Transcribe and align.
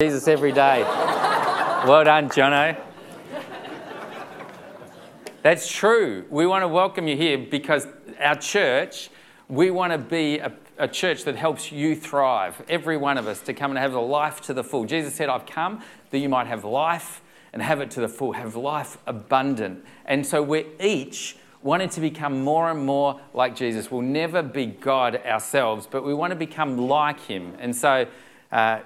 Jesus 0.00 0.28
every 0.28 0.50
day. 0.50 0.80
well 1.86 2.02
done, 2.04 2.30
Jono. 2.30 2.74
That's 5.42 5.70
true. 5.70 6.24
We 6.30 6.46
want 6.46 6.62
to 6.62 6.68
welcome 6.68 7.06
you 7.06 7.18
here 7.18 7.36
because 7.36 7.86
our 8.18 8.36
church, 8.36 9.10
we 9.48 9.70
want 9.70 9.92
to 9.92 9.98
be 9.98 10.38
a, 10.38 10.54
a, 10.78 10.88
church 10.88 11.24
that 11.24 11.36
helps 11.36 11.70
you 11.70 11.94
thrive, 11.94 12.62
every 12.66 12.96
one 12.96 13.18
of 13.18 13.26
us, 13.26 13.40
to 13.40 13.52
come 13.52 13.72
and 13.72 13.78
have 13.78 13.92
a 13.92 14.00
life 14.00 14.40
to 14.42 14.54
the 14.54 14.64
full. 14.64 14.86
Jesus 14.86 15.14
said, 15.14 15.28
I've 15.28 15.44
come 15.44 15.82
that 16.08 16.18
you 16.18 16.30
might 16.30 16.46
have 16.46 16.64
life 16.64 17.20
and 17.52 17.60
have 17.60 17.82
it 17.82 17.90
to 17.90 18.00
the 18.00 18.08
full, 18.08 18.32
have 18.32 18.56
life 18.56 18.96
abundant. 19.06 19.84
And 20.06 20.26
so 20.26 20.42
we're 20.42 20.64
each 20.80 21.36
wanting 21.60 21.90
to 21.90 22.00
become 22.00 22.42
more 22.42 22.70
and 22.70 22.86
more 22.86 23.20
like 23.34 23.54
Jesus. 23.54 23.90
We'll 23.90 24.00
never 24.00 24.42
be 24.42 24.64
God 24.64 25.20
ourselves, 25.26 25.86
but 25.86 26.06
we 26.06 26.14
want 26.14 26.30
to 26.30 26.36
become 26.36 26.78
like 26.78 27.20
Him. 27.20 27.54
And 27.60 27.76
so, 27.76 28.06
uh, 28.50 28.80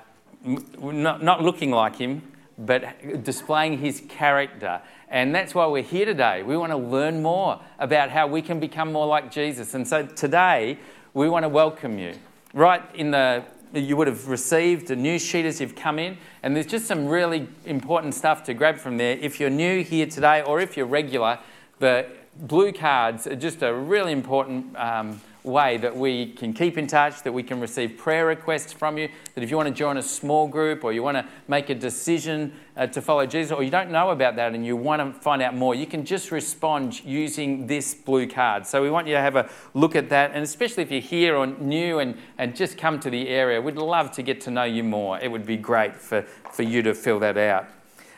not, 0.45 1.23
not 1.23 1.43
looking 1.43 1.71
like 1.71 1.97
Him, 1.97 2.23
but 2.59 3.25
displaying 3.25 3.79
His 3.79 4.03
character 4.09 4.81
and 5.15 5.33
that's 5.33 5.55
why 5.55 5.65
we're 5.69 5.85
here 5.85 6.07
today. 6.07 6.43
We 6.43 6.57
want 6.57 6.73
to 6.73 6.77
learn 6.77 7.23
more 7.23 7.61
about 7.79 8.11
how 8.11 8.27
we 8.27 8.43
can 8.43 8.59
become 8.59 8.91
more 8.91 9.07
like 9.07 9.31
Jesus. 9.31 9.75
And 9.75 9.87
so 9.87 10.05
today, 10.05 10.77
we 11.13 11.29
want 11.29 11.45
to 11.45 11.49
welcome 11.49 12.01
you. 12.01 12.15
Right 12.53 12.83
in 12.97 13.13
the, 13.13 13.45
you 13.73 13.97
would 13.97 14.09
have 14.09 14.27
received 14.27 14.91
a 14.91 14.97
news 14.97 15.23
sheet 15.25 15.45
as 15.45 15.61
you've 15.61 15.77
come 15.77 16.01
in, 16.01 16.19
and 16.43 16.57
there's 16.57 16.67
just 16.67 16.87
some 16.87 17.07
really 17.07 17.47
important 17.65 18.15
stuff 18.15 18.43
to 18.45 18.55
grab 18.55 18.77
from 18.77 18.97
there. 18.97 19.17
If 19.19 19.39
you're 19.39 19.51
new 19.51 19.85
here 19.85 20.07
today, 20.07 20.43
or 20.43 20.61
if 20.61 20.77
you're 20.77 20.85
regular, 20.85 21.39
the 21.79 22.09
blue 22.35 22.73
cards 22.73 23.29
are 23.29 23.37
just 23.37 23.63
a 23.63 23.73
really 23.73 24.11
important 24.11 24.77
um, 24.77 25.21
way 25.45 25.77
that 25.77 25.95
we 25.95 26.33
can 26.33 26.55
keep 26.55 26.79
in 26.79 26.87
touch, 26.87 27.23
that 27.23 27.33
we 27.33 27.43
can 27.43 27.61
receive 27.61 27.99
prayer 27.99 28.27
requests 28.27 28.73
from 28.73 28.97
you, 28.97 29.09
that 29.35 29.45
if 29.45 29.51
you 29.51 29.57
want 29.57 29.69
to 29.69 29.75
join 29.75 29.99
a 29.99 30.03
small 30.03 30.49
group 30.49 30.83
or 30.83 30.93
you 30.93 31.03
want 31.03 31.17
to 31.17 31.27
make 31.47 31.69
a 31.69 31.75
decision 31.75 32.53
uh, 32.77 32.87
to 32.87 33.03
follow 33.03 33.27
Jesus 33.27 33.53
or 33.53 33.63
you 33.63 33.71
don't 33.71 33.91
know 33.91 34.11
about 34.11 34.37
that 34.37 34.55
and 34.55 34.65
you 34.65 34.75
want 34.75 35.01
to 35.01 35.21
find 35.21 35.43
out 35.43 35.55
more, 35.55 35.75
you 35.75 35.87
can 35.87 36.05
just 36.05 36.33
respond 36.33 37.05
using 37.05 37.67
this 37.67 37.95
blue 37.95 38.27
card. 38.27 38.67
So 38.67 38.83
we 38.83 38.91
want 38.91 39.07
you 39.07 39.15
to 39.15 39.21
have 39.21 39.37
a 39.37 39.51
look 39.75 39.95
at 39.95 40.09
that, 40.09 40.33
and 40.33 40.43
especially 40.43 40.83
if 40.83 40.91
you're 40.91 41.01
here 41.01 41.37
or 41.37 41.47
new 41.47 41.99
and, 41.99 42.17
and 42.39 42.57
just 42.57 42.79
come 42.79 42.99
to 43.01 43.11
the 43.11 43.29
area, 43.29 43.61
we'd 43.61 43.77
love 43.77 44.11
to 44.13 44.23
get 44.23 44.41
to 44.43 44.51
know 44.51 44.65
you 44.65 44.83
more. 44.83 45.19
It 45.21 45.31
would 45.31 45.47
be 45.47 45.59
great 45.59 45.95
for, 45.95 46.23
for 46.53 46.63
you 46.63 46.83
to 46.83 46.95
fill 46.95 47.19
that 47.21 47.37
out. 47.37 47.67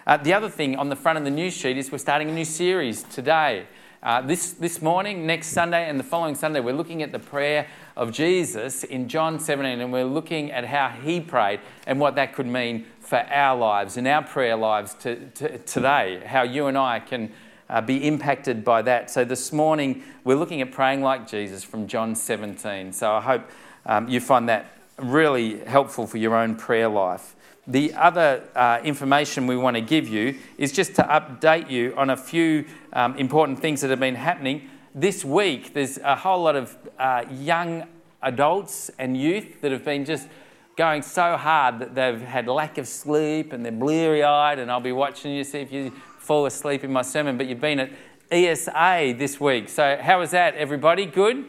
Uh, 0.06 0.16
the 0.16 0.32
other 0.32 0.48
thing 0.48 0.76
on 0.76 0.88
the 0.88 0.94
front 0.96 1.18
of 1.18 1.24
the 1.24 1.30
news 1.30 1.52
sheet 1.52 1.76
is 1.76 1.90
we're 1.90 1.98
starting 1.98 2.30
a 2.30 2.32
new 2.32 2.44
series 2.44 3.02
today. 3.02 3.66
Uh, 4.06 4.20
this, 4.20 4.52
this 4.52 4.80
morning, 4.80 5.26
next 5.26 5.48
Sunday, 5.48 5.90
and 5.90 5.98
the 5.98 6.04
following 6.04 6.36
Sunday, 6.36 6.60
we're 6.60 6.72
looking 6.72 7.02
at 7.02 7.10
the 7.10 7.18
prayer 7.18 7.66
of 7.96 8.12
Jesus 8.12 8.84
in 8.84 9.08
John 9.08 9.40
17, 9.40 9.80
and 9.80 9.92
we're 9.92 10.04
looking 10.04 10.52
at 10.52 10.64
how 10.64 10.90
he 10.90 11.20
prayed 11.20 11.58
and 11.88 11.98
what 11.98 12.14
that 12.14 12.32
could 12.32 12.46
mean 12.46 12.86
for 13.00 13.18
our 13.18 13.58
lives 13.58 13.96
and 13.96 14.06
our 14.06 14.22
prayer 14.22 14.54
lives 14.54 14.94
to, 15.00 15.16
to, 15.30 15.58
today, 15.58 16.22
how 16.24 16.42
you 16.42 16.68
and 16.68 16.78
I 16.78 17.00
can 17.00 17.32
uh, 17.68 17.80
be 17.80 18.06
impacted 18.06 18.62
by 18.62 18.80
that. 18.82 19.10
So 19.10 19.24
this 19.24 19.52
morning, 19.52 20.04
we're 20.22 20.36
looking 20.36 20.60
at 20.60 20.70
praying 20.70 21.02
like 21.02 21.26
Jesus 21.26 21.64
from 21.64 21.88
John 21.88 22.14
17. 22.14 22.92
So 22.92 23.10
I 23.10 23.20
hope 23.20 23.50
um, 23.86 24.08
you 24.08 24.20
find 24.20 24.48
that 24.48 24.70
really 24.98 25.64
helpful 25.64 26.06
for 26.06 26.18
your 26.18 26.36
own 26.36 26.54
prayer 26.54 26.88
life. 26.88 27.34
The 27.68 27.94
other 27.94 28.44
uh, 28.54 28.80
information 28.84 29.48
we 29.48 29.56
want 29.56 29.74
to 29.74 29.80
give 29.80 30.08
you 30.08 30.38
is 30.56 30.70
just 30.70 30.94
to 30.96 31.02
update 31.02 31.68
you 31.68 31.94
on 31.96 32.10
a 32.10 32.16
few 32.16 32.64
um, 32.92 33.16
important 33.16 33.58
things 33.58 33.80
that 33.80 33.90
have 33.90 33.98
been 33.98 34.14
happening. 34.14 34.70
This 34.94 35.24
week, 35.24 35.74
there's 35.74 35.98
a 35.98 36.14
whole 36.14 36.42
lot 36.42 36.54
of 36.54 36.76
uh, 36.98 37.24
young 37.30 37.86
adults 38.22 38.90
and 38.98 39.16
youth 39.16 39.60
that 39.62 39.72
have 39.72 39.84
been 39.84 40.04
just 40.04 40.28
going 40.76 41.02
so 41.02 41.36
hard 41.36 41.80
that 41.80 41.94
they've 41.94 42.20
had 42.20 42.46
lack 42.46 42.78
of 42.78 42.86
sleep 42.86 43.52
and 43.52 43.64
they're 43.64 43.72
bleary 43.72 44.22
eyed. 44.22 44.60
And 44.60 44.70
I'll 44.70 44.80
be 44.80 44.92
watching 44.92 45.32
you 45.32 45.42
see 45.42 45.58
if 45.58 45.72
you 45.72 45.90
fall 46.18 46.46
asleep 46.46 46.84
in 46.84 46.92
my 46.92 47.02
sermon. 47.02 47.36
But 47.36 47.46
you've 47.46 47.60
been 47.60 47.80
at 47.80 47.90
ESA 48.30 49.14
this 49.18 49.40
week. 49.40 49.68
So, 49.68 49.98
how 50.00 50.20
was 50.20 50.30
that, 50.30 50.54
everybody? 50.54 51.06
Good? 51.06 51.46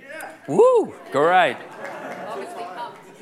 Yeah. 0.00 0.30
Woo! 0.48 0.94
Great. 1.12 1.56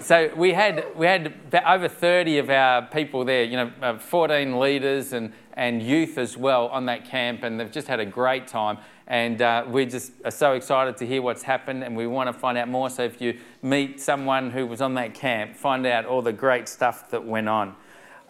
So 0.03 0.33
we 0.37 0.53
had 0.53 0.85
we 0.97 1.07
had 1.07 1.33
over 1.65 1.87
30 1.87 2.39
of 2.39 2.51
our 2.51 2.83
people 2.83 3.25
there, 3.25 3.45
you 3.45 3.57
know, 3.57 3.73
uh, 3.81 3.99
14 3.99 4.59
leaders 4.59 5.13
and, 5.13 5.33
and 5.53 5.81
youth 5.81 6.19
as 6.19 6.37
well 6.37 6.67
on 6.69 6.87
that 6.87 7.05
camp, 7.05 7.45
and 7.45 7.61
they've 7.61 7.71
just 7.71 7.87
had 7.87 8.01
a 8.01 8.07
great 8.07 8.49
time. 8.49 8.79
And 9.07 9.41
uh, 9.41 9.65
we 9.69 9.87
just 9.87 10.11
are 10.25 10.33
so 10.33 10.55
excited 10.55 10.97
to 10.97 11.07
hear 11.07 11.23
what's 11.23 11.45
happened, 11.45 11.85
and 11.85 11.97
we 11.97 12.09
want 12.09 12.27
to 12.27 12.33
find 12.33 12.59
out 12.59 12.69
more. 12.69 12.91
So 12.91 13.05
if 13.05 13.21
you 13.21 13.39
meet 13.63 14.01
someone 14.01 14.51
who 14.51 14.67
was 14.67 14.81
on 14.81 14.95
that 14.95 15.15
camp, 15.15 15.55
find 15.55 15.87
out 15.87 16.05
all 16.05 16.21
the 16.21 16.33
great 16.33 16.69
stuff 16.69 17.09
that 17.11 17.25
went 17.25 17.49
on. 17.49 17.77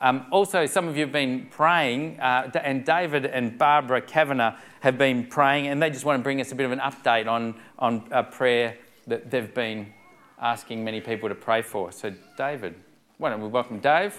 Um, 0.03 0.27
also, 0.31 0.67
some 0.67 0.89
of 0.89 0.97
you 0.99 1.05
have 1.05 1.13
been 1.13 1.47
praying, 1.51 2.21
uh, 2.21 2.51
and 2.63 2.85
David 2.85 3.25
and 3.25 3.57
Barbara 3.57 4.03
Kavanagh 4.03 4.57
have 4.81 4.99
been 4.99 5.27
praying, 5.27 5.69
and 5.69 5.83
they 5.83 5.89
just 5.89 6.05
want 6.05 6.19
to 6.19 6.23
bring 6.23 6.39
us 6.43 6.53
a 6.53 6.55
bit 6.55 6.67
of 6.67 6.73
an 6.73 6.81
update 6.81 7.27
on, 7.27 7.55
on 7.79 8.07
a 8.11 8.23
prayer 8.23 8.77
that 9.07 9.31
they've 9.31 9.55
been 9.55 9.95
asking 10.43 10.85
many 10.85 11.01
people 11.01 11.29
to 11.29 11.35
pray 11.35 11.63
for. 11.63 11.93
So, 11.93 12.13
David, 12.37 12.75
why 13.17 13.31
don't 13.31 13.41
we 13.41 13.49
welcome 13.49 13.79
Dave? 13.79 14.19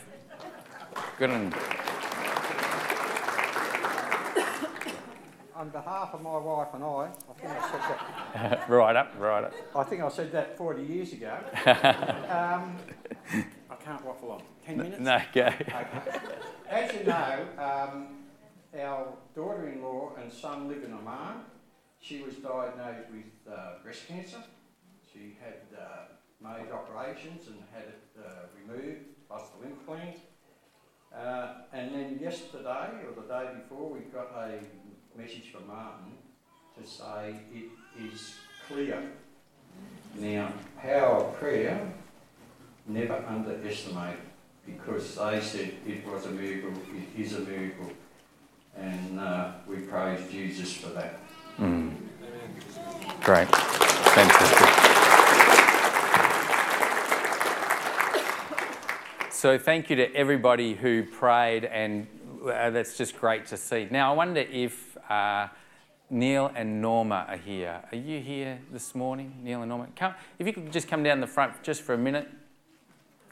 Good 1.19 1.29
on. 1.29 1.53
On 5.55 5.69
behalf 5.69 6.13
of 6.13 6.21
my 6.21 6.37
wife 6.37 6.69
and 6.73 6.83
I, 6.83 6.87
I 6.87 7.33
think 7.39 7.51
I 7.51 7.71
said 7.71 7.81
that. 8.33 8.69
right 8.69 8.95
up, 8.95 9.13
right 9.17 9.43
up. 9.43 9.53
I 9.75 9.83
think 9.83 10.01
I 10.01 10.09
said 10.09 10.31
that 10.31 10.57
40 10.57 10.83
years 10.83 11.13
ago. 11.13 11.37
um, 11.65 12.77
I 13.69 13.75
can't 13.79 14.03
waffle 14.03 14.31
on. 14.31 14.41
10 14.65 14.77
minutes? 14.77 14.99
No, 14.99 15.21
go. 15.33 15.41
Okay. 15.41 16.19
As 16.69 16.93
you 16.93 17.03
know, 17.03 17.45
um, 17.57 18.07
our 18.77 19.07
daughter 19.35 19.69
in 19.69 19.81
law 19.81 20.11
and 20.19 20.31
son 20.31 20.67
live 20.67 20.83
in 20.83 20.93
Oman. 20.93 21.43
She 21.99 22.21
was 22.21 22.35
diagnosed 22.35 23.09
with 23.11 23.53
uh, 23.53 23.75
breast 23.83 24.07
cancer. 24.07 24.43
She 25.13 25.37
had 25.39 25.61
uh, 25.77 26.05
made 26.41 26.71
operations 26.71 27.47
and 27.47 27.57
had 27.71 27.83
it 27.83 28.03
uh, 28.19 28.47
removed, 28.57 29.05
plus 29.27 29.43
the 29.49 29.67
lymph 29.67 29.85
gland. 29.85 30.15
Uh, 31.15 31.47
and 31.71 31.93
then 31.93 32.19
yesterday 32.19 32.89
or 33.05 33.21
the 33.21 33.27
day 33.27 33.49
before, 33.61 33.89
we 33.89 33.99
got 33.99 34.31
a 34.35 34.59
message 35.15 35.51
from 35.51 35.67
Martin 35.67 36.13
to 36.75 36.87
say 36.87 37.35
it 37.53 37.69
is 38.03 38.33
clear. 38.67 39.11
Now, 40.15 40.51
power 40.81 41.17
of 41.17 41.35
prayer, 41.37 41.93
never 42.87 43.23
underestimate 43.27 44.17
because 44.65 45.15
they 45.15 45.41
said 45.41 45.73
it 45.85 46.07
was 46.07 46.25
a 46.25 46.31
miracle, 46.31 46.71
it 46.95 47.19
is 47.19 47.33
a 47.33 47.41
miracle, 47.41 47.91
and 48.75 49.19
uh, 49.19 49.51
we 49.67 49.77
praise 49.77 50.31
Jesus 50.31 50.73
for 50.73 50.89
that. 50.89 51.19
Mm. 51.59 51.93
Great. 53.21 53.47
Fantastic. 53.55 54.62
So, 59.43 59.57
thank 59.57 59.89
you 59.89 59.97
to 59.97 60.15
everybody 60.15 60.73
who 60.73 61.03
prayed, 61.03 61.65
and 61.65 62.07
uh, 62.45 62.69
that's 62.69 62.97
just 62.97 63.19
great 63.19 63.45
to 63.47 63.57
see. 63.57 63.89
Now, 63.91 64.09
I 64.09 64.15
wonder 64.15 64.39
if 64.39 64.97
uh, 65.11 65.49
Neil 66.09 66.49
and 66.55 66.81
Norma 66.81 67.25
are 67.27 67.35
here. 67.35 67.81
Are 67.91 67.97
you 67.97 68.21
here 68.21 68.59
this 68.71 68.95
morning, 68.95 69.35
Neil 69.43 69.59
and 69.59 69.67
Norma? 69.67 69.89
Come, 69.97 70.13
if 70.39 70.47
you 70.47 70.53
could 70.53 70.71
just 70.71 70.87
come 70.87 71.03
down 71.03 71.19
the 71.19 71.27
front 71.27 71.61
just 71.61 71.81
for 71.81 71.93
a 71.93 71.97
minute. 71.97 72.29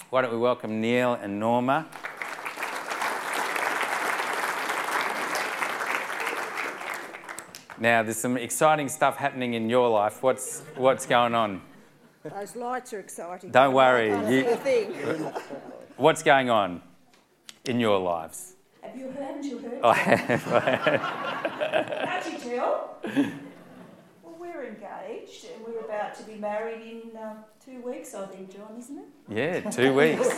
Why 0.10 0.22
don't 0.22 0.34
we 0.34 0.38
welcome 0.38 0.82
Neil 0.82 1.14
and 1.14 1.40
Norma? 1.40 1.88
Now, 7.80 8.04
there's 8.04 8.18
some 8.18 8.36
exciting 8.36 8.90
stuff 8.90 9.16
happening 9.16 9.54
in 9.54 9.70
your 9.70 9.88
life. 9.88 10.22
What's, 10.22 10.60
what's 10.76 11.06
going 11.06 11.36
on? 11.36 11.62
Those 12.24 12.56
lights 12.56 12.94
are 12.94 13.00
exciting. 13.00 13.50
Don't 13.50 13.74
worry. 13.74 14.10
You, 14.10 14.44
What's 15.98 16.22
going 16.22 16.52
on 16.52 16.82
in 17.66 17.80
your 17.80 18.00
lives? 18.00 18.54
Have 18.84 18.96
you 18.96 19.06
heard? 19.06 19.24
Haven't 19.24 19.44
you 19.44 19.58
heard? 19.58 19.82
I 19.84 19.94
have. 19.94 20.42
How'd 22.24 22.32
you 22.32 22.38
tell? 22.38 23.00
Well, 24.24 24.36
we're 24.40 24.66
engaged 24.66 25.46
and 25.46 25.66
we're 25.66 25.80
about 25.80 26.14
to 26.16 26.24
be 26.24 26.36
married 26.36 26.82
in 26.82 27.18
uh, 27.18 27.38
two 27.64 27.82
weeks, 27.82 28.14
I 28.14 28.28
think, 28.28 28.54
John, 28.54 28.76
isn't 28.78 29.00
it? 29.00 29.06
Yeah, 29.28 29.62
two 29.72 29.96
weeks. 29.96 30.28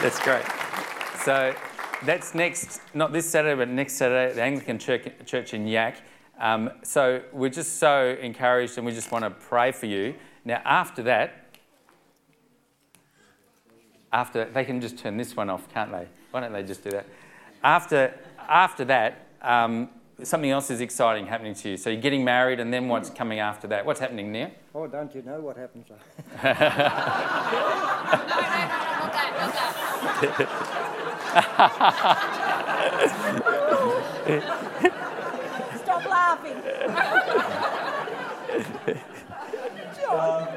that's 0.00 0.18
great. 0.20 0.44
So 1.24 1.54
that's 2.04 2.34
next, 2.34 2.80
not 2.94 3.12
this 3.12 3.28
Saturday, 3.28 3.54
but 3.54 3.68
next 3.68 3.94
Saturday, 3.94 4.32
the 4.34 4.42
Anglican 4.42 4.78
Church, 4.78 5.08
Church 5.26 5.52
in 5.52 5.66
Yak. 5.66 5.96
Um, 6.38 6.70
so 6.82 7.22
we're 7.32 7.48
just 7.48 7.78
so 7.78 8.16
encouraged 8.20 8.76
and 8.76 8.86
we 8.86 8.92
just 8.92 9.10
want 9.10 9.24
to 9.24 9.30
pray 9.30 9.72
for 9.72 9.86
you. 9.86 10.14
Now, 10.44 10.60
after 10.64 11.02
that, 11.04 11.46
after 14.12 14.44
they 14.44 14.64
can 14.64 14.80
just 14.80 14.98
turn 14.98 15.16
this 15.16 15.34
one 15.34 15.50
off, 15.50 15.68
can't 15.72 15.90
they? 15.90 16.06
Why 16.30 16.40
don't 16.40 16.52
they 16.52 16.62
just 16.62 16.84
do 16.84 16.90
that? 16.90 17.06
After, 17.62 18.14
after 18.48 18.84
that, 18.84 19.26
um, 19.42 19.88
something 20.22 20.50
else 20.50 20.70
is 20.70 20.80
exciting 20.80 21.26
happening 21.26 21.54
to 21.54 21.70
you. 21.70 21.76
So 21.76 21.90
you're 21.90 22.00
getting 22.00 22.24
married, 22.24 22.60
and 22.60 22.72
then 22.72 22.88
what's 22.88 23.10
coming 23.10 23.38
after 23.40 23.66
that? 23.68 23.84
What's 23.84 24.00
happening 24.00 24.32
now? 24.32 24.50
Oh, 24.74 24.86
don't 24.86 25.14
you 25.14 25.22
know 25.22 25.40
what 25.40 25.56
happens? 25.56 25.86
Stop 34.26 35.12
laughing. 36.08 36.56
um, 40.10 40.48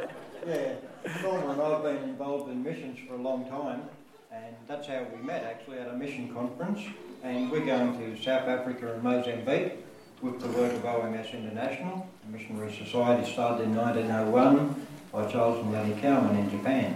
yeah, 0.47 0.73
Norma 1.21 1.51
and 1.51 1.61
I 1.61 1.69
have 1.69 1.83
been 1.83 2.09
involved 2.09 2.51
in 2.51 2.63
missions 2.63 2.99
for 3.07 3.15
a 3.15 3.21
long 3.21 3.47
time, 3.49 3.83
and 4.31 4.55
that's 4.67 4.87
how 4.87 5.05
we 5.13 5.21
met 5.21 5.43
actually 5.43 5.79
at 5.79 5.87
a 5.87 5.93
mission 5.93 6.33
conference. 6.33 6.81
And 7.23 7.51
we're 7.51 7.65
going 7.65 7.97
to 7.97 8.21
South 8.21 8.47
Africa 8.47 8.93
and 8.93 9.03
Mozambique 9.03 9.73
with 10.21 10.39
the 10.41 10.47
work 10.49 10.73
of 10.73 10.83
OMS 10.83 11.33
International, 11.33 12.07
a 12.27 12.31
missionary 12.31 12.75
society 12.75 13.31
started 13.31 13.63
in 13.63 13.75
1901 13.75 14.87
by 15.11 15.31
Charles 15.31 15.63
and 15.63 15.71
Lettie 15.71 15.99
Cowman 16.01 16.37
in 16.37 16.49
Japan. 16.49 16.95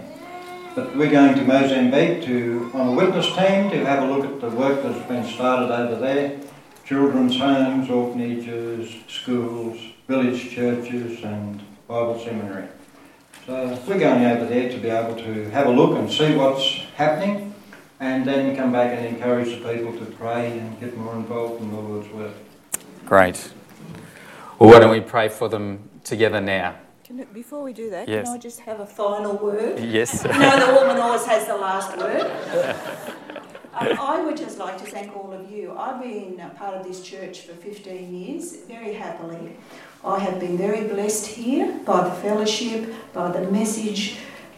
But 0.74 0.96
we're 0.96 1.10
going 1.10 1.34
to 1.36 1.44
Mozambique 1.44 2.24
to, 2.24 2.70
on 2.74 2.88
a 2.88 2.92
witness 2.92 3.26
team 3.26 3.70
to 3.70 3.84
have 3.86 4.02
a 4.02 4.12
look 4.12 4.24
at 4.24 4.40
the 4.40 4.50
work 4.50 4.82
that's 4.82 5.06
been 5.08 5.24
started 5.24 5.72
over 5.72 6.00
there 6.00 6.38
children's 6.84 7.38
homes, 7.38 7.88
orphanages, 7.90 8.94
schools, 9.08 9.78
village 10.06 10.50
churches, 10.50 11.22
and 11.24 11.62
Bible 11.88 12.18
seminary. 12.22 12.68
So 13.46 13.78
we're 13.86 13.98
going 13.98 14.24
over 14.24 14.46
there 14.46 14.70
to 14.70 14.78
be 14.78 14.88
able 14.88 15.16
to 15.16 15.50
have 15.50 15.66
a 15.66 15.70
look 15.70 15.98
and 15.98 16.10
see 16.10 16.34
what's 16.34 16.64
happening 16.96 17.54
and 18.00 18.24
then 18.24 18.56
come 18.56 18.72
back 18.72 18.96
and 18.96 19.06
encourage 19.06 19.48
the 19.48 19.72
people 19.74 19.92
to 19.98 20.04
pray 20.12 20.58
and 20.58 20.78
get 20.80 20.96
more 20.96 21.14
involved 21.14 21.62
in 21.62 21.70
the 21.70 21.78
Lord's 21.80 22.08
work. 22.10 22.32
Great. 23.06 23.52
Well, 24.58 24.70
why 24.70 24.78
don't 24.78 24.90
we 24.90 25.00
pray 25.00 25.28
for 25.28 25.48
them 25.48 25.88
together 26.04 26.40
now? 26.40 26.76
Can 27.04 27.20
it, 27.20 27.34
before 27.34 27.62
we 27.62 27.72
do 27.74 27.90
that, 27.90 28.08
Yes. 28.08 28.26
can 28.26 28.34
I 28.34 28.38
just 28.38 28.60
have 28.60 28.80
a 28.80 28.86
final 28.86 29.36
word? 29.36 29.78
Yes. 29.78 30.24
You 30.24 30.30
know, 30.30 30.66
the 30.66 30.72
woman 30.72 30.96
always 30.98 31.24
has 31.26 31.46
the 31.46 31.56
last 31.56 31.96
word. 31.98 33.42
Um, 33.76 33.98
I 33.98 34.20
would 34.24 34.36
just 34.36 34.58
like 34.58 34.78
to 34.78 34.84
thank 34.84 35.16
all 35.16 35.32
of 35.32 35.50
you. 35.50 35.76
I've 35.76 36.00
been 36.00 36.40
part 36.56 36.74
of 36.74 36.86
this 36.86 37.02
church 37.02 37.40
for 37.40 37.54
15 37.54 38.14
years, 38.14 38.56
very 38.68 38.94
happily. 38.94 39.56
I 40.04 40.18
have 40.20 40.38
been 40.38 40.56
very 40.56 40.86
blessed 40.86 41.26
here 41.26 41.72
by 41.84 42.04
the 42.08 42.14
fellowship, 42.14 42.94
by 43.12 43.32
the 43.32 43.50
message, 43.50 44.16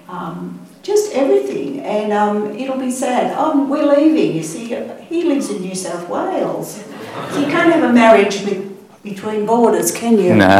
um, 0.08 0.60
just 0.82 1.12
everything. 1.14 1.80
And 1.80 2.12
um, 2.12 2.54
it'll 2.56 2.78
be 2.78 2.90
sad. 2.90 3.36
Um, 3.38 3.70
we're 3.70 3.86
leaving. 3.86 4.36
You 4.36 4.42
see, 4.42 4.66
he 5.08 5.24
lives 5.24 5.48
in 5.50 5.62
New 5.62 5.74
South 5.74 6.08
Wales. 6.10 6.84
So 7.30 7.38
you 7.38 7.46
can't 7.46 7.72
have 7.72 7.84
a 7.84 7.92
marriage 7.92 8.44
be- 8.44 8.70
between 9.02 9.46
borders, 9.46 9.92
can 9.92 10.18
you? 10.18 10.34
No. 10.34 10.58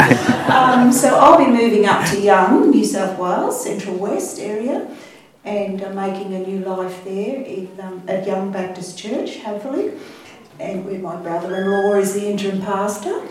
Um, 0.48 0.92
so 0.92 1.18
I'll 1.18 1.36
be 1.38 1.50
moving 1.50 1.84
up 1.86 2.06
to 2.10 2.20
Young, 2.20 2.70
New 2.70 2.84
South 2.84 3.18
Wales, 3.18 3.62
Central 3.62 3.96
West 3.96 4.38
area, 4.38 4.88
and 5.46 5.82
uh, 5.82 5.90
making 5.92 6.34
a 6.34 6.40
new 6.40 6.58
life 6.58 7.04
there 7.04 7.40
in, 7.40 7.70
um, 7.80 8.02
at 8.08 8.26
Young 8.26 8.50
Baptist 8.50 8.98
Church, 8.98 9.38
hopefully, 9.38 9.92
and 10.58 10.84
where 10.84 10.98
my 10.98 11.14
brother-in-law 11.16 11.94
is 11.94 12.14
the 12.14 12.28
interim 12.28 12.60
pastor, 12.60 13.22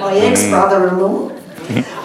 my 0.00 0.16
ex-brother-in-law. 0.16 1.30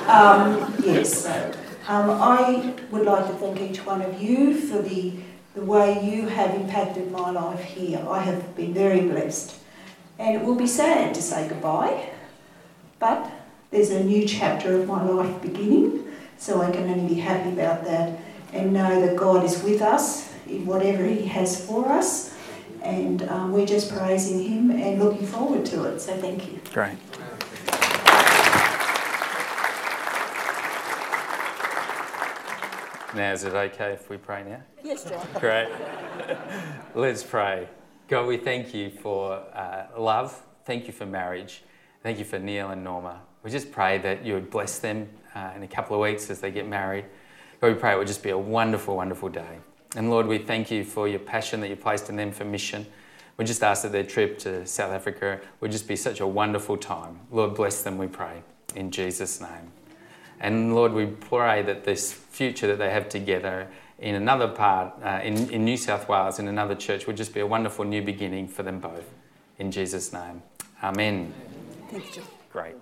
Um, 0.08 0.74
yes, 0.84 1.24
so 1.24 1.54
um, 1.88 2.10
I 2.10 2.74
would 2.92 3.06
like 3.06 3.26
to 3.28 3.34
thank 3.34 3.62
each 3.62 3.86
one 3.86 4.02
of 4.02 4.22
you 4.22 4.54
for 4.54 4.82
the, 4.82 5.14
the 5.56 5.64
way 5.64 6.04
you 6.04 6.28
have 6.28 6.54
impacted 6.54 7.10
my 7.12 7.32
life 7.32 7.64
here. 7.64 8.06
I 8.10 8.20
have 8.20 8.56
been 8.56 8.74
very 8.74 9.02
blessed. 9.02 9.56
And 10.20 10.36
it 10.36 10.46
will 10.46 10.56
be 10.56 10.68
sad 10.68 11.16
to 11.16 11.22
say 11.22 11.48
goodbye, 11.48 12.10
but 13.00 13.32
there's 13.72 13.92
a 13.92 14.04
new 14.04 14.28
chapter 14.28 14.80
of 14.80 14.88
my 14.88 15.02
life 15.04 15.42
beginning, 15.42 16.06
so 16.38 16.62
I 16.62 16.70
can 16.70 16.90
only 16.90 17.16
be 17.16 17.22
happy 17.22 17.50
about 17.54 17.86
that 17.86 18.20
and 18.54 18.74
know 18.74 19.06
that 19.06 19.16
God 19.16 19.44
is 19.44 19.62
with 19.64 19.82
us 19.82 20.32
in 20.48 20.66
whatever 20.66 21.04
He 21.06 21.26
has 21.28 21.66
for 21.66 21.88
us. 21.90 22.36
And 22.82 23.24
um, 23.30 23.52
we're 23.52 23.66
just 23.66 23.94
praising 23.94 24.44
Him 24.44 24.72
and 24.72 25.02
looking 25.02 25.26
forward 25.26 25.66
to 25.68 25.86
it. 25.86 26.00
So 26.00 26.16
thank 26.18 26.48
you. 26.48 26.60
Great. 26.74 26.98
Now, 33.14 33.34
is 33.34 33.44
it 33.44 33.54
okay 33.54 33.92
if 33.92 34.10
we 34.10 34.16
pray 34.16 34.44
now? 34.44 34.62
Yes, 34.84 35.04
John. 35.04 35.28
Great. 35.36 35.70
Let's 36.96 37.24
pray. 37.24 37.68
God, 38.08 38.26
we 38.26 38.38
thank 38.38 38.74
you 38.74 38.90
for 38.90 39.34
uh, 39.54 39.88
love. 39.98 40.42
Thank 40.64 40.88
you 40.88 40.94
for 40.94 41.06
marriage. 41.06 41.64
Thank 42.04 42.20
you 42.20 42.26
for 42.26 42.40
Neil 42.40 42.70
and 42.70 42.84
Norma. 42.84 43.20
We 43.44 43.52
just 43.52 43.72
pray 43.72 43.98
that 43.98 44.26
you 44.26 44.34
would 44.36 44.50
bless 44.50 44.80
them 44.80 45.10
uh, 45.36 45.52
in 45.56 45.64
a 45.64 45.68
couple 45.68 45.96
of 45.96 46.02
weeks 46.02 46.30
as 46.30 46.40
they 46.40 46.52
get 46.52 46.68
married. 46.68 47.06
God, 47.62 47.68
we 47.68 47.74
pray 47.76 47.94
it 47.94 47.98
would 48.00 48.08
just 48.08 48.24
be 48.24 48.32
a 48.32 48.38
wonderful, 48.38 48.96
wonderful 48.96 49.30
day. 49.30 49.60
And 49.96 50.10
Lord, 50.10 50.26
we 50.26 50.40
thank 50.40 50.72
you 50.72 50.84
for 50.84 51.08
your 51.08 51.20
passion 51.20 51.62
that 51.62 51.70
you 51.70 51.76
placed 51.76 52.10
in 52.10 52.16
them 52.16 52.32
for 52.32 52.44
mission. 52.44 52.88
We 53.38 53.46
just 53.46 53.62
ask 53.62 53.84
that 53.84 53.92
their 53.92 54.04
trip 54.04 54.40
to 54.40 54.66
South 54.66 54.92
Africa 54.92 55.40
would 55.60 55.72
just 55.72 55.88
be 55.88 55.96
such 55.96 56.20
a 56.22 56.28
wonderful 56.28 56.76
time. 56.76 57.20
Lord, 57.32 57.54
bless 57.54 57.84
them, 57.84 58.00
we 58.00 58.08
pray, 58.08 58.42
in 58.76 58.90
Jesus' 58.90 59.40
name. 59.40 59.72
And 60.40 60.74
Lord, 60.74 60.92
we 60.92 61.06
pray 61.06 61.62
that 61.62 61.84
this 61.84 62.12
future 62.12 62.66
that 62.66 62.80
they 62.80 62.90
have 62.90 63.10
together 63.10 63.68
in 64.00 64.16
another 64.16 64.48
part, 64.48 64.94
uh, 65.04 65.20
in, 65.24 65.52
in 65.52 65.64
New 65.64 65.78
South 65.78 66.10
Wales, 66.10 66.40
in 66.40 66.48
another 66.48 66.74
church, 66.74 67.06
would 67.06 67.18
just 67.18 67.32
be 67.32 67.42
a 67.42 67.48
wonderful 67.48 67.86
new 67.86 68.02
beginning 68.02 68.48
for 68.48 68.64
them 68.64 68.80
both. 68.80 69.08
In 69.60 69.70
Jesus' 69.70 70.12
name. 70.12 70.42
Amen. 70.82 71.32
Thank 71.92 72.08
you, 72.08 72.12
John. 72.12 72.26
Great. 72.52 72.76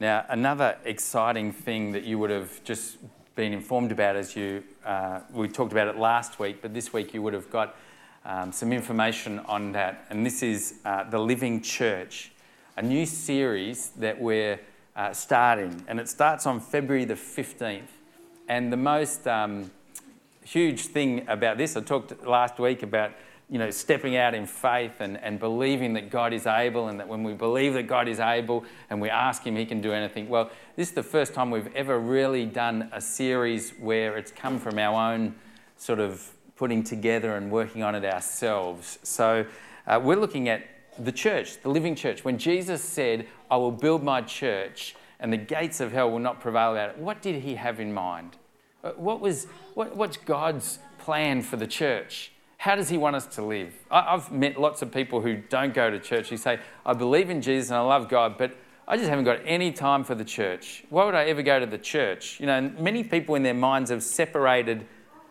Now, 0.00 0.24
another 0.28 0.76
exciting 0.84 1.52
thing 1.52 1.92
that 1.92 2.02
you 2.02 2.18
would 2.18 2.30
have 2.30 2.64
just 2.64 2.96
been 3.36 3.52
informed 3.52 3.92
about 3.92 4.16
as 4.16 4.34
you, 4.34 4.64
uh, 4.84 5.20
we 5.32 5.46
talked 5.46 5.70
about 5.70 5.86
it 5.86 5.96
last 5.96 6.40
week, 6.40 6.60
but 6.62 6.74
this 6.74 6.92
week 6.92 7.14
you 7.14 7.22
would 7.22 7.32
have 7.32 7.48
got 7.48 7.76
um, 8.24 8.50
some 8.50 8.72
information 8.72 9.38
on 9.40 9.70
that. 9.72 10.04
And 10.10 10.26
this 10.26 10.42
is 10.42 10.80
uh, 10.84 11.04
The 11.04 11.20
Living 11.20 11.60
Church, 11.60 12.32
a 12.76 12.82
new 12.82 13.06
series 13.06 13.90
that 13.90 14.20
we're 14.20 14.58
uh, 14.96 15.12
starting. 15.12 15.84
And 15.86 16.00
it 16.00 16.08
starts 16.08 16.44
on 16.44 16.58
February 16.58 17.04
the 17.04 17.14
15th. 17.14 17.82
And 18.48 18.72
the 18.72 18.76
most 18.76 19.28
um, 19.28 19.70
huge 20.44 20.86
thing 20.86 21.24
about 21.28 21.56
this, 21.56 21.76
I 21.76 21.80
talked 21.82 22.26
last 22.26 22.58
week 22.58 22.82
about 22.82 23.12
you 23.50 23.58
know, 23.58 23.70
stepping 23.70 24.16
out 24.16 24.34
in 24.34 24.46
faith 24.46 25.00
and, 25.00 25.18
and 25.22 25.38
believing 25.38 25.92
that 25.94 26.10
God 26.10 26.32
is 26.32 26.46
able, 26.46 26.88
and 26.88 26.98
that 26.98 27.08
when 27.08 27.22
we 27.22 27.34
believe 27.34 27.74
that 27.74 27.86
God 27.86 28.08
is 28.08 28.18
able 28.18 28.64
and 28.88 29.00
we 29.00 29.10
ask 29.10 29.42
Him, 29.44 29.54
He 29.56 29.66
can 29.66 29.80
do 29.80 29.92
anything. 29.92 30.28
Well, 30.28 30.50
this 30.76 30.88
is 30.88 30.94
the 30.94 31.02
first 31.02 31.34
time 31.34 31.50
we've 31.50 31.74
ever 31.74 31.98
really 31.98 32.46
done 32.46 32.88
a 32.92 33.00
series 33.00 33.72
where 33.78 34.16
it's 34.16 34.32
come 34.32 34.58
from 34.58 34.78
our 34.78 35.12
own 35.12 35.34
sort 35.76 36.00
of 36.00 36.30
putting 36.56 36.82
together 36.82 37.36
and 37.36 37.50
working 37.50 37.82
on 37.82 37.94
it 37.94 38.04
ourselves. 38.04 38.98
So 39.02 39.44
uh, 39.86 40.00
we're 40.02 40.16
looking 40.16 40.48
at 40.48 40.64
the 40.98 41.12
church, 41.12 41.60
the 41.60 41.68
living 41.68 41.96
church. 41.96 42.24
When 42.24 42.38
Jesus 42.38 42.82
said, 42.82 43.26
I 43.50 43.56
will 43.56 43.72
build 43.72 44.02
my 44.02 44.22
church 44.22 44.94
and 45.20 45.32
the 45.32 45.36
gates 45.36 45.80
of 45.80 45.92
hell 45.92 46.10
will 46.10 46.18
not 46.18 46.40
prevail 46.40 46.72
about 46.72 46.90
it, 46.90 46.98
what 46.98 47.20
did 47.20 47.42
He 47.42 47.56
have 47.56 47.80
in 47.80 47.92
mind? 47.92 48.36
Uh, 48.82 48.92
What 48.92 49.20
was, 49.20 49.48
what, 49.74 49.96
what's 49.96 50.16
God's 50.16 50.78
plan 50.98 51.42
for 51.42 51.56
the 51.56 51.66
church? 51.66 52.30
How 52.64 52.76
does 52.76 52.88
he 52.88 52.96
want 52.96 53.14
us 53.14 53.26
to 53.34 53.44
live? 53.44 53.74
I've 53.90 54.32
met 54.32 54.58
lots 54.58 54.80
of 54.80 54.90
people 54.90 55.20
who 55.20 55.36
don't 55.36 55.74
go 55.74 55.90
to 55.90 56.00
church 56.00 56.30
who 56.30 56.38
say, 56.38 56.58
I 56.86 56.94
believe 56.94 57.28
in 57.28 57.42
Jesus 57.42 57.68
and 57.68 57.76
I 57.76 57.82
love 57.82 58.08
God, 58.08 58.38
but 58.38 58.56
I 58.88 58.96
just 58.96 59.10
haven't 59.10 59.26
got 59.26 59.40
any 59.44 59.70
time 59.70 60.02
for 60.02 60.14
the 60.14 60.24
church. 60.24 60.82
Why 60.88 61.04
would 61.04 61.14
I 61.14 61.24
ever 61.24 61.42
go 61.42 61.60
to 61.60 61.66
the 61.66 61.76
church? 61.76 62.40
You 62.40 62.46
know, 62.46 62.72
many 62.78 63.04
people 63.04 63.34
in 63.34 63.42
their 63.42 63.52
minds 63.52 63.90
have 63.90 64.02
separated 64.02 64.86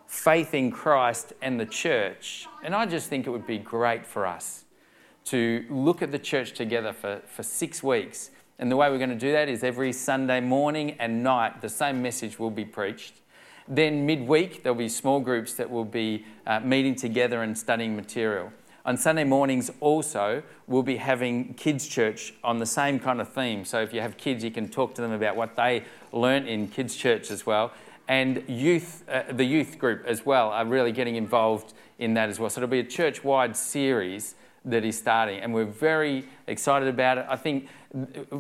faith 0.06 0.54
in 0.54 0.70
Christ 0.70 1.34
and 1.42 1.60
the 1.60 1.66
church. 1.66 2.46
And 2.64 2.76
I 2.76 2.86
just 2.86 3.10
think 3.10 3.26
it 3.26 3.32
would 3.32 3.48
be 3.48 3.58
great 3.58 4.06
for 4.06 4.28
us 4.28 4.66
to 5.26 5.66
look 5.72 6.04
at 6.04 6.12
the 6.12 6.20
church 6.20 6.54
together 6.54 6.94
for, 6.94 7.24
for 7.26 7.42
six 7.42 7.82
weeks. 7.82 8.30
And 8.60 8.70
the 8.70 8.78
way 8.78 8.92
we're 8.92 9.00
going 9.00 9.10
to 9.10 9.16
do 9.16 9.32
that 9.32 9.50
is 9.50 9.64
every 9.64 9.92
Sunday 9.92 10.40
morning 10.40 10.98
and 11.00 11.24
night, 11.24 11.62
the 11.62 11.70
same 11.70 12.00
message 12.00 12.38
will 12.38 12.52
be 12.52 12.64
preached. 12.64 13.23
Then, 13.68 14.06
midweek, 14.06 14.64
there'll 14.64 14.78
be 14.78 14.90
small 14.90 15.20
groups 15.20 15.54
that 15.54 15.70
will 15.70 15.86
be 15.86 16.26
uh, 16.46 16.60
meeting 16.60 16.96
together 16.96 17.44
and 17.44 17.58
studying 17.58 17.96
material. 17.96 18.52
On 18.86 18.98
Sunday 18.98 19.24
mornings, 19.24 19.72
also, 19.80 20.44
we'll 20.68 20.84
be 20.84 20.98
having 20.98 21.54
kids' 21.54 21.88
church 21.88 22.34
on 22.44 22.60
the 22.60 22.66
same 22.66 23.00
kind 23.00 23.22
of 23.22 23.30
theme. 23.30 23.64
So, 23.64 23.82
if 23.82 23.94
you 23.94 24.02
have 24.02 24.18
kids, 24.18 24.44
you 24.44 24.52
can 24.52 24.68
talk 24.68 24.94
to 24.96 25.02
them 25.02 25.14
about 25.14 25.38
what 25.38 25.56
they 25.56 25.86
learnt 26.12 26.48
in 26.48 26.68
kids' 26.68 26.96
church 26.96 27.32
as 27.32 27.46
well. 27.46 27.72
And 28.10 28.44
youth, 28.48 29.06
uh, 29.08 29.24
the 29.32 29.46
youth 29.46 29.80
group 29.80 30.06
as 30.06 30.26
well, 30.26 30.50
are 30.50 30.66
really 30.66 30.92
getting 30.92 31.16
involved 31.16 31.74
in 31.98 32.16
that 32.16 32.28
as 32.28 32.40
well. 32.40 32.50
So, 32.50 32.60
it'll 32.60 32.70
be 32.70 32.80
a 32.80 32.84
church 32.84 33.24
wide 33.24 33.56
series 33.56 34.36
that 34.66 34.84
is 34.84 34.98
starting, 34.98 35.40
and 35.40 35.54
we're 35.54 35.66
very 35.66 36.26
excited 36.48 36.90
about 36.90 37.18
it. 37.18 37.26
I 37.30 37.38
think 37.38 37.70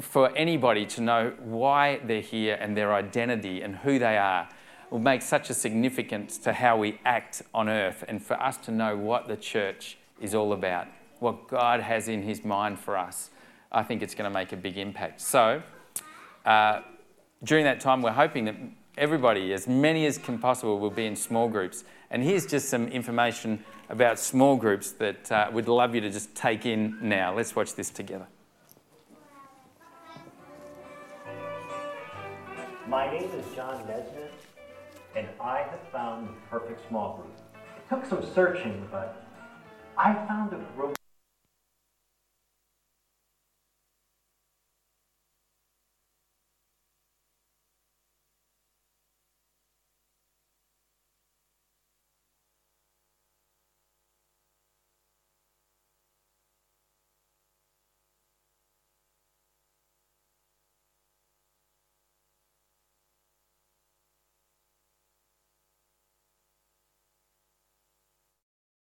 for 0.01 0.35
anybody 0.35 0.85
to 0.87 1.01
know 1.01 1.33
why 1.39 1.99
they're 2.03 2.21
here 2.21 2.57
and 2.59 2.75
their 2.75 2.93
identity 2.93 3.61
and 3.61 3.77
who 3.77 3.99
they 3.99 4.17
are, 4.17 4.49
will 4.93 4.99
make 4.99 5.23
such 5.23 5.49
a 5.49 5.55
significance 5.55 6.37
to 6.37 6.53
how 6.53 6.77
we 6.77 6.99
act 7.03 7.41
on 7.51 7.67
earth 7.67 8.05
and 8.07 8.21
for 8.21 8.39
us 8.39 8.57
to 8.57 8.69
know 8.69 8.95
what 8.95 9.27
the 9.27 9.35
church 9.35 9.97
is 10.21 10.35
all 10.35 10.53
about, 10.53 10.87
what 11.17 11.47
God 11.47 11.79
has 11.79 12.07
in 12.07 12.21
his 12.21 12.45
mind 12.45 12.77
for 12.77 12.95
us. 12.95 13.31
I 13.71 13.81
think 13.81 14.03
it's 14.03 14.13
going 14.13 14.29
to 14.29 14.33
make 14.33 14.51
a 14.51 14.55
big 14.55 14.77
impact. 14.77 15.19
So, 15.19 15.63
uh, 16.45 16.81
during 17.43 17.63
that 17.63 17.79
time, 17.79 18.03
we're 18.03 18.11
hoping 18.11 18.45
that 18.45 18.55
everybody, 18.95 19.51
as 19.51 19.67
many 19.67 20.05
as 20.05 20.19
can 20.19 20.37
possible, 20.37 20.77
will 20.79 20.91
be 20.91 21.07
in 21.07 21.15
small 21.15 21.49
groups. 21.49 21.85
And 22.11 22.21
here's 22.21 22.45
just 22.45 22.69
some 22.69 22.87
information 22.89 23.63
about 23.89 24.19
small 24.19 24.55
groups 24.57 24.91
that 24.91 25.31
uh, 25.31 25.49
we'd 25.51 25.67
love 25.67 25.95
you 25.95 26.01
to 26.01 26.11
just 26.11 26.35
take 26.35 26.67
in 26.67 26.99
now. 27.01 27.35
Let's 27.35 27.55
watch 27.55 27.73
this 27.73 27.89
together. 27.89 28.27
My 32.87 33.09
name 33.09 33.31
is 33.31 33.55
John 33.55 33.81
Nesner, 33.87 34.22
and 35.15 35.27
I 35.39 35.59
have 35.69 35.79
found 35.91 36.27
the 36.27 36.33
perfect 36.49 36.87
small 36.89 37.17
group. 37.17 37.33
It 37.77 37.87
took 37.89 38.05
some 38.05 38.23
searching, 38.33 38.87
but 38.91 39.23
I 39.97 40.13
found 40.27 40.53
a 40.53 40.57
group. 40.75 40.97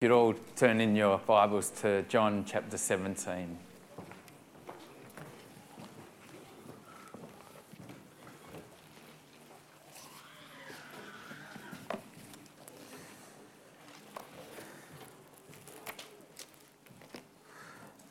You'd 0.01 0.11
all 0.11 0.33
turn 0.55 0.79
in 0.79 0.95
your 0.95 1.17
Bibles 1.17 1.71
to 1.81 2.03
John 2.03 2.45
chapter 2.47 2.77
17. 2.77 3.57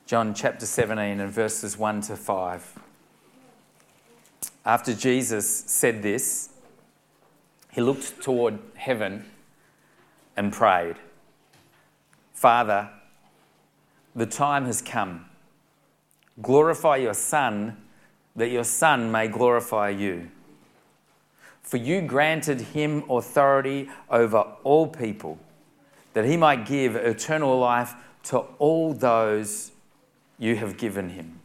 John 0.05 0.35
chapter 0.35 0.67
17 0.67 1.21
and 1.21 1.33
verses 1.33 1.79
1 1.79 2.03
to 2.03 2.17
5. 2.17 2.79
After 4.67 4.93
Jesus 4.93 5.49
said 5.49 6.03
this, 6.03 6.51
he 7.73 7.81
looked 7.81 8.21
toward 8.21 8.59
heaven 8.75 9.25
and 10.37 10.53
prayed. 10.53 10.97
Father, 12.39 12.89
the 14.15 14.25
time 14.25 14.67
has 14.67 14.81
come. 14.81 15.25
Glorify 16.41 16.99
your 16.99 17.15
Son, 17.15 17.77
that 18.37 18.51
your 18.51 18.63
Son 18.63 19.11
may 19.11 19.27
glorify 19.27 19.89
you. 19.89 20.29
For 21.63 21.79
you 21.79 22.01
granted 22.01 22.61
him 22.61 23.03
authority 23.11 23.91
over 24.09 24.45
all 24.63 24.87
people, 24.87 25.41
that 26.13 26.27
he 26.27 26.37
might 26.37 26.65
give 26.65 26.95
eternal 26.95 27.59
life 27.59 27.95
to 28.25 28.39
all 28.61 28.93
those 28.93 29.73
you 30.39 30.55
have 30.55 30.77
given 30.77 31.09
him. 31.09 31.41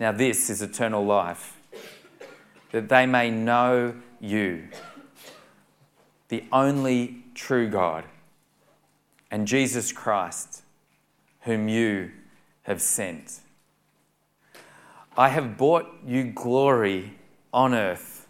Now, 0.00 0.12
this 0.12 0.48
is 0.48 0.62
eternal 0.62 1.04
life, 1.04 1.58
that 2.70 2.88
they 2.88 3.04
may 3.04 3.30
know 3.30 3.96
you, 4.18 4.68
the 6.28 6.44
only 6.50 7.22
true 7.34 7.68
God 7.68 8.04
and 9.32 9.48
Jesus 9.48 9.92
Christ, 9.92 10.62
whom 11.40 11.66
you 11.66 12.10
have 12.64 12.82
sent. 12.82 13.40
I 15.16 15.30
have 15.30 15.56
brought 15.56 15.90
you 16.06 16.24
glory 16.24 17.14
on 17.52 17.74
earth 17.74 18.28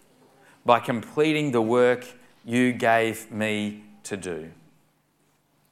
by 0.65 0.79
completing 0.79 1.51
the 1.51 1.61
work 1.61 2.07
you 2.45 2.73
gave 2.73 3.33
me 3.33 3.83
to 4.05 4.17
do. 4.17 4.53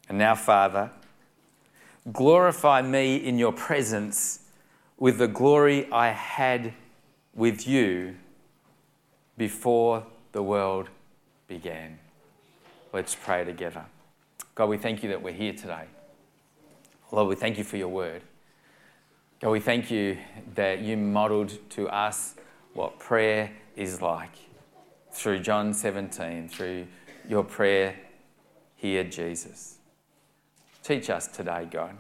And 0.08 0.18
now, 0.18 0.34
Father, 0.34 0.90
glorify 2.12 2.82
me 2.82 3.14
in 3.14 3.38
your 3.38 3.52
presence 3.52 4.40
with 4.98 5.18
the 5.18 5.28
glory 5.28 5.90
I 5.92 6.08
had 6.08 6.74
with 7.34 7.68
you 7.68 8.16
before 9.38 10.04
the 10.32 10.42
world 10.42 10.88
began. 11.46 12.00
Let's 12.92 13.14
pray 13.14 13.44
together. 13.44 13.84
God, 14.60 14.68
we 14.68 14.76
thank 14.76 15.02
you 15.02 15.08
that 15.08 15.22
we're 15.22 15.32
here 15.32 15.54
today. 15.54 15.84
Lord, 17.10 17.28
we 17.28 17.34
thank 17.34 17.56
you 17.56 17.64
for 17.64 17.78
your 17.78 17.88
word. 17.88 18.20
God, 19.40 19.52
we 19.52 19.60
thank 19.60 19.90
you 19.90 20.18
that 20.54 20.80
you 20.80 20.98
modeled 20.98 21.56
to 21.70 21.88
us 21.88 22.34
what 22.74 22.98
prayer 22.98 23.52
is 23.74 24.02
like 24.02 24.34
through 25.12 25.38
John 25.38 25.72
17, 25.72 26.50
through 26.50 26.86
your 27.26 27.42
prayer 27.42 27.96
here, 28.76 29.02
Jesus. 29.02 29.78
Teach 30.82 31.08
us 31.08 31.26
today, 31.26 31.66
God. 31.70 31.96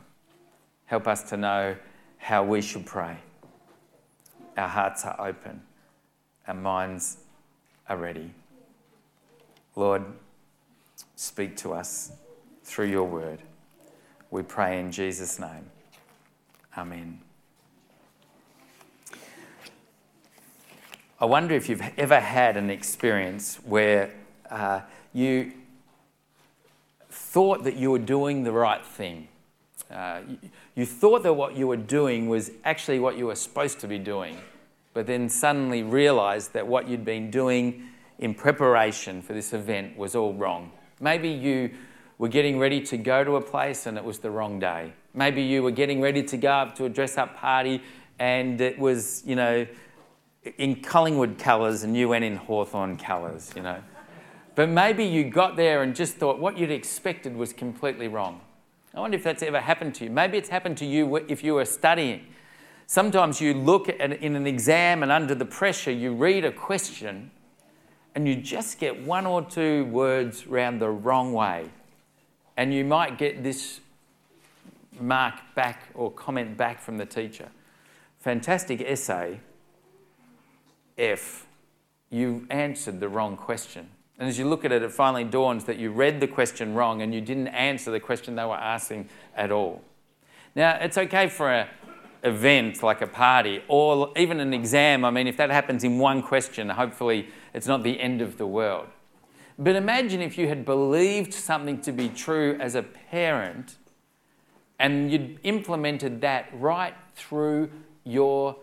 Help 0.84 1.08
us 1.08 1.22
to 1.30 1.38
know 1.38 1.76
how 2.18 2.44
we 2.44 2.60
should 2.60 2.84
pray. 2.84 3.16
Our 4.58 4.68
hearts 4.68 5.06
are 5.06 5.18
open, 5.18 5.62
our 6.46 6.52
minds 6.52 7.16
are 7.88 7.96
ready. 7.96 8.34
Lord, 9.74 10.04
speak 11.16 11.56
to 11.56 11.72
us 11.72 12.12
through 12.70 12.86
your 12.86 13.04
word. 13.04 13.40
We 14.30 14.42
pray 14.42 14.78
in 14.78 14.92
Jesus' 14.92 15.40
name. 15.40 15.66
Amen. 16.78 17.18
I 21.20 21.24
wonder 21.24 21.56
if 21.56 21.68
you've 21.68 21.82
ever 21.98 22.20
had 22.20 22.56
an 22.56 22.70
experience 22.70 23.56
where 23.64 24.12
uh, 24.48 24.82
you 25.12 25.52
thought 27.10 27.64
that 27.64 27.74
you 27.74 27.90
were 27.90 27.98
doing 27.98 28.44
the 28.44 28.52
right 28.52 28.86
thing. 28.86 29.26
Uh, 29.90 30.20
you, 30.28 30.38
you 30.76 30.86
thought 30.86 31.24
that 31.24 31.34
what 31.34 31.56
you 31.56 31.66
were 31.66 31.76
doing 31.76 32.28
was 32.28 32.52
actually 32.64 33.00
what 33.00 33.18
you 33.18 33.26
were 33.26 33.34
supposed 33.34 33.80
to 33.80 33.88
be 33.88 33.98
doing, 33.98 34.36
but 34.94 35.08
then 35.08 35.28
suddenly 35.28 35.82
realized 35.82 36.52
that 36.52 36.68
what 36.68 36.88
you'd 36.88 37.04
been 37.04 37.32
doing 37.32 37.82
in 38.20 38.32
preparation 38.32 39.22
for 39.22 39.32
this 39.32 39.52
event 39.52 39.98
was 39.98 40.14
all 40.14 40.34
wrong. 40.34 40.70
Maybe 41.00 41.30
you 41.30 41.70
were 42.20 42.28
getting 42.28 42.58
ready 42.58 42.82
to 42.82 42.98
go 42.98 43.24
to 43.24 43.36
a 43.36 43.40
place 43.40 43.86
and 43.86 43.96
it 43.96 44.04
was 44.04 44.18
the 44.18 44.30
wrong 44.30 44.58
day. 44.58 44.92
Maybe 45.14 45.40
you 45.40 45.62
were 45.62 45.70
getting 45.70 46.02
ready 46.02 46.22
to 46.24 46.36
go 46.36 46.50
up 46.50 46.74
to 46.74 46.84
a 46.84 46.88
dress 46.90 47.16
up 47.16 47.34
party 47.34 47.82
and 48.18 48.60
it 48.60 48.78
was, 48.78 49.22
you 49.24 49.34
know, 49.34 49.66
in 50.58 50.82
Collingwood 50.82 51.38
colours 51.38 51.82
and 51.82 51.96
you 51.96 52.10
went 52.10 52.22
in 52.22 52.36
Hawthorn 52.36 52.98
colours, 52.98 53.50
you 53.56 53.62
know. 53.62 53.82
But 54.54 54.68
maybe 54.68 55.02
you 55.02 55.30
got 55.30 55.56
there 55.56 55.82
and 55.82 55.96
just 55.96 56.16
thought 56.16 56.38
what 56.38 56.58
you'd 56.58 56.70
expected 56.70 57.34
was 57.34 57.54
completely 57.54 58.06
wrong. 58.06 58.42
I 58.94 59.00
wonder 59.00 59.16
if 59.16 59.24
that's 59.24 59.42
ever 59.42 59.58
happened 59.58 59.94
to 59.94 60.04
you. 60.04 60.10
Maybe 60.10 60.36
it's 60.36 60.50
happened 60.50 60.76
to 60.76 60.84
you 60.84 61.16
if 61.26 61.42
you 61.42 61.54
were 61.54 61.64
studying. 61.64 62.26
Sometimes 62.86 63.40
you 63.40 63.54
look 63.54 63.88
at 63.88 63.98
in 63.98 64.36
an 64.36 64.46
exam 64.46 65.02
and 65.02 65.10
under 65.10 65.34
the 65.34 65.46
pressure 65.46 65.90
you 65.90 66.12
read 66.12 66.44
a 66.44 66.52
question 66.52 67.30
and 68.14 68.28
you 68.28 68.36
just 68.36 68.78
get 68.78 69.02
one 69.06 69.24
or 69.24 69.40
two 69.40 69.86
words 69.86 70.46
round 70.46 70.82
the 70.82 70.90
wrong 70.90 71.32
way 71.32 71.70
and 72.60 72.74
you 72.74 72.84
might 72.84 73.16
get 73.16 73.42
this 73.42 73.80
mark 75.00 75.32
back 75.54 75.84
or 75.94 76.10
comment 76.10 76.58
back 76.58 76.78
from 76.78 76.98
the 76.98 77.06
teacher. 77.06 77.48
Fantastic 78.18 78.82
essay 78.82 79.40
if 80.98 81.46
you 82.10 82.46
answered 82.50 83.00
the 83.00 83.08
wrong 83.08 83.34
question. 83.34 83.88
And 84.18 84.28
as 84.28 84.38
you 84.38 84.46
look 84.46 84.66
at 84.66 84.72
it, 84.72 84.82
it 84.82 84.92
finally 84.92 85.24
dawns 85.24 85.64
that 85.64 85.78
you 85.78 85.90
read 85.90 86.20
the 86.20 86.28
question 86.28 86.74
wrong 86.74 87.00
and 87.00 87.14
you 87.14 87.22
didn't 87.22 87.48
answer 87.48 87.90
the 87.90 87.98
question 87.98 88.34
they 88.34 88.44
were 88.44 88.56
asking 88.56 89.08
at 89.34 89.50
all. 89.50 89.82
Now, 90.54 90.76
it's 90.82 90.98
okay 90.98 91.28
for 91.28 91.50
an 91.50 91.66
event 92.22 92.82
like 92.82 93.00
a 93.00 93.06
party 93.06 93.62
or 93.68 94.12
even 94.18 94.38
an 94.38 94.52
exam. 94.52 95.06
I 95.06 95.10
mean, 95.10 95.26
if 95.26 95.38
that 95.38 95.48
happens 95.48 95.82
in 95.82 95.98
one 95.98 96.22
question, 96.22 96.68
hopefully 96.68 97.28
it's 97.54 97.66
not 97.66 97.84
the 97.84 97.98
end 97.98 98.20
of 98.20 98.36
the 98.36 98.46
world. 98.46 98.88
But 99.60 99.76
imagine 99.76 100.22
if 100.22 100.38
you 100.38 100.48
had 100.48 100.64
believed 100.64 101.34
something 101.34 101.82
to 101.82 101.92
be 101.92 102.08
true 102.08 102.56
as 102.58 102.74
a 102.74 102.82
parent 102.82 103.76
and 104.78 105.12
you'd 105.12 105.38
implemented 105.42 106.22
that 106.22 106.48
right 106.54 106.94
through 107.14 107.70
your 108.02 108.56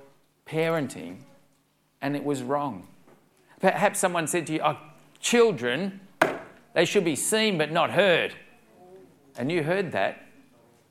parenting 0.48 1.18
and 2.01 2.16
it 2.16 2.24
was 2.24 2.42
wrong. 2.42 2.88
Perhaps 3.60 4.00
someone 4.00 4.25
said 4.25 4.48
to 4.48 4.54
you, 4.54 4.62
oh, 4.63 4.80
children, 5.20 6.00
they 6.74 6.84
should 6.84 7.06
be 7.06 7.16
seen 7.16 7.60
but 7.60 7.72
not 7.72 7.92
heard. 7.92 8.34
And 9.38 9.51
you 9.51 9.62
heard 9.62 9.92
that 9.92 10.25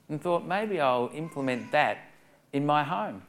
and 0.09 0.23
thought, 0.23 0.47
maybe 0.47 0.79
I'll 0.79 1.11
implement 1.15 1.73
that 1.73 1.99
in 2.53 2.65
my 2.65 2.85
home. 2.85 3.23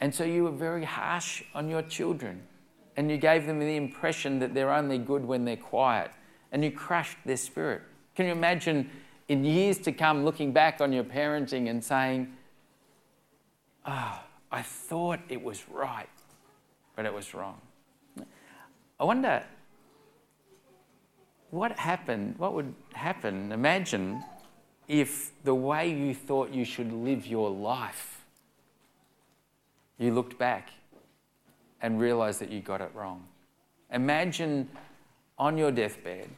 And 0.00 0.14
so 0.14 0.24
you 0.24 0.44
were 0.44 0.50
very 0.50 0.84
harsh 0.84 1.42
on 1.54 1.68
your 1.68 1.82
children 1.82 2.40
and 3.00 3.10
you 3.10 3.16
gave 3.16 3.46
them 3.46 3.58
the 3.58 3.76
impression 3.76 4.40
that 4.40 4.52
they're 4.52 4.70
only 4.70 4.98
good 4.98 5.24
when 5.24 5.46
they're 5.46 5.56
quiet, 5.56 6.10
and 6.52 6.62
you 6.62 6.70
crushed 6.70 7.16
their 7.24 7.38
spirit. 7.38 7.80
Can 8.14 8.26
you 8.26 8.32
imagine 8.32 8.90
in 9.28 9.42
years 9.42 9.78
to 9.78 9.92
come 9.92 10.22
looking 10.22 10.52
back 10.52 10.82
on 10.82 10.92
your 10.92 11.04
parenting 11.04 11.70
and 11.70 11.82
saying, 11.82 12.30
oh, 13.86 14.20
I 14.52 14.60
thought 14.60 15.18
it 15.30 15.42
was 15.42 15.66
right, 15.70 16.10
but 16.94 17.06
it 17.06 17.14
was 17.14 17.32
wrong? 17.32 17.58
I 19.00 19.04
wonder 19.04 19.44
what 21.48 21.78
happened, 21.78 22.34
what 22.36 22.52
would 22.52 22.74
happen, 22.92 23.50
imagine 23.50 24.22
if 24.88 25.32
the 25.42 25.54
way 25.54 25.90
you 25.90 26.12
thought 26.12 26.52
you 26.52 26.66
should 26.66 26.92
live 26.92 27.26
your 27.26 27.48
life, 27.48 28.26
you 29.96 30.12
looked 30.12 30.36
back 30.36 30.68
and 31.82 32.00
realize 32.00 32.38
that 32.38 32.50
you 32.50 32.60
got 32.60 32.80
it 32.80 32.90
wrong. 32.94 33.24
Imagine 33.92 34.68
on 35.38 35.56
your 35.56 35.72
deathbed 35.72 36.28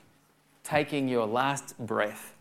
taking 0.63 1.09
your 1.09 1.27
last 1.27 1.77
breath 1.79 2.35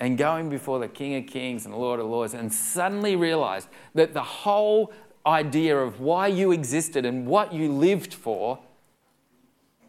and 0.00 0.18
going 0.18 0.50
before 0.50 0.78
the 0.78 0.88
King 0.88 1.14
of 1.14 1.26
Kings 1.26 1.64
and 1.64 1.74
Lord 1.74 2.00
of 2.00 2.06
Lords 2.06 2.34
and 2.34 2.52
suddenly 2.52 3.16
realized 3.16 3.68
that 3.94 4.12
the 4.12 4.22
whole 4.22 4.92
idea 5.24 5.78
of 5.78 6.00
why 6.00 6.26
you 6.26 6.52
existed 6.52 7.06
and 7.06 7.26
what 7.26 7.52
you 7.52 7.70
lived 7.72 8.12
for 8.12 8.58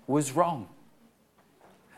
was 0.08 0.32
wrong. 0.32 0.70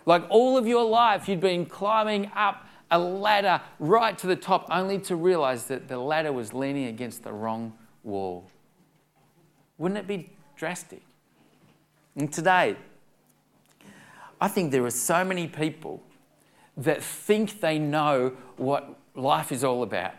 Like 0.06 0.24
all 0.30 0.58
of 0.58 0.66
your 0.66 0.86
life, 0.86 1.28
you'd 1.28 1.42
been 1.42 1.66
climbing 1.66 2.32
up 2.34 2.66
a 2.90 2.98
ladder 2.98 3.62
right 3.80 4.18
to 4.18 4.28
the 4.28 4.36
top, 4.38 4.66
only 4.72 4.98
to 5.00 5.16
realize 5.18 5.66
that 5.66 5.90
the 5.90 5.98
ladder 5.98 6.32
was 6.32 6.54
leaning 6.54 6.86
against 6.86 7.24
the 7.24 7.34
wrong 7.34 7.74
wall. 8.04 8.50
Wouldn't 9.78 10.00
it 10.00 10.08
be 10.08 10.30
drastic? 10.56 11.02
And 12.16 12.32
today, 12.32 12.76
I 14.42 14.48
think 14.48 14.72
there 14.72 14.84
are 14.86 14.92
so 14.92 15.24
many 15.24 15.48
people 15.48 16.02
that 16.78 17.02
think 17.04 17.60
they 17.60 17.80
know 17.80 18.34
what 18.58 18.98
life 19.16 19.52
is 19.52 19.64
all 19.64 19.84
about. 19.84 20.14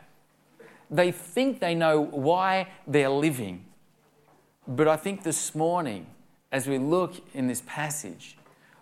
They 0.91 1.13
think 1.13 1.61
they 1.61 1.75
know 1.75 2.01
why 2.01 2.69
they're 2.87 3.11
living. 3.11 3.65
But 4.67 4.89
I 4.89 4.97
think 4.97 5.23
this 5.23 5.55
morning, 5.55 6.07
as 6.51 6.67
we 6.67 6.79
look 6.79 7.15
in 7.35 7.47
this 7.47 7.63
passage, 7.67 8.37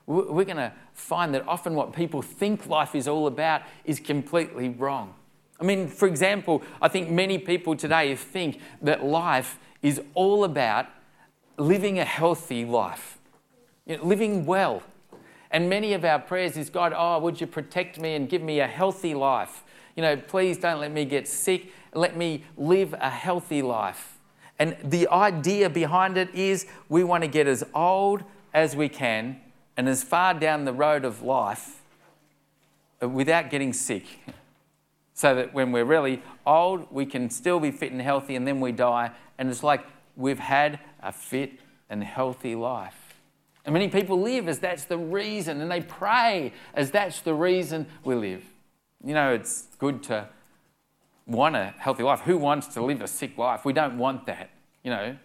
we're 0.06 0.44
going 0.44 0.56
to 0.56 0.72
find 0.94 1.34
that 1.34 1.46
often 1.48 1.74
what 1.74 1.92
people 1.92 2.22
think 2.22 2.66
life 2.66 2.94
is 2.94 3.08
all 3.08 3.26
about 3.26 3.62
is 3.84 3.98
completely 3.98 4.68
wrong. 4.68 5.14
I 5.60 5.64
mean, 5.64 5.88
for 5.88 6.06
example, 6.06 6.62
I 6.80 6.88
think 6.88 7.10
many 7.10 7.38
people 7.38 7.76
today 7.76 8.14
think 8.14 8.60
that 8.82 9.04
life 9.04 9.58
is 9.86 10.02
all 10.14 10.42
about 10.42 10.86
living 11.58 12.00
a 12.00 12.04
healthy 12.04 12.64
life, 12.64 13.18
you 13.86 13.96
know, 13.96 14.04
living 14.04 14.44
well. 14.44 14.82
And 15.52 15.70
many 15.70 15.92
of 15.92 16.04
our 16.04 16.18
prayers 16.18 16.56
is 16.56 16.68
God, 16.68 16.92
oh, 16.94 17.20
would 17.20 17.40
you 17.40 17.46
protect 17.46 18.00
me 18.00 18.16
and 18.16 18.28
give 18.28 18.42
me 18.42 18.58
a 18.58 18.66
healthy 18.66 19.14
life? 19.14 19.62
You 19.94 20.02
know, 20.02 20.16
please 20.16 20.58
don't 20.58 20.80
let 20.80 20.90
me 20.90 21.04
get 21.04 21.28
sick. 21.28 21.72
Let 21.94 22.16
me 22.16 22.42
live 22.56 22.94
a 22.94 23.08
healthy 23.08 23.62
life. 23.62 24.18
And 24.58 24.76
the 24.82 25.06
idea 25.06 25.70
behind 25.70 26.18
it 26.18 26.34
is 26.34 26.66
we 26.88 27.04
want 27.04 27.22
to 27.22 27.28
get 27.28 27.46
as 27.46 27.62
old 27.72 28.24
as 28.52 28.74
we 28.74 28.88
can 28.88 29.40
and 29.76 29.88
as 29.88 30.02
far 30.02 30.34
down 30.34 30.64
the 30.64 30.72
road 30.72 31.04
of 31.04 31.22
life 31.22 31.80
without 33.00 33.50
getting 33.50 33.72
sick. 33.72 34.18
So 35.16 35.34
that 35.34 35.54
when 35.54 35.72
we're 35.72 35.86
really 35.86 36.22
old, 36.44 36.92
we 36.92 37.06
can 37.06 37.30
still 37.30 37.58
be 37.58 37.70
fit 37.70 37.90
and 37.90 38.02
healthy, 38.02 38.36
and 38.36 38.46
then 38.46 38.60
we 38.60 38.70
die, 38.70 39.12
and 39.38 39.48
it's 39.48 39.62
like 39.62 39.82
we've 40.14 40.38
had 40.38 40.78
a 41.02 41.10
fit 41.10 41.52
and 41.88 42.04
healthy 42.04 42.54
life. 42.54 43.14
And 43.64 43.72
many 43.72 43.88
people 43.88 44.20
live 44.20 44.46
as 44.46 44.58
that's 44.58 44.84
the 44.84 44.98
reason, 44.98 45.62
and 45.62 45.70
they 45.70 45.80
pray 45.80 46.52
as 46.74 46.90
that's 46.90 47.20
the 47.20 47.32
reason 47.32 47.86
we 48.04 48.14
live. 48.14 48.44
You 49.02 49.14
know, 49.14 49.32
it's 49.32 49.68
good 49.78 50.02
to 50.04 50.28
want 51.26 51.56
a 51.56 51.72
healthy 51.78 52.02
life. 52.02 52.20
Who 52.20 52.36
wants 52.36 52.66
to 52.74 52.84
live 52.84 53.00
a 53.00 53.08
sick 53.08 53.38
life? 53.38 53.64
We 53.64 53.72
don't 53.72 53.96
want 53.96 54.26
that, 54.26 54.50
you 54.82 54.90
know. 54.90 55.16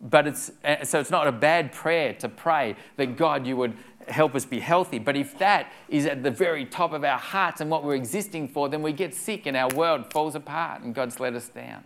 But 0.00 0.26
it's 0.26 0.52
so 0.84 1.00
it's 1.00 1.10
not 1.10 1.26
a 1.26 1.32
bad 1.32 1.72
prayer 1.72 2.12
to 2.14 2.28
pray 2.28 2.76
that 2.96 3.16
God, 3.16 3.46
you 3.46 3.56
would 3.56 3.74
help 4.08 4.34
us 4.34 4.44
be 4.44 4.60
healthy. 4.60 4.98
But 4.98 5.16
if 5.16 5.38
that 5.38 5.72
is 5.88 6.06
at 6.06 6.22
the 6.22 6.30
very 6.30 6.64
top 6.64 6.92
of 6.92 7.02
our 7.02 7.18
hearts 7.18 7.60
and 7.60 7.70
what 7.70 7.82
we're 7.82 7.94
existing 7.94 8.48
for, 8.48 8.68
then 8.68 8.82
we 8.82 8.92
get 8.92 9.14
sick 9.14 9.46
and 9.46 9.56
our 9.56 9.68
world 9.74 10.12
falls 10.12 10.34
apart 10.34 10.82
and 10.82 10.94
God's 10.94 11.18
let 11.18 11.34
us 11.34 11.48
down. 11.48 11.84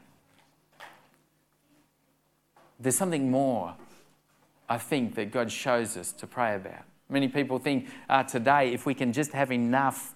There's 2.79 2.97
something 2.97 3.31
more 3.31 3.75
I 4.69 4.79
think 4.79 5.15
that 5.17 5.31
God 5.31 5.51
shows 5.51 5.97
us 5.97 6.13
to 6.13 6.27
pray 6.27 6.55
about. 6.55 6.85
Many 7.09 7.29
people 7.29 7.59
think 7.59 7.89
uh, 8.09 8.23
today, 8.23 8.73
if 8.73 8.87
we 8.87 8.95
can 8.95 9.13
just 9.13 9.33
have 9.33 9.51
enough 9.51 10.15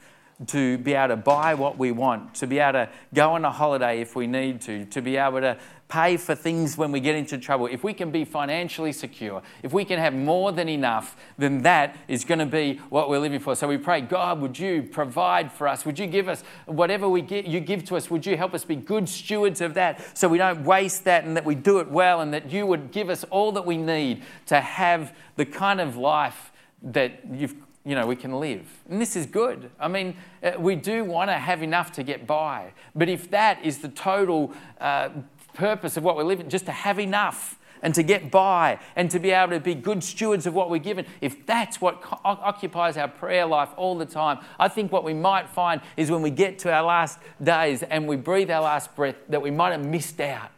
to 0.49 0.79
be 0.79 0.95
able 0.95 1.09
to 1.09 1.17
buy 1.17 1.55
what 1.55 1.79
we 1.79 1.93
want, 1.93 2.35
to 2.35 2.47
be 2.47 2.59
able 2.59 2.73
to 2.73 2.89
go 3.13 3.33
on 3.33 3.45
a 3.45 3.51
holiday 3.51 4.01
if 4.01 4.17
we 4.17 4.27
need 4.27 4.61
to, 4.63 4.85
to 4.87 5.01
be 5.01 5.17
able 5.17 5.41
to 5.41 5.57
pay 5.89 6.17
for 6.17 6.35
things 6.35 6.77
when 6.77 6.91
we 6.91 6.99
get 6.99 7.15
into 7.15 7.39
trouble, 7.39 7.67
if 7.67 7.85
we 7.85 7.95
can 7.95 8.11
be 8.11 8.25
financially 8.25 8.93
secure, 8.93 9.43
if 9.63 9.73
we 9.73 9.85
can 9.85 9.99
have 9.99 10.13
more 10.13 10.51
than 10.51 10.69
enough, 10.69 11.17
then 11.39 11.63
that 11.63 11.97
is 12.09 12.25
going 12.25 12.41
to 12.41 12.47
be 12.47 12.77
what 12.89 13.09
we're 13.09 13.19
living 13.19 13.39
for. 13.39 13.55
So 13.55 13.69
we 13.69 13.79
pray, 13.79 14.01
God, 14.01 14.41
would 14.41 14.59
you 14.59 14.83
provide 14.83 15.53
for 15.53 15.69
us? 15.69 15.87
Would 15.87 15.99
you 15.99 16.09
give 16.09 16.29
us 16.29 16.43
whatever 16.67 17.09
we 17.09 17.23
get, 17.23 17.47
you 17.47 17.61
give 17.61 17.85
to 17.85 17.97
us? 17.97 18.11
Would 18.11 18.27
you 18.27 18.37
help 18.37 18.55
us 18.55 18.65
be 18.65 18.75
good 18.75 19.09
stewards 19.09 19.61
of 19.61 19.75
that 19.75 20.19
so 20.19 20.29
we 20.29 20.39
don't 20.39 20.65
waste 20.65 21.05
that 21.05 21.25
and 21.25 21.37
that 21.37 21.45
we 21.45 21.55
do 21.55 21.79
it 21.79 21.89
well 21.89 22.21
and 22.21 22.35
that 22.35 22.51
you 22.51 22.67
would 22.67 22.91
give 22.91 23.09
us 23.09 23.23
all 23.25 23.53
that 23.53 23.65
we 23.65 23.77
need 23.77 24.25
to 24.47 24.61
have 24.61 25.15
the 25.37 25.45
kind 25.45 25.81
of 25.81 25.97
life 25.97 26.51
that 26.83 27.21
you've 27.33 27.55
you 27.85 27.95
know, 27.95 28.07
we 28.07 28.17
can 28.17 28.41
live. 28.41 28.67
And 28.89 29.01
this 29.01 29.15
is 29.15 29.27
good. 29.27 29.71
I 29.79 29.89
mean, 29.89 30.17
uh, 30.43 30.53
we 30.59 30.75
do 30.75 31.05
want 31.05 31.29
to 31.29 31.35
have 31.35 31.63
enough 31.63 31.93
to 31.93 32.03
get 32.03 32.27
by. 32.27 32.73
But 32.95 33.09
if 33.09 33.31
that 33.31 33.63
is 33.65 33.79
the 33.79 33.91
total 33.91 34.53
uh, 34.81 35.11
purpose 35.53 35.97
of 35.97 36.03
what 36.03 36.17
we're 36.17 36.25
living, 36.25 36.49
just 36.49 36.65
to 36.67 36.73
have 36.73 36.99
enough 36.99 37.59
and 37.83 37.95
to 37.95 38.03
get 38.03 38.31
by 38.31 38.79
and 38.97 39.11
to 39.11 39.19
be 39.19 39.31
able 39.31 39.53
to 39.53 39.61
be 39.61 39.75
good 39.75 40.03
stewards 40.03 40.47
of 40.47 40.55
what 40.55 40.71
we're 40.71 40.79
given, 40.79 41.05
if 41.21 41.45
that's 41.45 41.79
what 41.79 42.01
co- 42.01 42.19
occupies 42.25 42.97
our 42.97 43.09
prayer 43.09 43.45
life 43.45 43.69
all 43.77 43.97
the 43.97 44.07
time, 44.07 44.39
I 44.59 44.69
think 44.69 44.91
what 44.91 45.05
we 45.05 45.13
might 45.13 45.51
find 45.51 45.83
is 45.99 46.11
when 46.11 46.23
we 46.23 46.31
get 46.31 46.59
to 46.61 46.73
our 46.73 46.83
last 46.83 47.19
days 47.43 47.83
and 47.83 48.09
we 48.09 48.17
breathe 48.17 48.51
our 48.51 48.63
last 48.63 48.97
breath, 48.97 49.17
that 49.29 49.43
we 49.43 49.51
might 49.51 49.73
have 49.73 49.85
missed 49.85 50.21
out 50.21 50.51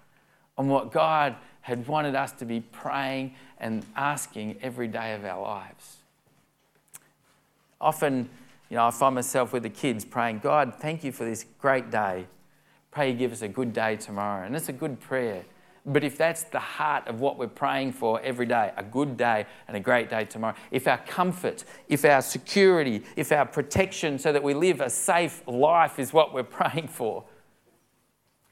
on 0.57 0.69
what 0.69 0.93
God 0.93 1.35
had 1.63 1.89
wanted 1.89 2.15
us 2.15 2.31
to 2.33 2.45
be 2.45 2.61
praying 2.61 3.35
and 3.59 3.85
asking 3.97 4.59
every 4.63 4.87
day 4.87 5.15
of 5.15 5.25
our 5.25 5.43
lives. 5.43 5.97
Often, 7.81 8.29
you 8.71 8.77
know, 8.77 8.87
I 8.87 8.91
find 8.91 9.15
myself 9.15 9.53
with 9.53 9.63
the 9.63 9.71
kids 9.71 10.05
praying, 10.05 10.41
God, 10.41 10.75
thank 10.79 11.05
you 11.05 11.13
for 11.13 11.25
this 11.25 11.45
great 11.59 11.91
day. 11.91 12.27
Pray 12.91 13.11
you 13.11 13.17
give 13.17 13.33
us 13.33 13.43
a 13.43 13.49
good 13.49 13.73
day 13.73 13.97
tomorrow. 13.97 14.47
And 14.47 14.57
it's 14.57 14.69
a 14.69 14.73
good 14.73 15.01
prayer. 15.01 15.45
But 15.85 16.03
if 16.03 16.19
that's 16.19 16.43
the 16.43 16.59
heart 16.59 17.07
of 17.07 17.21
what 17.21 17.39
we're 17.39 17.47
praying 17.47 17.93
for 17.93 18.21
every 18.23 18.47
day, 18.47 18.73
a 18.77 18.83
good 18.83 19.17
day 19.17 19.47
and 19.69 19.77
a 19.77 19.81
great 19.81 20.11
day 20.11 20.25
tomorrow, 20.25 20.57
if 20.73 20.89
our 20.89 20.99
comfort, 20.99 21.65
if 21.89 22.05
our 22.05 22.23
security, 22.23 23.05
if 23.15 23.31
our 23.31 23.47
protection 23.47 24.19
so 24.19 24.33
that 24.33 24.43
we 24.43 24.53
live 24.53 24.81
a 24.81 24.91
safe 24.91 25.47
life 25.47 26.01
is 26.01 26.13
what 26.13 26.35
we're 26.35 26.43
praying 26.43 26.89
for, 26.89 27.23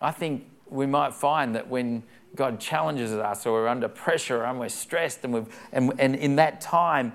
I 0.00 0.12
think 0.12 0.44
we 0.68 0.86
might 0.86 1.12
find 1.12 1.56
that 1.56 1.68
when 1.68 2.04
God 2.36 2.60
challenges 2.60 3.12
us 3.12 3.46
or 3.46 3.52
we're 3.52 3.68
under 3.68 3.88
pressure 3.88 4.44
and 4.44 4.60
we're 4.60 4.68
stressed 4.68 5.24
and, 5.24 5.34
we've, 5.34 5.58
and, 5.72 5.92
and 5.98 6.14
in 6.14 6.36
that 6.36 6.60
time, 6.60 7.12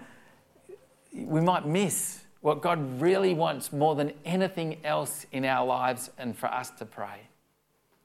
we 1.13 1.41
might 1.41 1.65
miss 1.65 2.21
what 2.41 2.61
God 2.61 3.01
really 3.01 3.33
wants 3.33 3.73
more 3.73 3.95
than 3.95 4.13
anything 4.23 4.77
else 4.83 5.25
in 5.31 5.43
our 5.43 5.65
lives 5.65 6.09
and 6.17 6.37
for 6.37 6.47
us 6.47 6.69
to 6.71 6.85
pray. 6.85 7.21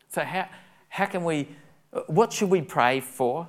So, 0.09 0.23
how, 0.23 0.49
how 0.89 1.07
can 1.07 1.25
we, 1.25 1.49
what 2.07 2.33
should 2.33 2.51
we 2.51 2.63
pray 2.63 3.01
for? 3.01 3.49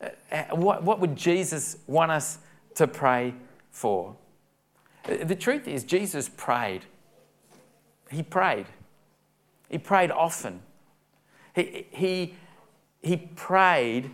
Uh, 0.00 0.08
what, 0.52 0.82
what 0.82 1.00
would 1.00 1.16
Jesus 1.16 1.78
want 1.86 2.10
us 2.10 2.38
to 2.74 2.86
pray 2.86 3.34
for? 3.70 4.16
The 5.04 5.36
truth 5.36 5.66
is, 5.66 5.84
Jesus 5.84 6.28
prayed. 6.28 6.84
He 8.10 8.22
prayed. 8.22 8.66
He 9.68 9.78
prayed 9.78 10.10
often. 10.10 10.62
He, 11.54 11.86
he, 11.90 12.34
he 13.02 13.16
prayed 13.16 14.10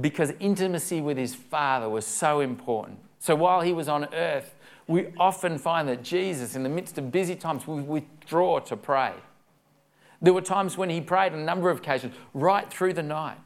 because 0.00 0.32
intimacy 0.40 1.00
with 1.00 1.16
his 1.16 1.34
Father 1.34 1.88
was 1.88 2.06
so 2.06 2.40
important. 2.40 2.98
So 3.22 3.36
while 3.36 3.60
he 3.60 3.72
was 3.72 3.86
on 3.86 4.12
earth, 4.12 4.56
we 4.88 5.12
often 5.16 5.56
find 5.56 5.88
that 5.88 6.02
Jesus, 6.02 6.56
in 6.56 6.64
the 6.64 6.68
midst 6.68 6.98
of 6.98 7.12
busy 7.12 7.36
times, 7.36 7.68
would 7.68 7.86
withdraw 7.86 8.58
to 8.58 8.76
pray. 8.76 9.12
There 10.20 10.32
were 10.32 10.40
times 10.40 10.76
when 10.76 10.90
he 10.90 11.00
prayed 11.00 11.32
on 11.32 11.38
a 11.38 11.44
number 11.44 11.70
of 11.70 11.78
occasions, 11.78 12.16
right 12.34 12.68
through 12.68 12.94
the 12.94 13.02
night. 13.04 13.38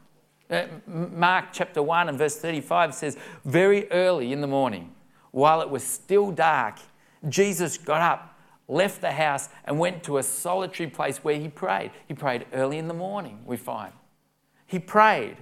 Uh, 0.49 0.65
Mark 0.87 1.49
chapter 1.51 1.83
1 1.83 2.09
and 2.09 2.17
verse 2.17 2.37
35 2.37 2.95
says, 2.95 3.17
Very 3.45 3.87
early 3.91 4.33
in 4.33 4.41
the 4.41 4.47
morning, 4.47 4.95
while 5.29 5.61
it 5.61 5.69
was 5.69 5.83
still 5.83 6.31
dark, 6.31 6.77
Jesus 7.29 7.77
got 7.77 8.01
up, 8.01 8.35
left 8.67 8.99
the 9.01 9.11
house, 9.11 9.49
and 9.65 9.77
went 9.77 10.01
to 10.05 10.17
a 10.17 10.23
solitary 10.23 10.89
place 10.89 11.19
where 11.19 11.35
he 11.39 11.49
prayed. 11.49 11.91
He 12.07 12.15
prayed 12.15 12.47
early 12.51 12.79
in 12.79 12.87
the 12.87 12.95
morning, 12.95 13.43
we 13.45 13.57
find. 13.57 13.93
He 14.65 14.79
prayed. 14.79 15.37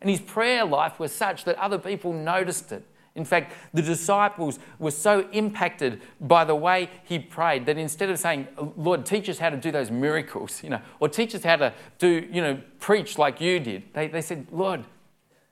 And 0.00 0.08
his 0.08 0.20
prayer 0.20 0.64
life 0.64 1.00
was 1.00 1.10
such 1.10 1.42
that 1.42 1.58
other 1.58 1.76
people 1.76 2.12
noticed 2.12 2.70
it. 2.70 2.84
In 3.16 3.24
fact, 3.24 3.54
the 3.74 3.82
disciples 3.82 4.58
were 4.78 4.92
so 4.92 5.28
impacted 5.32 6.00
by 6.20 6.44
the 6.44 6.54
way 6.54 6.88
he 7.04 7.18
prayed 7.18 7.66
that 7.66 7.76
instead 7.76 8.08
of 8.08 8.18
saying, 8.18 8.46
Lord, 8.76 9.04
teach 9.04 9.28
us 9.28 9.38
how 9.38 9.50
to 9.50 9.56
do 9.56 9.72
those 9.72 9.90
miracles, 9.90 10.62
you 10.62 10.70
know, 10.70 10.80
or 11.00 11.08
teach 11.08 11.34
us 11.34 11.42
how 11.42 11.56
to 11.56 11.74
do, 11.98 12.26
you 12.30 12.40
know, 12.40 12.60
preach 12.78 13.18
like 13.18 13.40
you 13.40 13.58
did, 13.58 13.82
they, 13.94 14.06
they 14.06 14.22
said, 14.22 14.46
Lord, 14.52 14.84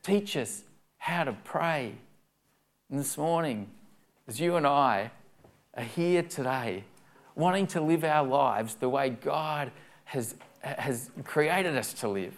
teach 0.03 0.37
us 0.37 0.63
how 0.99 1.25
to 1.25 1.33
pray. 1.45 1.95
And 2.91 2.99
this 2.99 3.19
morning, 3.19 3.69
as 4.29 4.39
you 4.41 4.57
and 4.57 4.67
I 4.67 5.11
are 5.75 5.83
here 5.83 6.23
today, 6.23 6.85
wanting 7.35 7.67
to 7.69 7.81
live 7.81 8.05
our 8.05 8.27
lives 8.27 8.77
the 8.77 8.89
way 8.89 9.11
God 9.11 9.73
has, 10.05 10.37
has 10.61 11.11
created 11.25 11.77
us 11.77 11.93
to 11.95 12.09
live, 12.09 12.35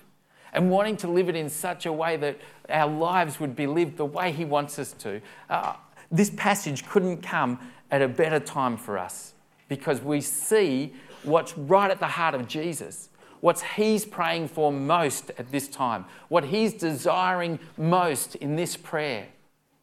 and 0.53 0.71
wanting 0.71 0.97
to 0.99 1.09
live 1.09 1.29
it 1.29 1.37
in 1.37 1.49
such 1.49 1.87
a 1.87 1.93
way 1.93 2.17
that 2.17 2.39
our 2.69 2.91
lives 2.91 3.39
would 3.41 3.55
be 3.55 3.67
lived 3.67 3.97
the 3.97 4.05
way 4.05 4.33
He 4.33 4.45
wants 4.45 4.79
us 4.79 4.93
to. 4.95 5.21
Uh, 5.49 5.75
this 6.11 6.31
passage 6.31 6.87
couldn't 6.87 7.23
come 7.23 7.59
at 7.91 8.03
a 8.03 8.09
better 8.09 8.41
time 8.41 8.77
for 8.77 8.99
us 8.99 9.35
because 9.69 10.01
we 10.01 10.21
see 10.21 10.93
what's 11.23 11.57
right 11.57 11.91
at 11.91 12.01
the 12.01 12.07
heart 12.07 12.35
of 12.35 12.49
Jesus, 12.49 13.09
what 13.41 13.61
He's 13.77 14.05
praying 14.05 14.49
for 14.49 14.73
most 14.73 15.31
at 15.39 15.51
this 15.51 15.69
time, 15.69 16.05
what 16.29 16.45
He's 16.45 16.73
desiring 16.73 17.59
most 17.77 18.35
in 18.37 18.57
this 18.57 18.77
prayer. 18.77 19.29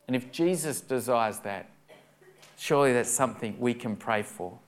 And 0.08 0.16
if 0.16 0.32
Jesus 0.32 0.82
desires 0.82 1.40
that, 1.40 1.70
surely 2.58 2.94
that's 2.94 3.10
something 3.10 3.58
we 3.60 3.74
can 3.74 3.96
pray 3.96 4.24
for 4.24 4.60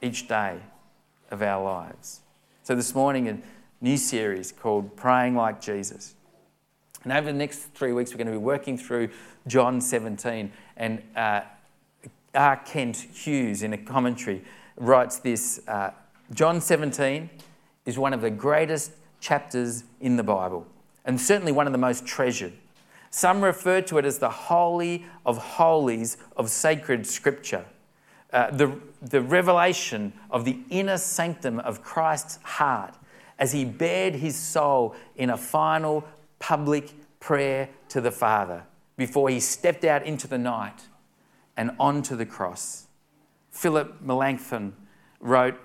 each 0.00 0.28
day 0.28 0.58
of 1.30 1.42
our 1.42 1.62
lives. 1.62 2.20
So 2.62 2.74
this 2.74 2.94
morning, 2.94 3.42
new 3.82 3.96
series 3.96 4.52
called 4.52 4.96
Praying 4.96 5.34
Like 5.34 5.60
Jesus. 5.60 6.14
And 7.02 7.12
over 7.12 7.26
the 7.26 7.36
next 7.36 7.74
three 7.74 7.92
weeks, 7.92 8.12
we're 8.12 8.18
going 8.18 8.28
to 8.28 8.32
be 8.32 8.38
working 8.38 8.78
through 8.78 9.08
John 9.48 9.80
17. 9.80 10.52
And 10.76 11.02
uh, 11.16 11.42
R. 12.34 12.56
Kent 12.64 12.96
Hughes, 12.96 13.62
in 13.62 13.72
a 13.72 13.78
commentary, 13.78 14.44
writes 14.76 15.18
this 15.18 15.60
uh, 15.66 15.90
John 16.32 16.60
17 16.60 17.28
is 17.84 17.98
one 17.98 18.14
of 18.14 18.20
the 18.20 18.30
greatest 18.30 18.92
chapters 19.20 19.84
in 20.00 20.16
the 20.16 20.22
Bible, 20.22 20.66
and 21.04 21.20
certainly 21.20 21.52
one 21.52 21.66
of 21.66 21.72
the 21.72 21.78
most 21.78 22.06
treasured. 22.06 22.52
Some 23.10 23.42
refer 23.42 23.82
to 23.82 23.98
it 23.98 24.04
as 24.04 24.18
the 24.18 24.30
holy 24.30 25.04
of 25.26 25.36
holies 25.36 26.16
of 26.36 26.48
sacred 26.48 27.06
scripture. 27.06 27.66
Uh, 28.32 28.50
the, 28.50 28.80
the 29.02 29.20
revelation 29.20 30.12
of 30.30 30.46
the 30.46 30.58
inner 30.70 30.96
sanctum 30.96 31.58
of 31.60 31.82
Christ's 31.82 32.38
heart 32.42 32.94
as 33.42 33.50
he 33.50 33.64
bared 33.64 34.14
his 34.14 34.36
soul 34.36 34.94
in 35.16 35.28
a 35.28 35.36
final 35.36 36.04
public 36.38 36.92
prayer 37.18 37.68
to 37.88 38.00
the 38.00 38.12
Father 38.12 38.62
before 38.96 39.28
he 39.28 39.40
stepped 39.40 39.84
out 39.84 40.06
into 40.06 40.28
the 40.28 40.38
night 40.38 40.82
and 41.56 41.72
onto 41.80 42.14
the 42.14 42.24
cross. 42.24 42.86
Philip 43.50 44.00
Melanchthon 44.00 44.74
wrote, 45.18 45.58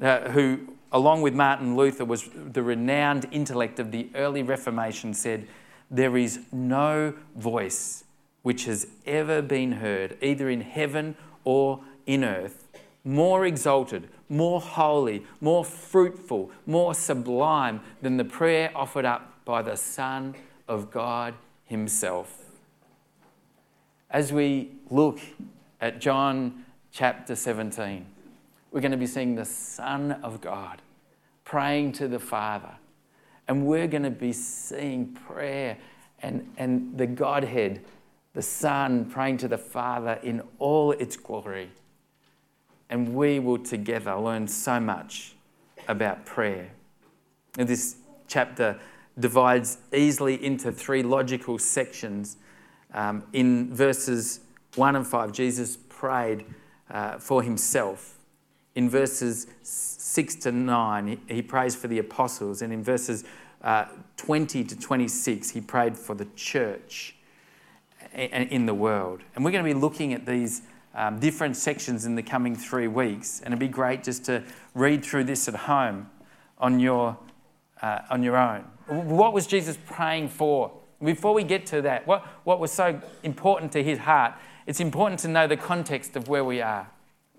uh, 0.00 0.30
who, 0.30 0.76
along 0.92 1.22
with 1.22 1.34
Martin 1.34 1.74
Luther, 1.74 2.04
was 2.04 2.30
the 2.32 2.62
renowned 2.62 3.26
intellect 3.32 3.80
of 3.80 3.90
the 3.90 4.08
early 4.14 4.44
Reformation, 4.44 5.12
said, 5.12 5.48
There 5.90 6.16
is 6.16 6.38
no 6.52 7.14
voice 7.34 8.04
which 8.42 8.66
has 8.66 8.86
ever 9.06 9.42
been 9.42 9.72
heard, 9.72 10.16
either 10.22 10.48
in 10.48 10.60
heaven 10.60 11.16
or 11.42 11.80
in 12.06 12.22
earth, 12.22 12.63
more 13.04 13.44
exalted, 13.44 14.08
more 14.28 14.60
holy, 14.60 15.24
more 15.40 15.64
fruitful, 15.64 16.50
more 16.66 16.94
sublime 16.94 17.80
than 18.00 18.16
the 18.16 18.24
prayer 18.24 18.70
offered 18.74 19.04
up 19.04 19.44
by 19.44 19.60
the 19.60 19.76
Son 19.76 20.34
of 20.66 20.90
God 20.90 21.34
Himself. 21.64 22.42
As 24.10 24.32
we 24.32 24.70
look 24.90 25.20
at 25.80 26.00
John 26.00 26.64
chapter 26.90 27.36
17, 27.36 28.06
we're 28.70 28.80
going 28.80 28.90
to 28.92 28.96
be 28.96 29.06
seeing 29.06 29.34
the 29.34 29.44
Son 29.44 30.12
of 30.22 30.40
God 30.40 30.80
praying 31.44 31.92
to 31.92 32.08
the 32.08 32.18
Father. 32.18 32.72
And 33.46 33.66
we're 33.66 33.86
going 33.86 34.04
to 34.04 34.10
be 34.10 34.32
seeing 34.32 35.12
prayer 35.12 35.76
and, 36.22 36.50
and 36.56 36.96
the 36.96 37.06
Godhead, 37.06 37.84
the 38.32 38.40
Son, 38.40 39.04
praying 39.04 39.36
to 39.38 39.48
the 39.48 39.58
Father 39.58 40.18
in 40.22 40.42
all 40.58 40.92
its 40.92 41.18
glory 41.18 41.68
and 42.90 43.14
we 43.14 43.38
will 43.38 43.58
together 43.58 44.14
learn 44.16 44.48
so 44.48 44.78
much 44.78 45.34
about 45.88 46.26
prayer. 46.26 46.70
And 47.58 47.68
this 47.68 47.96
chapter 48.28 48.78
divides 49.18 49.78
easily 49.92 50.42
into 50.44 50.72
three 50.72 51.02
logical 51.02 51.58
sections. 51.58 52.36
Um, 52.92 53.24
in 53.32 53.72
verses 53.72 54.40
1 54.74 54.96
and 54.96 55.06
5, 55.06 55.32
Jesus 55.32 55.78
prayed 55.88 56.44
uh, 56.90 57.18
for 57.18 57.42
himself. 57.42 58.18
In 58.74 58.90
verses 58.90 59.46
6 59.62 60.34
to 60.36 60.52
9, 60.52 61.06
he, 61.06 61.34
he 61.34 61.42
prays 61.42 61.76
for 61.76 61.86
the 61.86 61.98
apostles. 61.98 62.60
And 62.60 62.72
in 62.72 62.82
verses 62.82 63.24
uh, 63.62 63.86
20 64.16 64.64
to 64.64 64.78
26, 64.78 65.50
he 65.50 65.60
prayed 65.60 65.96
for 65.96 66.14
the 66.14 66.26
church 66.36 67.14
in 68.14 68.66
the 68.66 68.74
world. 68.74 69.22
And 69.34 69.44
we're 69.44 69.50
going 69.50 69.64
to 69.64 69.74
be 69.74 69.78
looking 69.78 70.12
at 70.12 70.26
these 70.26 70.62
um, 70.94 71.18
different 71.18 71.56
sections 71.56 72.06
in 72.06 72.14
the 72.14 72.22
coming 72.22 72.54
three 72.54 72.88
weeks. 72.88 73.40
And 73.40 73.48
it'd 73.48 73.58
be 73.58 73.68
great 73.68 74.04
just 74.04 74.24
to 74.26 74.42
read 74.74 75.04
through 75.04 75.24
this 75.24 75.48
at 75.48 75.54
home 75.54 76.08
on 76.58 76.78
your, 76.78 77.18
uh, 77.82 78.00
on 78.10 78.22
your 78.22 78.36
own. 78.36 78.64
What 78.86 79.32
was 79.32 79.46
Jesus 79.46 79.76
praying 79.86 80.28
for? 80.28 80.72
Before 81.02 81.34
we 81.34 81.42
get 81.42 81.66
to 81.66 81.82
that, 81.82 82.06
what, 82.06 82.24
what 82.44 82.60
was 82.60 82.70
so 82.70 83.00
important 83.22 83.72
to 83.72 83.82
his 83.82 83.98
heart? 83.98 84.34
It's 84.66 84.80
important 84.80 85.20
to 85.20 85.28
know 85.28 85.46
the 85.46 85.56
context 85.56 86.16
of 86.16 86.28
where 86.28 86.44
we 86.44 86.60
are. 86.60 86.88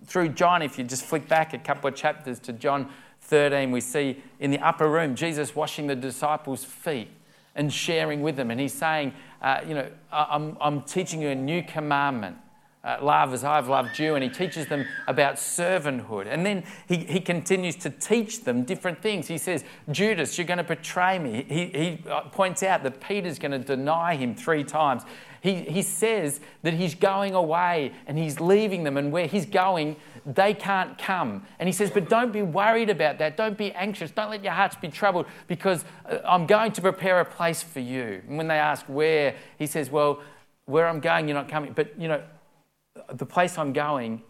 Through 0.06 0.30
John, 0.30 0.62
if 0.62 0.78
you 0.78 0.84
just 0.84 1.06
flick 1.06 1.28
back 1.28 1.54
a 1.54 1.58
couple 1.58 1.88
of 1.88 1.96
chapters 1.96 2.39
to 2.41 2.54
John 2.54 2.89
13, 3.22 3.72
we 3.72 3.82
see 3.82 4.22
in 4.39 4.52
the 4.52 4.60
upper 4.60 4.88
room 4.88 5.15
Jesus 5.15 5.56
washing 5.56 5.88
the 5.88 5.96
disciples' 5.96 6.65
feet 6.65 7.10
and 7.56 7.72
sharing 7.72 8.22
with 8.22 8.36
them. 8.36 8.52
And 8.52 8.60
he's 8.60 8.74
saying, 8.74 9.13
uh, 9.41 9.62
You 9.65 9.74
know, 9.76 9.91
I'm, 10.12 10.58
I'm 10.60 10.82
teaching 10.82 11.22
you 11.22 11.30
a 11.30 11.36
new 11.36 11.63
commandment 11.63 12.38
uh, 12.86 12.98
love 13.02 13.34
as 13.34 13.43
I've 13.43 13.67
loved 13.67 13.98
you, 13.98 14.13
and 14.13 14.24
he 14.24 14.30
teaches 14.30 14.67
them 14.67 14.86
about 15.08 15.36
servanthood. 15.36 16.28
And 16.28 16.45
then 16.45 16.63
he, 16.88 16.98
he 16.98 17.19
continues 17.19 17.76
to 17.78 17.89
teach 17.89 18.43
them 18.43 18.63
different 18.63 19.02
things. 19.02 19.28
He 19.28 19.39
says, 19.39 19.63
Judas, 19.89 20.38
you're 20.38 20.45
going 20.45 20.60
to 20.60 20.63
betray 20.63 21.17
me. 21.17 21.45
He, 21.50 21.65
he 21.65 22.04
uh, 22.08 22.21
points 22.21 22.62
out 22.62 22.84
that 22.84 23.02
Peter's 23.02 23.39
going 23.39 23.54
to 23.54 23.60
deny 23.60 24.15
him 24.15 24.36
three 24.36 24.63
times. 24.63 25.02
He, 25.41 25.62
he 25.62 25.82
says 25.82 26.39
that 26.62 26.74
he's 26.74 26.95
going 26.95 27.34
away 27.34 27.91
and 28.08 28.17
he's 28.17 28.39
leaving 28.39 28.84
them, 28.84 28.98
and 28.98 29.12
where 29.12 29.26
he's 29.26 29.48
going, 29.48 29.95
they 30.26 30.54
can't 30.54 30.98
come. 30.98 31.43
And 31.60 31.67
he 31.67 31.74
says, 31.74 31.89
But 31.89 32.08
don't 32.08 32.32
be 32.32 32.43
worried 32.43 32.91
about 32.91 33.17
that. 33.17 33.36
Don't 33.36 33.58
be 33.58 33.71
anxious. 33.74 34.12
Don't 34.12 34.30
let 34.30 34.43
your 34.43 34.54
hearts 34.54 34.76
be 34.76 34.89
troubled 34.89 35.26
because 35.48 35.86
uh, 36.08 36.17
I'm 36.24 36.45
going 36.45 36.71
to 36.74 36.82
prepare 36.82 37.19
a 37.19 37.26
place 37.26 37.63
for 37.63 37.80
you. 37.80 38.21
And 38.28 38.38
when 38.38 38.48
they 38.48 38.58
ask 38.58 38.86
where, 38.86 39.36
he 39.58 39.65
says, 39.65 39.89
Well, 39.89 40.21
where 40.65 40.88
I'm 40.88 41.00
going, 41.00 41.28
you're 41.28 41.36
not 41.36 41.50
coming. 41.50 41.74
But, 41.74 42.00
you 42.00 42.08
know, 42.08 42.24
the 43.12 43.25
place 43.25 43.58
I'm 43.58 43.73
going, 43.73 44.21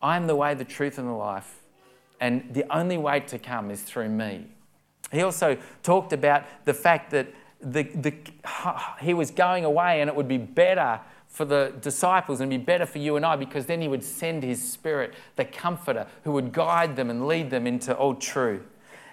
I'm 0.00 0.26
the 0.26 0.36
way, 0.36 0.54
the 0.54 0.64
truth, 0.64 0.98
and 0.98 1.08
the 1.08 1.12
life. 1.12 1.60
And 2.20 2.52
the 2.52 2.64
only 2.74 2.98
way 2.98 3.20
to 3.20 3.38
come 3.38 3.70
is 3.70 3.82
through 3.82 4.08
me. 4.08 4.46
He 5.10 5.22
also 5.22 5.58
talked 5.82 6.12
about 6.12 6.44
the 6.64 6.74
fact 6.74 7.10
that 7.10 7.28
the, 7.60 7.82
the, 7.82 8.14
he 9.00 9.14
was 9.14 9.30
going 9.30 9.64
away 9.64 10.00
and 10.00 10.08
it 10.08 10.16
would 10.16 10.28
be 10.28 10.38
better 10.38 11.00
for 11.28 11.44
the 11.44 11.72
disciples 11.80 12.40
and 12.40 12.50
be 12.50 12.58
better 12.58 12.86
for 12.86 12.98
you 12.98 13.16
and 13.16 13.24
I 13.24 13.36
because 13.36 13.66
then 13.66 13.80
he 13.80 13.88
would 13.88 14.04
send 14.04 14.42
his 14.42 14.62
spirit, 14.62 15.14
the 15.36 15.44
comforter, 15.44 16.06
who 16.24 16.32
would 16.32 16.52
guide 16.52 16.96
them 16.96 17.08
and 17.08 17.26
lead 17.26 17.50
them 17.50 17.66
into 17.66 17.94
all 17.96 18.14
truth. 18.14 18.62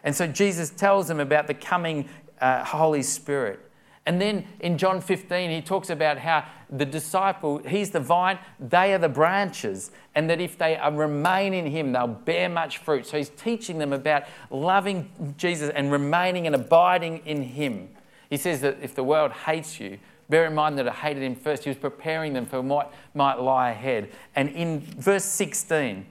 And 0.03 0.15
so 0.15 0.27
Jesus 0.27 0.69
tells 0.69 1.07
them 1.07 1.19
about 1.19 1.47
the 1.47 1.53
coming 1.53 2.09
uh, 2.41 2.63
Holy 2.63 3.03
Spirit. 3.03 3.68
And 4.09 4.19
then 4.19 4.47
in 4.59 4.79
John 4.79 5.01
15, 5.01 5.51
he 5.51 5.61
talks 5.61 5.91
about 5.91 6.17
how 6.17 6.43
the 6.67 6.83
disciple, 6.83 7.59
he's 7.59 7.91
the 7.91 7.99
vine, 7.99 8.39
they 8.59 8.91
are 8.91 8.97
the 8.97 9.07
branches, 9.07 9.91
and 10.15 10.27
that 10.31 10.41
if 10.41 10.57
they 10.57 10.79
remain 10.91 11.53
in 11.53 11.67
him, 11.67 11.91
they'll 11.91 12.07
bear 12.07 12.49
much 12.49 12.79
fruit. 12.79 13.05
So 13.05 13.17
he's 13.17 13.29
teaching 13.29 13.77
them 13.77 13.93
about 13.93 14.23
loving 14.49 15.35
Jesus 15.37 15.69
and 15.75 15.91
remaining 15.91 16.47
and 16.47 16.55
abiding 16.55 17.21
in 17.27 17.43
him. 17.43 17.89
He 18.31 18.37
says 18.37 18.61
that 18.61 18.79
if 18.81 18.95
the 18.95 19.03
world 19.03 19.31
hates 19.31 19.79
you, 19.79 19.99
bear 20.27 20.47
in 20.47 20.55
mind 20.55 20.79
that 20.79 20.87
it 20.87 20.93
hated 20.93 21.21
him 21.21 21.35
first. 21.35 21.65
He 21.65 21.69
was 21.69 21.77
preparing 21.77 22.33
them 22.33 22.47
for 22.47 22.61
what 22.61 22.91
might 23.13 23.39
lie 23.39 23.69
ahead. 23.69 24.09
And 24.35 24.49
in 24.49 24.79
verse 24.79 25.25
16, 25.25 26.03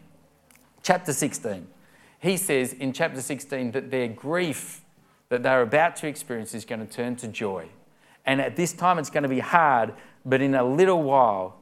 chapter 0.84 1.12
16, 1.12 1.66
he 2.20 2.36
says 2.36 2.74
in 2.74 2.92
chapter 2.92 3.20
16 3.20 3.72
that 3.72 3.90
their 3.90 4.06
grief 4.06 4.82
that 5.30 5.42
they're 5.42 5.62
about 5.62 5.96
to 5.96 6.06
experience 6.06 6.54
is 6.54 6.64
going 6.64 6.86
to 6.86 6.92
turn 6.92 7.16
to 7.16 7.26
joy. 7.26 7.68
And 8.28 8.42
at 8.42 8.56
this 8.56 8.74
time, 8.74 8.98
it's 8.98 9.08
going 9.08 9.22
to 9.22 9.28
be 9.28 9.38
hard, 9.38 9.94
but 10.26 10.42
in 10.42 10.54
a 10.54 10.62
little 10.62 11.02
while, 11.02 11.56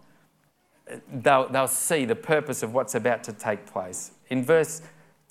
they'll, 1.12 1.48
they'll 1.48 1.68
see 1.68 2.04
the 2.04 2.16
purpose 2.16 2.64
of 2.64 2.74
what's 2.74 2.96
about 2.96 3.22
to 3.24 3.32
take 3.32 3.66
place. 3.66 4.10
In 4.30 4.44
verse 4.44 4.82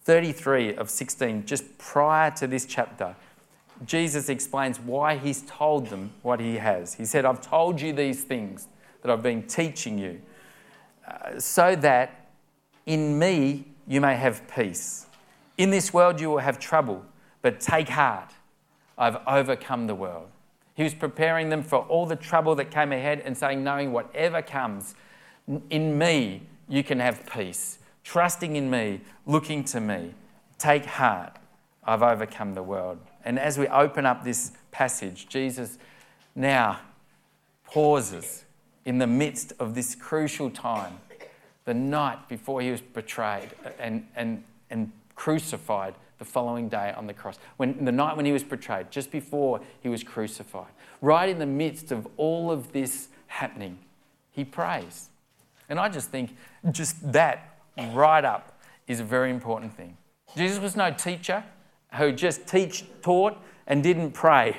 33 0.04 0.76
of 0.76 0.90
16, 0.90 1.46
just 1.46 1.78
prior 1.78 2.32
to 2.32 2.48
this 2.48 2.66
chapter, 2.66 3.18
Jesus 3.86 4.30
explains 4.30 4.80
why 4.80 5.18
he's 5.18 5.42
told 5.42 5.88
them 5.88 6.14
what 6.22 6.40
he 6.40 6.56
has. 6.56 6.94
He 6.94 7.04
said, 7.04 7.26
I've 7.26 7.42
told 7.42 7.82
you 7.82 7.92
these 7.92 8.24
things 8.24 8.70
that 9.02 9.12
I've 9.12 9.22
been 9.22 9.44
teaching 9.44 10.00
you, 10.00 10.22
uh, 11.06 11.38
so 11.38 11.76
that 11.76 12.30
in 12.86 13.20
me 13.20 13.66
you 13.90 14.00
may 14.00 14.16
have 14.16 14.48
peace. 14.48 15.08
In 15.58 15.70
this 15.70 15.94
world 15.94 16.22
you 16.22 16.30
will 16.30 16.38
have 16.38 16.60
trouble, 16.60 17.04
but 17.42 17.60
take 17.60 17.90
heart. 17.90 18.32
I've 18.98 19.18
overcome 19.28 19.88
the 19.88 19.96
world. 19.96 20.30
He 20.76 20.84
was 20.84 20.94
preparing 20.94 21.50
them 21.50 21.64
for 21.64 21.80
all 21.80 22.06
the 22.06 22.18
trouble 22.18 22.54
that 22.56 22.70
came 22.70 22.92
ahead 22.92 23.22
and 23.22 23.38
saying, 23.38 23.64
knowing 23.64 23.92
whatever 23.92 24.42
comes, 24.42 24.94
in 25.70 25.98
me 25.98 26.44
you 26.68 26.84
can 26.84 27.00
have 27.00 27.26
peace. 27.26 27.80
Trusting 28.04 28.56
in 28.56 28.70
me, 28.70 29.02
looking 29.26 29.64
to 29.66 29.80
me. 29.80 30.14
Take 30.60 30.86
heart. 30.86 31.38
I've 31.84 32.04
overcome 32.04 32.54
the 32.54 32.64
world. 32.64 33.00
And 33.24 33.40
as 33.40 33.58
we 33.58 33.68
open 33.68 34.06
up 34.06 34.24
this 34.24 34.52
passage, 34.72 35.28
Jesus 35.30 35.78
now 36.36 36.80
pauses 37.64 38.44
in 38.84 38.98
the 38.98 39.08
midst 39.08 39.54
of 39.60 39.76
this 39.76 39.96
crucial 39.96 40.50
time, 40.50 41.00
the 41.64 41.74
night 41.74 42.28
before 42.28 42.62
he 42.62 42.70
was 42.70 42.82
betrayed 42.82 43.50
and, 43.80 44.06
and, 44.16 44.44
and 44.70 44.92
crucified 45.16 45.96
the 46.18 46.26
following 46.26 46.70
day 46.70 46.94
on 46.96 47.08
the 47.08 47.14
cross. 47.14 47.38
When, 47.58 47.84
the 47.84 47.92
night 47.92 48.16
when 48.16 48.26
he 48.26 48.32
was 48.32 48.44
betrayed, 48.44 48.92
just 48.92 49.12
before 49.12 49.62
he 49.82 49.90
was 49.90 50.04
crucified, 50.04 50.72
right 51.02 51.28
in 51.28 51.40
the 51.40 51.46
midst 51.46 51.92
of 51.92 52.08
all 52.18 52.52
of 52.52 52.72
this 52.72 53.10
happening, 53.28 53.80
he 54.32 54.46
prays. 54.46 55.10
And 55.70 55.80
I 55.80 55.90
just 55.90 56.10
think 56.10 56.36
just 56.72 57.12
that 57.12 57.60
right 57.94 58.24
up 58.24 58.62
is 58.88 59.00
a 59.00 59.04
very 59.04 59.32
important 59.32 59.76
thing. 59.76 59.98
Jesus 60.36 60.60
was 60.60 60.76
no 60.76 60.92
teacher 60.92 61.44
who 61.96 62.12
just 62.12 62.48
teach, 62.48 62.86
taught 63.02 63.38
and 63.68 63.82
didn't 63.82 64.12
pray. 64.12 64.58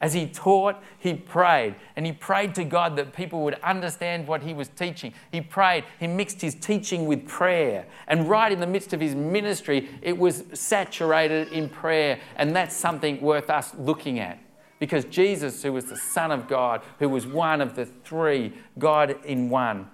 As 0.00 0.14
he 0.14 0.28
taught, 0.28 0.76
he 0.98 1.14
prayed. 1.14 1.74
And 1.96 2.06
he 2.06 2.12
prayed 2.12 2.54
to 2.54 2.64
God 2.64 2.94
that 2.96 3.12
people 3.12 3.42
would 3.42 3.54
understand 3.64 4.28
what 4.28 4.42
he 4.42 4.54
was 4.54 4.68
teaching. 4.68 5.12
He 5.32 5.40
prayed. 5.40 5.84
He 5.98 6.06
mixed 6.06 6.40
his 6.40 6.54
teaching 6.54 7.06
with 7.06 7.26
prayer. 7.26 7.84
And 8.06 8.28
right 8.28 8.52
in 8.52 8.60
the 8.60 8.66
midst 8.66 8.92
of 8.92 9.00
his 9.00 9.16
ministry, 9.16 9.88
it 10.00 10.16
was 10.16 10.44
saturated 10.52 11.48
in 11.48 11.68
prayer. 11.68 12.20
And 12.36 12.54
that's 12.54 12.76
something 12.76 13.20
worth 13.20 13.50
us 13.50 13.74
looking 13.76 14.20
at. 14.20 14.38
Because 14.78 15.04
Jesus, 15.06 15.64
who 15.64 15.72
was 15.72 15.86
the 15.86 15.96
Son 15.96 16.30
of 16.30 16.46
God, 16.46 16.82
who 17.00 17.08
was 17.08 17.26
one 17.26 17.60
of 17.60 17.74
the 17.74 17.84
three, 17.84 18.52
God 18.78 19.16
in 19.24 19.50
one, 19.50 19.90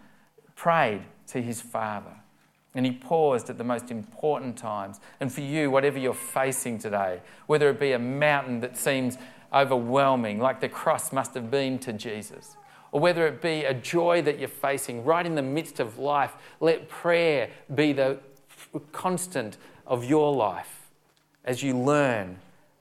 prayed 0.54 1.00
to 1.28 1.40
his 1.40 1.62
Father. 1.62 2.12
And 2.74 2.84
he 2.84 2.92
paused 2.92 3.48
at 3.48 3.56
the 3.56 3.64
most 3.64 3.90
important 3.90 4.58
times. 4.58 5.00
And 5.20 5.32
for 5.32 5.40
you, 5.40 5.70
whatever 5.70 5.98
you're 5.98 6.12
facing 6.12 6.78
today, 6.78 7.22
whether 7.46 7.70
it 7.70 7.80
be 7.80 7.92
a 7.92 7.98
mountain 7.98 8.60
that 8.60 8.76
seems 8.76 9.16
overwhelming, 9.54 10.40
like 10.40 10.60
the 10.60 10.68
cross 10.68 11.12
must 11.12 11.34
have 11.34 11.50
been 11.50 11.78
to 11.80 11.92
Jesus, 11.92 12.56
or 12.92 13.00
whether 13.00 13.26
it 13.26 13.40
be 13.40 13.64
a 13.64 13.74
joy 13.74 14.22
that 14.22 14.38
you're 14.38 14.48
facing 14.48 15.04
right 15.04 15.24
in 15.24 15.34
the 15.34 15.42
midst 15.42 15.80
of 15.80 15.98
life, 15.98 16.34
let 16.60 16.88
prayer 16.88 17.50
be 17.74 17.92
the 17.92 18.18
constant 18.92 19.56
of 19.86 20.04
your 20.04 20.34
life 20.34 20.90
as 21.44 21.62
you 21.62 21.76
learn, 21.76 22.38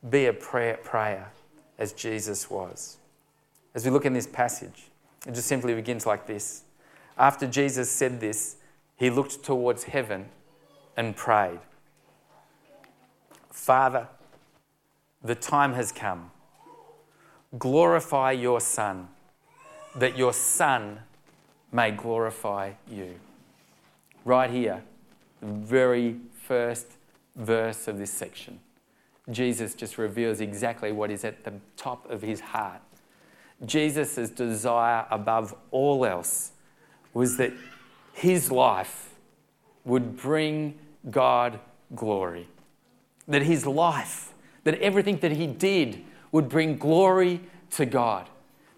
be 0.09 0.25
a 0.25 0.33
prayer, 0.33 0.77
prayer 0.77 1.31
as 1.77 1.93
Jesus 1.93 2.49
was. 2.49 2.97
As 3.75 3.85
we 3.85 3.91
look 3.91 4.05
in 4.05 4.13
this 4.13 4.27
passage, 4.27 4.89
it 5.27 5.33
just 5.33 5.47
simply 5.47 5.73
begins 5.73 6.05
like 6.05 6.27
this. 6.27 6.63
After 7.17 7.47
Jesus 7.47 7.89
said 7.89 8.19
this, 8.19 8.57
he 8.95 9.09
looked 9.09 9.43
towards 9.43 9.85
heaven 9.85 10.27
and 10.95 11.15
prayed 11.15 11.59
Father, 13.49 14.07
the 15.23 15.35
time 15.35 15.73
has 15.73 15.91
come. 15.91 16.31
Glorify 17.57 18.31
your 18.31 18.59
Son, 18.59 19.07
that 19.95 20.17
your 20.17 20.33
Son 20.33 20.99
may 21.71 21.91
glorify 21.91 22.71
you. 22.89 23.15
Right 24.25 24.49
here, 24.49 24.83
the 25.39 25.47
very 25.47 26.17
first 26.41 26.87
verse 27.35 27.87
of 27.87 27.97
this 27.97 28.11
section, 28.11 28.59
Jesus 29.29 29.75
just 29.75 29.97
reveals 29.97 30.41
exactly 30.41 30.91
what 30.91 31.11
is 31.11 31.23
at 31.23 31.43
the 31.43 31.53
top 31.77 32.09
of 32.09 32.21
his 32.21 32.39
heart. 32.39 32.81
Jesus' 33.65 34.29
desire 34.29 35.05
above 35.09 35.55
all 35.71 36.05
else 36.05 36.51
was 37.13 37.37
that 37.37 37.53
his 38.13 38.51
life 38.51 39.15
would 39.85 40.17
bring 40.17 40.77
God 41.09 41.59
glory. 41.95 42.47
That 43.27 43.43
his 43.43 43.65
life, 43.65 44.33
that 44.63 44.79
everything 44.79 45.17
that 45.17 45.31
he 45.31 45.47
did 45.47 46.03
would 46.33 46.49
bring 46.49 46.77
glory 46.77 47.39
to 47.71 47.85
God. 47.85 48.29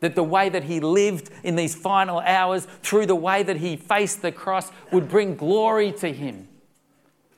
That 0.01 0.13
the 0.13 0.23
way 0.23 0.49
that 0.49 0.65
he 0.65 0.79
lived 0.79 1.31
in 1.43 1.55
these 1.55 1.73
final 1.73 2.19
hours, 2.19 2.67
through 2.83 3.07
the 3.07 3.15
way 3.15 3.41
that 3.41 3.57
he 3.57 3.75
faced 3.75 4.21
the 4.21 4.31
cross, 4.31 4.71
would 4.91 5.09
bring 5.09 5.35
glory 5.35 5.91
to 5.93 6.13
him. 6.13 6.47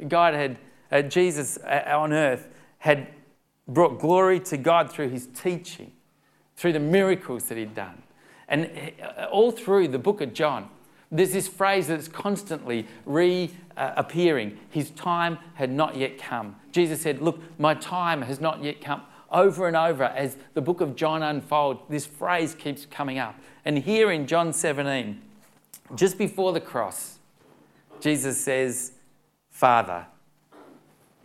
God 0.06 0.34
had, 0.34 0.58
uh, 0.92 1.04
Jesus 1.04 1.58
uh, 1.58 1.84
on 1.96 2.12
earth 2.12 2.50
had 2.80 3.08
brought 3.68 4.00
glory 4.00 4.40
to 4.42 4.58
God 4.58 4.92
through 4.92 5.10
his 5.10 5.28
teaching, 5.28 5.94
through 6.58 6.74
the 6.74 6.80
miracles 6.80 7.46
that 7.46 7.58
he'd 7.58 7.76
done. 7.76 8.02
And 8.48 8.70
uh, 9.02 9.26
all 9.26 9.52
through 9.52 9.90
the 9.90 10.00
book 10.00 10.20
of 10.20 10.34
John, 10.34 10.70
there's 11.12 11.32
this 11.32 11.48
phrase 11.48 11.88
that's 11.88 12.08
constantly 12.08 12.86
reappearing. 13.06 14.58
His 14.70 14.90
time 14.92 15.38
had 15.54 15.72
not 15.72 15.96
yet 15.96 16.18
come. 16.18 16.56
Jesus 16.72 17.02
said, 17.02 17.22
Look, 17.22 17.42
my 17.60 17.76
time 17.76 18.24
has 18.24 18.42
not 18.42 18.64
yet 18.64 18.82
come. 18.82 19.04
Over 19.32 19.68
and 19.68 19.76
over, 19.76 20.06
as 20.06 20.38
the 20.54 20.62
book 20.62 20.82
of 20.82 20.96
John 20.96 21.22
unfolds, 21.22 21.82
this 21.90 22.06
phrase 22.06 22.56
keeps 22.56 22.86
coming 22.86 23.20
up. 23.20 23.36
And 23.66 23.80
here 23.80 24.12
in 24.12 24.28
John 24.28 24.54
17, 24.54 25.22
just 25.96 26.18
before 26.18 26.54
the 26.54 26.62
cross, 26.62 27.20
Jesus 28.00 28.40
says, 28.40 28.94
Father, 29.50 30.06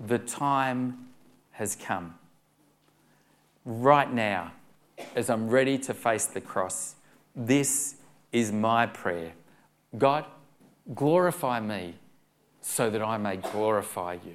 the 0.00 0.18
time 0.18 1.08
has 1.52 1.76
come. 1.76 2.14
Right 3.64 4.12
now, 4.12 4.52
as 5.14 5.30
I'm 5.30 5.48
ready 5.48 5.78
to 5.78 5.94
face 5.94 6.26
the 6.26 6.40
cross, 6.40 6.96
this 7.36 7.96
is 8.32 8.50
my 8.50 8.86
prayer 8.86 9.32
God, 9.96 10.24
glorify 10.94 11.60
me 11.60 11.94
so 12.62 12.88
that 12.88 13.02
I 13.02 13.18
may 13.18 13.36
glorify 13.36 14.14
you. 14.24 14.34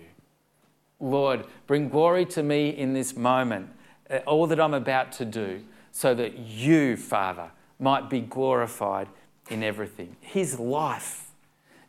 Lord, 0.99 1.45
bring 1.67 1.89
glory 1.89 2.25
to 2.27 2.43
me 2.43 2.69
in 2.69 2.93
this 2.93 3.15
moment, 3.15 3.69
uh, 4.09 4.17
all 4.25 4.47
that 4.47 4.59
I'm 4.59 4.73
about 4.73 5.11
to 5.13 5.25
do, 5.25 5.63
so 5.91 6.13
that 6.15 6.37
you, 6.37 6.97
Father, 6.97 7.51
might 7.79 8.09
be 8.09 8.21
glorified 8.21 9.07
in 9.49 9.63
everything. 9.63 10.15
His 10.19 10.59
life, 10.59 11.31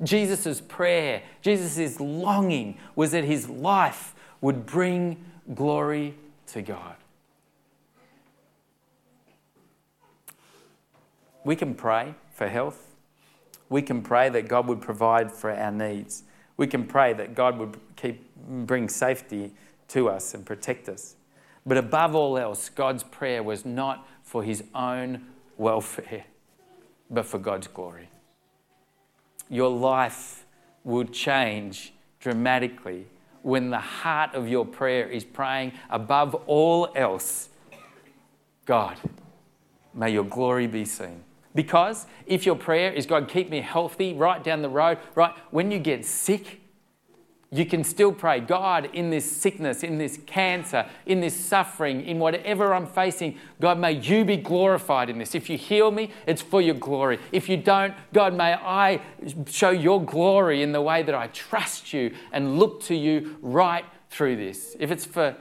Jesus' 0.03 0.61
prayer, 0.61 1.23
Jesus' 1.43 1.99
longing 1.99 2.79
was 2.95 3.13
that 3.13 3.25
his 3.25 3.49
life 3.49 4.15
would 4.41 4.67
bring 4.67 5.25
glory 5.55 6.15
to 6.49 6.63
God. 6.63 6.97
We 11.45 11.57
can 11.57 11.75
pray 11.75 12.15
for 12.33 12.47
health. 12.49 12.95
We 13.71 13.83
can 13.83 14.03
pray 14.03 14.29
that 14.29 14.49
God 14.49 14.67
would 14.67 14.81
provide 14.81 15.33
for 15.33 15.51
our 15.51 15.73
needs. 15.73 16.25
We 16.57 16.67
can 16.67 16.85
pray 16.85 17.13
that 17.15 17.35
God 17.35 17.59
would 17.59 17.79
keep, 17.97 18.28
bring 18.49 18.89
safety 18.89 19.53
to 19.89 20.09
us 20.09 20.35
and 20.35 20.45
protect 20.45 20.89
us. 20.89 21.17
But 21.67 21.77
above 21.77 22.15
all 22.15 22.39
else, 22.39 22.69
God's 22.69 23.03
prayer 23.03 23.43
was 23.43 23.65
not 23.65 24.07
for 24.23 24.43
his 24.43 24.65
own 24.75 25.27
welfare, 25.57 26.25
but 27.11 27.27
for 27.27 27.39
God's 27.39 27.67
glory. 27.67 28.11
Your 29.49 29.71
life 29.71 30.45
will 30.85 31.05
change 31.05 31.93
dramatically 32.21 33.07
when 33.43 33.71
the 33.71 33.79
heart 33.79 34.35
of 34.35 34.49
your 34.49 34.67
prayer 34.67 35.09
is 35.09 35.25
praying 35.25 35.73
above 35.91 36.35
all 36.47 36.91
else 36.95 37.49
God, 38.69 38.99
may 39.95 40.11
your 40.11 40.25
glory 40.25 40.67
be 40.67 40.85
seen. 40.85 41.25
Because 41.55 42.05
if 42.27 42.45
your 42.45 42.55
prayer 42.55 42.93
is, 42.93 43.07
God, 43.07 43.29
keep 43.29 43.49
me 43.49 43.63
healthy 43.63 44.13
right 44.13 44.45
down 44.45 44.61
the 44.61 44.69
road, 44.69 44.99
right, 45.15 45.35
when 45.51 45.71
you 45.71 45.79
get 45.79 46.05
sick, 46.05 46.58
you 47.51 47.65
can 47.65 47.83
still 47.83 48.13
pray, 48.13 48.41
God, 48.41 48.91
in 48.93 49.09
this 49.09 49.31
sickness, 49.31 49.83
in 49.83 49.97
this 49.97 50.19
cancer, 50.27 50.87
in 51.07 51.21
this 51.21 51.35
suffering, 51.35 52.05
in 52.05 52.19
whatever 52.19 52.75
I'm 52.75 52.87
facing, 52.87 53.39
God, 53.59 53.79
may 53.79 53.93
you 53.93 54.25
be 54.27 54.37
glorified 54.37 55.09
in 55.09 55.19
this. 55.19 55.35
If 55.35 55.49
you 55.49 55.57
heal 55.57 55.91
me, 55.91 56.11
it's 56.27 56.43
for 56.43 56.61
your 56.61 56.75
glory. 56.75 57.19
If 57.33 57.49
you 57.49 57.57
don't, 57.57 57.95
God, 58.13 58.35
may 58.35 58.53
I 58.53 59.01
show 59.47 59.71
your 59.71 60.05
glory 60.05 60.63
in 60.63 60.73
the 60.73 60.83
way 60.83 61.03
that 61.03 61.15
I 61.15 61.29
trust 61.29 61.95
you 61.95 62.15
and 62.33 62.59
look 62.59 62.83
to 62.83 62.95
you 62.95 63.39
right 63.41 63.85
through 64.11 64.37
this. 64.37 64.77
If 64.79 64.91
it's 64.91 65.07
for 65.07 65.35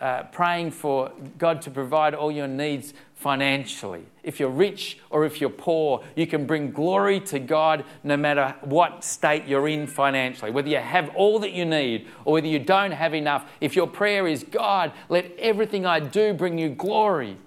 uh, 0.00 0.24
praying 0.24 0.70
for 0.70 1.12
God 1.38 1.62
to 1.62 1.70
provide 1.70 2.14
all 2.14 2.30
your 2.30 2.48
needs 2.48 2.92
financially. 3.24 4.04
If 4.22 4.38
you're 4.38 4.50
rich 4.50 4.98
or 5.08 5.24
if 5.24 5.40
you're 5.40 5.48
poor, 5.48 6.04
you 6.14 6.26
can 6.26 6.44
bring 6.44 6.72
glory 6.72 7.20
to 7.20 7.38
God 7.38 7.86
no 8.02 8.18
matter 8.18 8.54
what 8.60 9.02
state 9.02 9.46
you're 9.46 9.66
in 9.66 9.86
financially. 9.86 10.50
Whether 10.50 10.68
you 10.68 10.76
have 10.76 11.08
all 11.16 11.38
that 11.38 11.52
you 11.52 11.64
need 11.64 12.06
or 12.26 12.34
whether 12.34 12.46
you 12.46 12.58
don't 12.58 12.90
have 12.90 13.14
enough, 13.14 13.50
if 13.62 13.74
your 13.74 13.86
prayer 13.86 14.28
is, 14.28 14.44
God, 14.44 14.92
let 15.08 15.32
everything 15.38 15.86
I 15.86 16.00
do 16.00 16.34
bring 16.34 16.58
you 16.58 16.68
glory, 16.68 17.38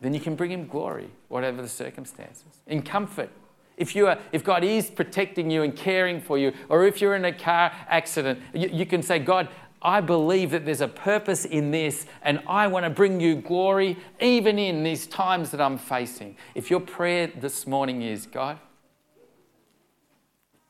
then 0.00 0.12
you 0.12 0.18
can 0.18 0.34
bring 0.34 0.50
Him 0.50 0.66
glory, 0.66 1.08
whatever 1.28 1.62
the 1.62 1.68
circumstances. 1.68 2.62
In 2.66 2.82
comfort, 2.82 3.30
if, 3.76 3.94
you 3.94 4.08
are, 4.08 4.18
if 4.32 4.42
God 4.42 4.64
is 4.64 4.90
protecting 4.90 5.52
you 5.52 5.62
and 5.62 5.76
caring 5.76 6.20
for 6.20 6.36
you, 6.36 6.52
or 6.68 6.84
if 6.84 7.00
you're 7.00 7.14
in 7.14 7.26
a 7.26 7.32
car 7.32 7.70
accident, 7.88 8.40
you, 8.52 8.70
you 8.72 8.86
can 8.86 9.02
say, 9.02 9.20
God, 9.20 9.48
I 9.86 10.00
believe 10.00 10.50
that 10.50 10.64
there's 10.64 10.80
a 10.80 10.88
purpose 10.88 11.44
in 11.44 11.70
this, 11.70 12.06
and 12.22 12.40
I 12.48 12.66
want 12.66 12.82
to 12.82 12.90
bring 12.90 13.20
you 13.20 13.36
glory 13.36 13.96
even 14.20 14.58
in 14.58 14.82
these 14.82 15.06
times 15.06 15.52
that 15.52 15.60
I'm 15.60 15.78
facing. 15.78 16.36
If 16.56 16.72
your 16.72 16.80
prayer 16.80 17.28
this 17.28 17.68
morning 17.68 18.02
is, 18.02 18.26
God, 18.26 18.58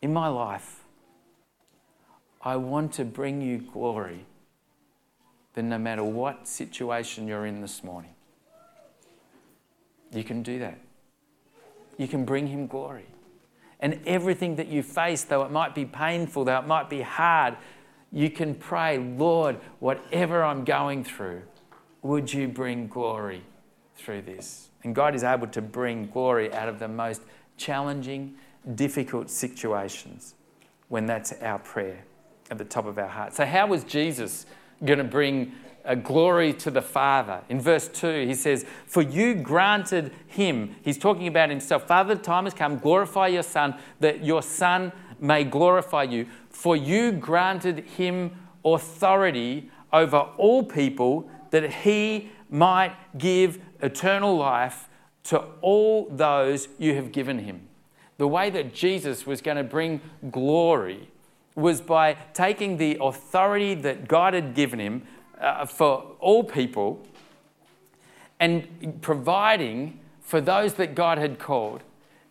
in 0.03 0.13
my 0.13 0.29
life, 0.29 0.85
I 2.43 2.57
want 2.57 2.93
to 2.93 3.07
bring 3.07 3.41
you 3.41 3.57
glory, 3.57 4.27
then 5.55 5.71
no 5.71 5.79
matter 5.79 6.05
what 6.05 6.47
situation 6.47 7.27
you're 7.27 7.47
in 7.47 7.63
this 7.63 7.83
morning, 7.83 8.13
you 10.13 10.25
can 10.25 10.43
do 10.43 10.59
that. 10.59 10.79
You 11.97 12.07
can 12.07 12.27
bring 12.27 12.49
Him 12.49 12.67
glory. 12.67 13.07
And 13.81 13.99
everything 14.07 14.57
that 14.57 14.69
you 14.69 14.83
face, 14.83 15.25
though 15.25 15.43
it 15.43 15.51
might 15.51 15.75
be 15.75 15.87
painful, 15.87 16.45
though 16.45 16.59
it 16.59 16.67
might 16.67 16.91
be 16.91 17.01
hard, 17.01 17.57
you 18.13 18.31
can 18.31 18.55
pray, 18.55 18.99
Lord, 18.99 19.59
whatever 19.79 20.43
I'm 20.45 20.65
going 20.65 21.05
through, 21.05 21.43
would 22.03 22.33
you 22.33 22.49
bring 22.49 22.87
glory 22.87 23.43
through 23.97 24.23
this? 24.23 24.71
And 24.85 24.95
God 24.95 25.15
is 25.15 25.25
able 25.25 25.49
to 25.49 25.61
bring 25.61 26.07
glory 26.07 26.53
out 26.55 26.69
of 26.69 26.79
the 26.79 26.89
most 26.89 27.23
challenging, 27.57 28.35
difficult 28.75 29.31
situations 29.31 30.35
when 30.89 31.07
that's 31.07 31.33
our 31.43 31.59
prayer 31.59 32.05
at 32.51 32.59
the 32.59 32.65
top 32.65 32.87
of 32.87 32.99
our 32.99 33.09
heart. 33.09 33.35
So, 33.35 33.45
how 33.45 33.67
was 33.67 33.85
Jesus 33.85 34.47
going 34.85 34.99
to 34.99 35.05
bring 35.05 35.53
uh, 35.85 35.97
glory 35.97 36.53
to 36.53 36.71
the 36.71 36.83
Father? 36.83 37.41
In 37.49 37.61
verse 37.61 37.89
2, 37.89 38.27
he 38.27 38.35
says, 38.35 38.65
For 38.87 39.03
you 39.03 39.35
granted 39.35 40.13
him, 40.27 40.77
he's 40.83 40.99
talking 40.99 41.27
about 41.27 41.51
himself, 41.51 41.89
Father, 41.89 42.15
the 42.15 42.23
time 42.23 42.45
has 42.45 42.55
come, 42.55 42.79
glorify 42.79 43.29
your 43.29 43.43
Son, 43.43 43.75
that 44.01 44.25
your 44.25 44.43
Son 44.43 44.93
may 45.19 45.45
glorify 45.45 46.05
you. 46.05 46.27
For 46.57 46.75
you 46.75 47.13
granted 47.13 47.81
him 47.81 48.35
authority 48.65 49.71
over 49.93 50.17
all 50.17 50.63
people 50.65 51.29
that 51.51 51.71
he 51.71 52.31
might 52.49 52.97
give 53.19 53.61
eternal 53.83 54.35
life 54.39 54.89
to 55.25 55.45
all 55.61 56.09
those 56.11 56.69
you 56.79 56.95
have 56.95 57.13
given 57.13 57.41
him. 57.41 57.69
The 58.17 58.27
way 58.27 58.49
that 58.49 58.73
Jesus 58.73 59.27
was 59.27 59.43
going 59.43 59.59
to 59.59 59.65
bring 59.65 60.01
glory 60.31 61.11
was 61.55 61.83
by 61.83 62.15
taking 62.33 62.79
the 62.79 62.97
authority 63.03 63.75
that 63.75 64.09
God 64.09 64.33
had 64.33 64.55
given 64.55 64.79
him 64.79 65.03
uh, 65.39 65.67
for 65.67 66.17
all 66.21 66.43
people 66.43 67.07
and 68.41 68.99
providing 69.03 70.01
for 70.23 70.41
those 70.41 70.73
that 70.75 70.95
God 70.95 71.19
had 71.19 71.39
called 71.39 71.83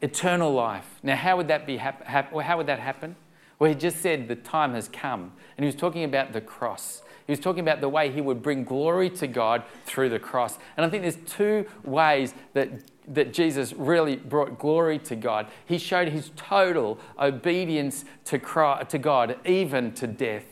eternal 0.02 0.52
life. 0.52 1.00
Now, 1.04 1.16
how 1.16 1.38
would 1.38 1.48
that 1.48 1.68
be? 1.68 1.78
Hap- 1.78 2.04
hap- 2.04 2.34
how 2.34 2.58
would 2.58 2.66
that 2.66 2.80
happen? 2.80 3.16
Well, 3.60 3.70
he 3.70 3.76
just 3.76 4.02
said 4.02 4.28
the 4.28 4.36
time 4.36 4.74
has 4.74 4.90
come. 4.90 5.32
And 5.58 5.64
he 5.64 5.66
was 5.66 5.76
talking 5.76 6.04
about 6.04 6.34
the 6.34 6.42
cross. 6.42 7.02
He 7.26 7.32
was 7.32 7.40
talking 7.40 7.62
about 7.62 7.82
the 7.82 7.90
way 7.90 8.12
he 8.12 8.22
would 8.22 8.44
bring 8.44 8.64
glory 8.64 9.10
to 9.12 9.28
God 9.28 9.64
through 9.86 10.10
the 10.10 10.20
cross. 10.20 10.60
And 10.78 10.86
I 10.86 10.90
think 10.90 11.02
there's 11.02 11.18
two 11.26 11.66
ways 11.84 12.36
that, 12.54 12.70
that 13.08 13.34
Jesus 13.34 13.74
really 13.74 14.18
brought 14.18 14.60
glory 14.60 15.00
to 15.00 15.16
God. 15.16 15.48
He 15.66 15.80
showed 15.80 16.10
his 16.10 16.32
total 16.36 17.00
obedience 17.18 18.06
to, 18.26 18.38
Christ, 18.38 18.90
to 18.90 19.00
God, 19.00 19.38
even 19.46 19.94
to 19.94 20.06
death. 20.06 20.46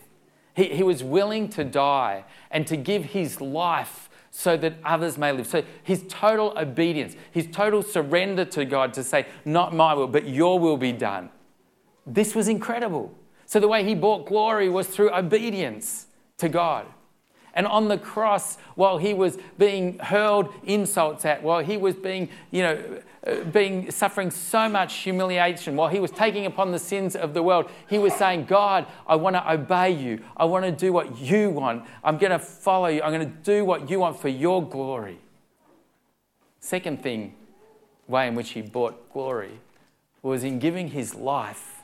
He, 0.56 0.70
he 0.70 0.84
was 0.84 1.04
willing 1.04 1.50
to 1.50 1.64
die 1.64 2.26
and 2.50 2.66
to 2.68 2.78
give 2.78 3.06
his 3.06 3.40
life 3.40 4.10
so 4.32 4.58
that 4.58 4.74
others 4.84 5.16
may 5.16 5.32
live. 5.32 5.46
So 5.46 5.64
his 5.84 6.04
total 6.10 6.58
obedience, 6.58 7.16
his 7.30 7.46
total 7.52 7.84
surrender 7.84 8.46
to 8.46 8.66
God 8.66 8.94
to 8.96 9.04
say, 9.04 9.28
Not 9.46 9.76
my 9.76 9.94
will, 9.94 10.08
but 10.08 10.28
your 10.28 10.58
will 10.58 10.78
be 10.78 10.92
done. 10.92 11.30
This 12.06 12.36
was 12.36 12.48
incredible. 12.48 13.14
So, 13.46 13.60
the 13.60 13.68
way 13.68 13.84
he 13.84 13.96
bought 13.96 14.26
glory 14.26 14.70
was 14.70 14.88
through 14.88 15.14
obedience 15.14 16.08
to 16.38 16.50
God. 16.50 16.86
And 17.56 17.68
on 17.68 17.88
the 17.88 18.00
cross, 18.00 18.58
while 18.76 18.98
he 18.98 19.14
was 19.14 19.38
being 19.60 20.00
hurled 20.00 20.52
insults 20.64 21.24
at, 21.24 21.44
while 21.44 21.60
he 21.60 21.78
was 21.78 21.94
being, 21.94 22.30
you 22.50 22.64
know, 22.64 23.02
uh, 23.28 23.44
being 23.44 23.92
suffering 23.92 24.32
so 24.32 24.68
much 24.68 24.96
humiliation, 24.96 25.76
while 25.76 25.88
he 25.88 26.00
was 26.00 26.10
taking 26.10 26.48
upon 26.48 26.72
the 26.72 26.80
sins 26.80 27.16
of 27.16 27.36
the 27.36 27.44
world, 27.44 27.70
he 27.88 28.00
was 28.00 28.14
saying, 28.14 28.46
God, 28.46 28.88
I 29.06 29.16
want 29.18 29.36
to 29.36 29.52
obey 29.52 29.92
you. 29.92 30.24
I 30.36 30.46
want 30.46 30.66
to 30.66 30.72
do 30.72 30.92
what 30.92 31.20
you 31.20 31.52
want. 31.52 31.86
I'm 32.04 32.18
going 32.18 32.32
to 32.32 32.40
follow 32.40 32.88
you. 32.88 33.04
I'm 33.04 33.14
going 33.14 33.30
to 33.30 33.38
do 33.44 33.64
what 33.64 33.88
you 33.88 34.00
want 34.00 34.20
for 34.20 34.30
your 34.30 34.68
glory. 34.68 35.20
Second 36.60 37.04
thing, 37.04 37.36
way 38.08 38.28
in 38.28 38.34
which 38.34 38.52
he 38.52 38.64
bought 38.64 39.14
glory 39.14 39.60
was 40.24 40.44
in 40.44 40.58
giving 40.58 40.88
his 40.88 41.14
life 41.14 41.83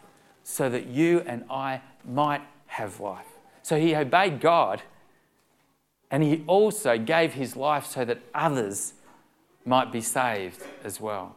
so 0.50 0.68
that 0.68 0.88
you 0.88 1.22
and 1.28 1.46
I 1.48 1.82
might 2.04 2.42
have 2.66 3.00
life. 3.00 3.28
So 3.62 3.80
he 3.80 3.96
obeyed 3.96 4.42
God 4.42 4.82
and 6.10 6.24
he 6.24 6.44
also 6.48 6.98
gave 6.98 7.34
his 7.34 7.56
life 7.56 7.86
so 7.86 8.04
that 8.04 8.18
others 8.34 8.94
might 9.64 9.92
be 9.92 10.02
saved 10.02 10.64
as 10.84 11.00
well. 11.00 11.36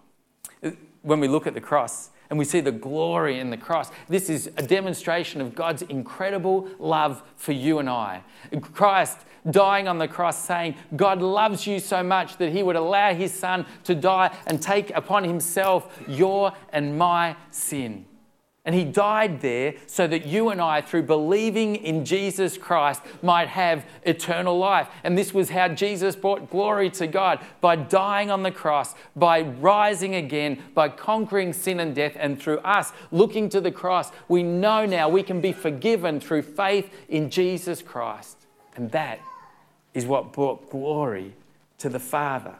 When 1.02 1.20
we 1.20 1.28
look 1.28 1.46
at 1.46 1.52
the 1.52 1.60
cross 1.60 2.08
and 2.30 2.38
we 2.38 2.46
see 2.46 2.60
the 2.60 2.72
glory 2.72 3.38
in 3.38 3.50
the 3.50 3.58
cross, 3.58 3.90
this 4.08 4.30
is 4.30 4.46
a 4.56 4.62
demonstration 4.62 5.42
of 5.42 5.54
God's 5.54 5.82
incredible 5.82 6.70
love 6.78 7.22
for 7.36 7.52
you 7.52 7.80
and 7.80 7.90
I. 7.90 8.22
Christ 8.62 9.18
dying 9.50 9.88
on 9.88 9.98
the 9.98 10.08
cross, 10.08 10.42
saying, 10.42 10.76
God 10.96 11.20
loves 11.20 11.66
you 11.66 11.80
so 11.80 12.02
much 12.02 12.38
that 12.38 12.50
he 12.50 12.62
would 12.62 12.76
allow 12.76 13.12
his 13.12 13.34
son 13.34 13.66
to 13.84 13.94
die 13.94 14.34
and 14.46 14.62
take 14.62 14.90
upon 14.96 15.24
himself 15.24 16.00
your 16.08 16.52
and 16.72 16.96
my 16.96 17.36
sin. 17.50 18.06
And 18.64 18.76
he 18.76 18.84
died 18.84 19.40
there 19.40 19.74
so 19.88 20.06
that 20.06 20.24
you 20.24 20.50
and 20.50 20.60
I, 20.60 20.82
through 20.82 21.02
believing 21.02 21.74
in 21.74 22.04
Jesus 22.04 22.56
Christ, 22.56 23.02
might 23.20 23.48
have 23.48 23.84
eternal 24.04 24.56
life. 24.56 24.88
And 25.02 25.18
this 25.18 25.34
was 25.34 25.50
how 25.50 25.66
Jesus 25.66 26.14
brought 26.14 26.48
glory 26.48 26.88
to 26.90 27.08
God 27.08 27.40
by 27.60 27.74
dying 27.74 28.30
on 28.30 28.44
the 28.44 28.52
cross, 28.52 28.94
by 29.16 29.40
rising 29.40 30.14
again, 30.14 30.62
by 30.74 30.90
conquering 30.90 31.52
sin 31.52 31.80
and 31.80 31.92
death. 31.92 32.12
And 32.16 32.40
through 32.40 32.58
us 32.58 32.92
looking 33.10 33.48
to 33.48 33.60
the 33.60 33.72
cross, 33.72 34.12
we 34.28 34.44
know 34.44 34.86
now 34.86 35.08
we 35.08 35.24
can 35.24 35.40
be 35.40 35.52
forgiven 35.52 36.20
through 36.20 36.42
faith 36.42 36.88
in 37.08 37.30
Jesus 37.30 37.82
Christ. 37.82 38.46
And 38.76 38.92
that 38.92 39.18
is 39.92 40.06
what 40.06 40.32
brought 40.32 40.70
glory 40.70 41.34
to 41.78 41.88
the 41.88 41.98
Father. 41.98 42.54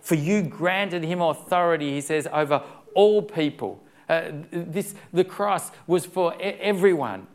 For 0.00 0.16
you 0.16 0.42
granted 0.42 1.04
him 1.04 1.20
authority, 1.20 1.92
he 1.92 2.00
says, 2.00 2.26
over 2.32 2.64
all 2.94 3.22
people 3.22 3.80
uh, 4.10 4.32
this, 4.50 4.94
the 5.12 5.24
cross 5.24 5.70
was 5.86 6.04
for 6.04 6.34
everyone. 6.40 7.26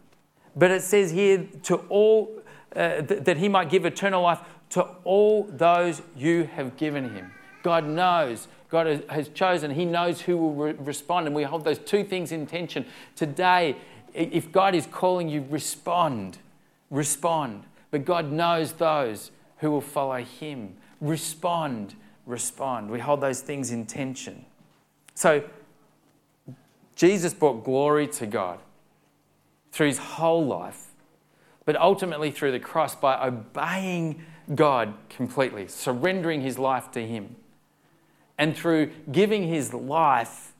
But 0.55 0.71
it 0.71 0.83
says 0.83 1.11
here 1.11 1.47
to 1.63 1.75
all, 1.89 2.41
uh, 2.75 3.01
th- 3.01 3.23
that 3.23 3.37
he 3.37 3.49
might 3.49 3.69
give 3.69 3.85
eternal 3.85 4.21
life 4.21 4.39
to 4.71 4.83
all 5.03 5.43
those 5.43 6.01
you 6.15 6.43
have 6.43 6.77
given 6.77 7.13
him. 7.13 7.31
God 7.63 7.87
knows, 7.87 8.47
God 8.69 9.03
has, 9.09 9.29
chosen, 9.29 9.71
He 9.71 9.85
knows 9.85 10.21
who 10.21 10.37
will 10.37 10.53
re- 10.53 10.73
respond. 10.73 11.27
And 11.27 11.35
we 11.35 11.43
hold 11.43 11.63
those 11.63 11.79
two 11.79 12.03
things 12.03 12.31
in 12.31 12.45
tension. 12.45 12.85
Today, 13.15 13.77
if 14.13 14.51
God 14.51 14.75
is 14.75 14.85
calling 14.85 15.29
you, 15.29 15.45
respond. 15.49 16.37
Respond. 16.91 17.63
But 17.89 18.05
God 18.05 18.31
knows 18.31 18.73
those 18.73 19.31
who 19.59 19.71
will 19.71 19.81
follow 19.81 20.23
Him. 20.23 20.75
Respond. 21.01 21.95
Respond. 22.25 22.91
We 22.91 22.99
hold 22.99 23.21
those 23.21 23.41
things 23.41 23.71
in 23.71 23.85
tension. 23.85 24.45
So, 25.13 25.43
Jesus 26.95 27.33
brought 27.33 27.63
glory 27.63 28.07
to 28.07 28.25
God 28.25 28.59
through 29.71 29.87
his 29.87 29.97
whole 29.97 30.45
life, 30.45 30.91
but 31.65 31.75
ultimately 31.75 32.31
through 32.31 32.51
the 32.51 32.59
cross 32.59 32.95
by 32.95 33.27
obeying 33.27 34.23
God 34.53 34.93
completely, 35.09 35.67
surrendering 35.67 36.41
his 36.41 36.57
life 36.57 36.91
to 36.91 37.05
him, 37.05 37.35
and 38.37 38.55
through 38.55 38.91
giving 39.11 39.47
his 39.47 39.73
life 39.73 40.53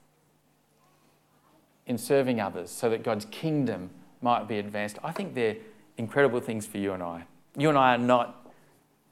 in 1.86 1.96
serving 1.96 2.40
others 2.40 2.70
so 2.70 2.90
that 2.90 3.02
God's 3.02 3.26
kingdom 3.26 3.90
might 4.20 4.48
be 4.48 4.58
advanced. 4.58 4.98
I 5.04 5.12
think 5.12 5.34
they're 5.34 5.56
incredible 5.96 6.40
things 6.40 6.66
for 6.66 6.78
you 6.78 6.92
and 6.92 7.02
I. 7.02 7.24
You 7.56 7.68
and 7.68 7.78
I 7.78 7.94
are 7.94 7.98
not 7.98 8.50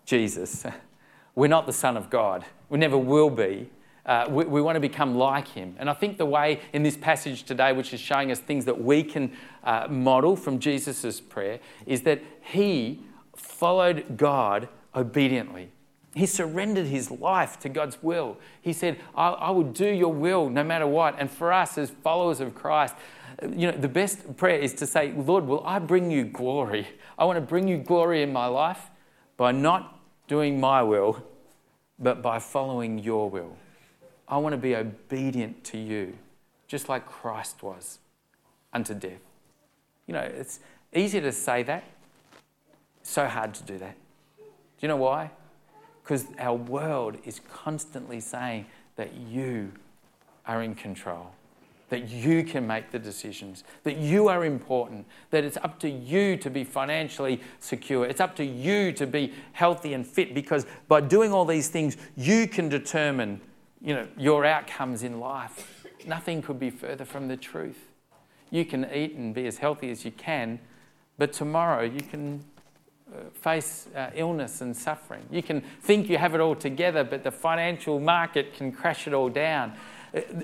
Jesus. 0.05 0.66
We're 1.34 1.48
not 1.48 1.66
the 1.66 1.72
Son 1.72 1.96
of 1.96 2.11
God. 2.11 2.44
We 2.68 2.78
never 2.78 2.98
will 2.98 3.30
be. 3.30 3.70
Uh, 4.07 4.26
we, 4.28 4.44
we, 4.44 4.61
want 4.61 4.76
to 4.76 4.80
become 4.80 5.14
like 5.14 5.48
him. 5.48 5.74
And 5.78 5.88
I 5.88 5.94
think 5.94 6.18
the 6.18 6.26
way 6.26 6.61
in 6.74 6.82
this 6.82 6.96
passage 6.96 7.44
today, 7.44 7.72
which 7.72 7.94
is 7.94 8.00
showing 8.00 8.30
us 8.30 8.38
things 8.38 8.66
that 8.66 8.82
we 8.82 9.02
can 9.02 9.32
uh, 9.62 9.86
model 9.88 10.36
from 10.36 10.59
Jesus' 10.59 11.20
prayer, 11.22 11.59
is 11.86 12.02
that 12.02 12.22
he 12.42 13.00
followed 13.34 14.16
God 14.18 14.68
obediently. 14.94 15.70
He 16.14 16.26
surrendered 16.26 16.86
his 16.86 17.11
life 17.11 17.59
to 17.61 17.68
God's 17.68 18.00
will. 18.02 18.36
He 18.61 18.72
said, 18.72 19.00
I, 19.16 19.30
I 19.30 19.50
will 19.50 19.64
do 19.64 19.88
your 19.88 20.12
will 20.12 20.48
no 20.48 20.62
matter 20.62 20.86
what. 20.86 21.16
And 21.18 21.30
for 21.30 21.52
us 21.52 21.76
as 21.76 21.90
followers 21.90 22.40
of 22.40 22.55
Christ, 22.55 22.94
you 23.42 23.70
know, 23.70 23.76
the 23.76 23.88
best 23.88 24.36
prayer 24.36 24.59
is 24.59 24.74
to 24.74 24.86
say, 24.86 25.12
Lord, 25.12 25.46
will 25.46 25.66
I 25.66 25.80
bring 25.80 26.11
you 26.11 26.24
glory? 26.24 26.86
I 27.18 27.24
want 27.24 27.36
to 27.36 27.40
bring 27.40 27.66
you 27.66 27.78
glory 27.78 28.22
in 28.22 28.32
my 28.32 28.46
life 28.46 28.90
by 29.36 29.50
not 29.50 29.98
doing 30.28 30.61
my 30.61 30.82
will, 30.82 31.24
but 31.98 32.22
by 32.22 32.38
following 32.38 32.98
your 32.98 33.28
will. 33.28 33.57
I 34.28 34.38
want 34.38 34.52
to 34.52 34.58
be 34.58 34.74
obedient 34.74 35.64
to 35.64 35.78
you, 35.78 36.16
just 36.66 36.88
like 36.88 37.06
Christ 37.06 37.62
was 37.62 37.98
unto 38.72 38.94
death. 38.94 39.20
You 40.06 40.14
know, 40.14 40.20
it's 40.20 40.60
easy 40.94 41.20
to 41.20 41.32
say 41.32 41.62
that, 41.64 41.84
so 43.02 43.26
hard 43.26 43.54
to 43.54 43.62
do 43.62 43.78
that. 43.78 43.96
Do 44.38 44.44
you 44.80 44.88
know 44.88 44.96
why? 44.96 45.30
Because 46.02 46.26
our 46.38 46.54
world 46.54 47.16
is 47.24 47.40
constantly 47.52 48.20
saying 48.20 48.66
that 48.96 49.14
you 49.14 49.72
are 50.46 50.62
in 50.62 50.74
control 50.74 51.32
that 51.94 52.08
you 52.08 52.42
can 52.42 52.66
make 52.66 52.90
the 52.90 52.98
decisions, 52.98 53.62
that 53.84 53.96
you 53.96 54.26
are 54.26 54.44
important, 54.44 55.06
that 55.30 55.44
it's 55.44 55.56
up 55.58 55.78
to 55.78 55.88
you 55.88 56.36
to 56.36 56.50
be 56.50 56.64
financially 56.64 57.40
secure, 57.60 58.04
it's 58.04 58.20
up 58.20 58.34
to 58.34 58.44
you 58.44 58.90
to 58.92 59.06
be 59.06 59.32
healthy 59.52 59.94
and 59.94 60.06
fit 60.06 60.34
because 60.34 60.66
by 60.88 61.00
doing 61.00 61.32
all 61.32 61.44
these 61.44 61.68
things, 61.68 61.96
you 62.16 62.48
can 62.48 62.68
determine 62.68 63.40
you 63.85 63.95
know, 63.95 64.09
your 64.16 64.47
outcomes 64.47 65.03
in 65.03 65.20
life. 65.20 65.87
Nothing 66.07 66.41
could 66.41 66.59
be 66.59 66.70
further 66.70 67.05
from 67.05 67.28
the 67.28 67.37
truth. 67.37 67.89
You 68.51 68.64
can 68.64 68.89
eat 68.93 69.14
and 69.14 69.35
be 69.35 69.47
as 69.47 69.59
healthy 69.59 69.91
as 69.91 70.05
you 70.05 70.11
can, 70.11 70.59
but 71.18 71.32
tomorrow 71.32 71.82
you 71.82 72.01
can 72.01 72.43
uh, 73.12 73.18
face 73.35 73.89
uh, 73.95 74.11
illness 74.14 74.62
and 74.62 74.74
suffering. 74.74 75.24
You 75.30 75.43
can 75.43 75.61
think 75.82 76.09
you 76.09 76.16
have 76.16 76.35
it 76.35 76.41
all 76.41 76.55
together, 76.55 77.05
but 77.05 77.24
the 77.24 77.30
financial 77.30 78.01
market 78.01 78.55
can 78.55 78.72
crash 78.72 79.07
it 79.07 79.12
all 79.12 79.28
down. 79.28 79.74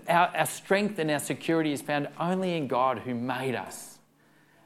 Our, 0.08 0.28
our 0.36 0.46
strength 0.46 0.98
and 0.98 1.10
our 1.10 1.18
security 1.18 1.72
is 1.72 1.80
found 1.80 2.08
only 2.18 2.56
in 2.56 2.66
God 2.66 2.98
who 2.98 3.14
made 3.14 3.54
us 3.54 3.98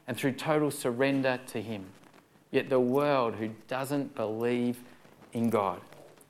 and 0.07 0.17
through 0.17 0.33
total 0.33 0.69
surrender 0.69 1.39
to 1.47 1.61
Him. 1.61 1.85
Yet 2.51 2.69
the 2.69 2.79
world 2.79 3.35
who 3.35 3.51
doesn't 3.67 4.15
believe 4.15 4.79
in 5.33 5.49
God 5.49 5.79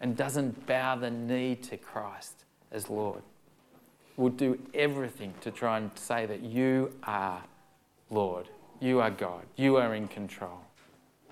and 0.05 0.15
doesn't 0.15 0.67
bow 0.67 0.95
the 0.95 1.09
knee 1.09 1.55
to 1.55 1.77
Christ 1.77 2.45
as 2.71 2.91
Lord 2.91 3.23
will 4.17 4.29
do 4.29 4.59
everything 4.71 5.33
to 5.41 5.49
try 5.49 5.79
and 5.79 5.89
say 5.95 6.27
that 6.27 6.43
you 6.43 6.93
are 7.01 7.41
Lord, 8.11 8.47
you 8.79 8.99
are 8.99 9.09
God, 9.09 9.41
you 9.55 9.77
are 9.77 9.95
in 9.95 10.07
control. 10.07 10.59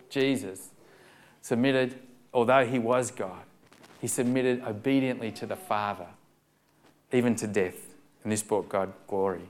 Jesus 0.09 0.71
submitted, 1.43 1.99
although 2.34 2.65
he 2.65 2.80
was 2.80 3.11
God, 3.11 3.43
he 4.01 4.07
submitted 4.07 4.63
obediently 4.63 5.32
to 5.34 5.45
the 5.45 5.55
Father 5.55 6.07
even 7.11 7.36
to 7.36 7.45
death. 7.45 7.93
And 8.24 8.32
this 8.32 8.41
brought 8.41 8.69
God 8.69 8.91
glory. 9.05 9.49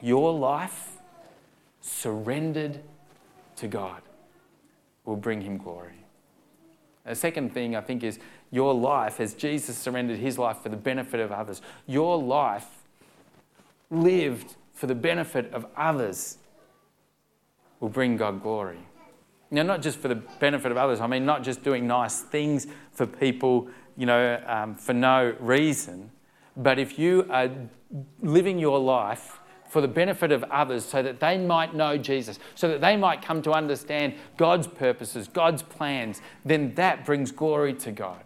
Your 0.00 0.32
life 0.32 0.92
surrendered 1.82 2.80
to 3.56 3.68
God 3.68 4.00
will 5.04 5.16
bring 5.16 5.42
him 5.42 5.58
glory. 5.58 6.04
The 7.04 7.14
second 7.14 7.52
thing 7.52 7.76
I 7.76 7.82
think 7.82 8.02
is 8.02 8.18
your 8.54 8.72
life, 8.72 9.18
as 9.18 9.34
Jesus 9.34 9.76
surrendered 9.76 10.20
his 10.20 10.38
life 10.38 10.58
for 10.58 10.68
the 10.68 10.76
benefit 10.76 11.18
of 11.18 11.32
others, 11.32 11.60
your 11.88 12.16
life 12.16 12.84
lived 13.90 14.54
for 14.72 14.86
the 14.86 14.94
benefit 14.94 15.52
of 15.52 15.66
others 15.76 16.38
will 17.80 17.88
bring 17.88 18.16
God 18.16 18.40
glory. 18.40 18.78
Now, 19.50 19.64
not 19.64 19.82
just 19.82 19.98
for 19.98 20.06
the 20.06 20.22
benefit 20.38 20.70
of 20.70 20.78
others, 20.78 21.00
I 21.00 21.08
mean, 21.08 21.26
not 21.26 21.42
just 21.42 21.64
doing 21.64 21.88
nice 21.88 22.20
things 22.20 22.68
for 22.92 23.06
people, 23.06 23.68
you 23.96 24.06
know, 24.06 24.40
um, 24.46 24.76
for 24.76 24.92
no 24.92 25.34
reason, 25.40 26.12
but 26.56 26.78
if 26.78 26.96
you 26.96 27.26
are 27.30 27.50
living 28.22 28.60
your 28.60 28.78
life 28.78 29.40
for 29.68 29.80
the 29.80 29.88
benefit 29.88 30.30
of 30.30 30.44
others 30.44 30.84
so 30.84 31.02
that 31.02 31.18
they 31.18 31.36
might 31.36 31.74
know 31.74 31.98
Jesus, 31.98 32.38
so 32.54 32.68
that 32.68 32.80
they 32.80 32.96
might 32.96 33.20
come 33.20 33.42
to 33.42 33.50
understand 33.50 34.14
God's 34.36 34.68
purposes, 34.68 35.26
God's 35.26 35.62
plans, 35.62 36.20
then 36.44 36.72
that 36.76 37.04
brings 37.04 37.32
glory 37.32 37.74
to 37.74 37.90
God. 37.90 38.22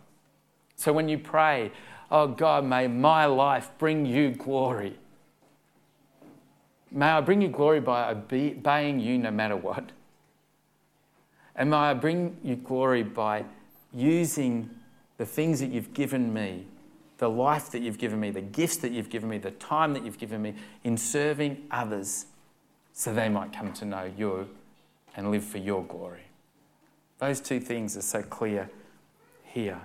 So 0.78 0.94
when 0.94 1.10
you 1.10 1.18
pray, 1.18 1.70
Oh 2.10 2.26
God, 2.26 2.64
may 2.64 2.88
my 2.88 3.26
life 3.26 3.70
bring 3.76 4.06
you 4.06 4.30
glory. 4.30 4.96
May 6.90 7.06
I 7.10 7.20
bring 7.20 7.42
you 7.42 7.48
glory 7.48 7.80
by 7.80 8.10
obeying 8.10 8.98
you 8.98 9.18
no 9.18 9.30
matter 9.30 9.56
what. 9.56 9.92
And 11.54 11.68
may 11.68 11.76
I 11.76 11.92
bring 11.92 12.38
you 12.42 12.56
glory 12.56 13.02
by 13.02 13.44
using 13.92 14.70
the 15.18 15.26
things 15.26 15.60
that 15.60 15.70
you've 15.70 15.92
given 15.92 16.32
me 16.32 16.64
the 17.18 17.28
life 17.28 17.70
that 17.72 17.82
you've 17.82 17.98
given 17.98 18.20
me, 18.20 18.30
the 18.30 18.40
gifts 18.40 18.76
that 18.78 18.92
you've 18.92 19.10
given 19.10 19.28
me, 19.28 19.38
the 19.38 19.50
time 19.50 19.92
that 19.92 20.04
you've 20.04 20.18
given 20.18 20.40
me 20.40 20.54
in 20.84 20.96
serving 20.96 21.66
others 21.70 22.26
so 22.92 23.12
they 23.12 23.28
might 23.28 23.52
come 23.52 23.72
to 23.72 23.84
know 23.84 24.10
you 24.16 24.48
and 25.16 25.30
live 25.30 25.44
for 25.44 25.58
your 25.58 25.84
glory. 25.84 26.22
Those 27.18 27.40
two 27.40 27.58
things 27.58 27.96
are 27.96 28.02
so 28.02 28.22
clear 28.22 28.70
here. 29.44 29.80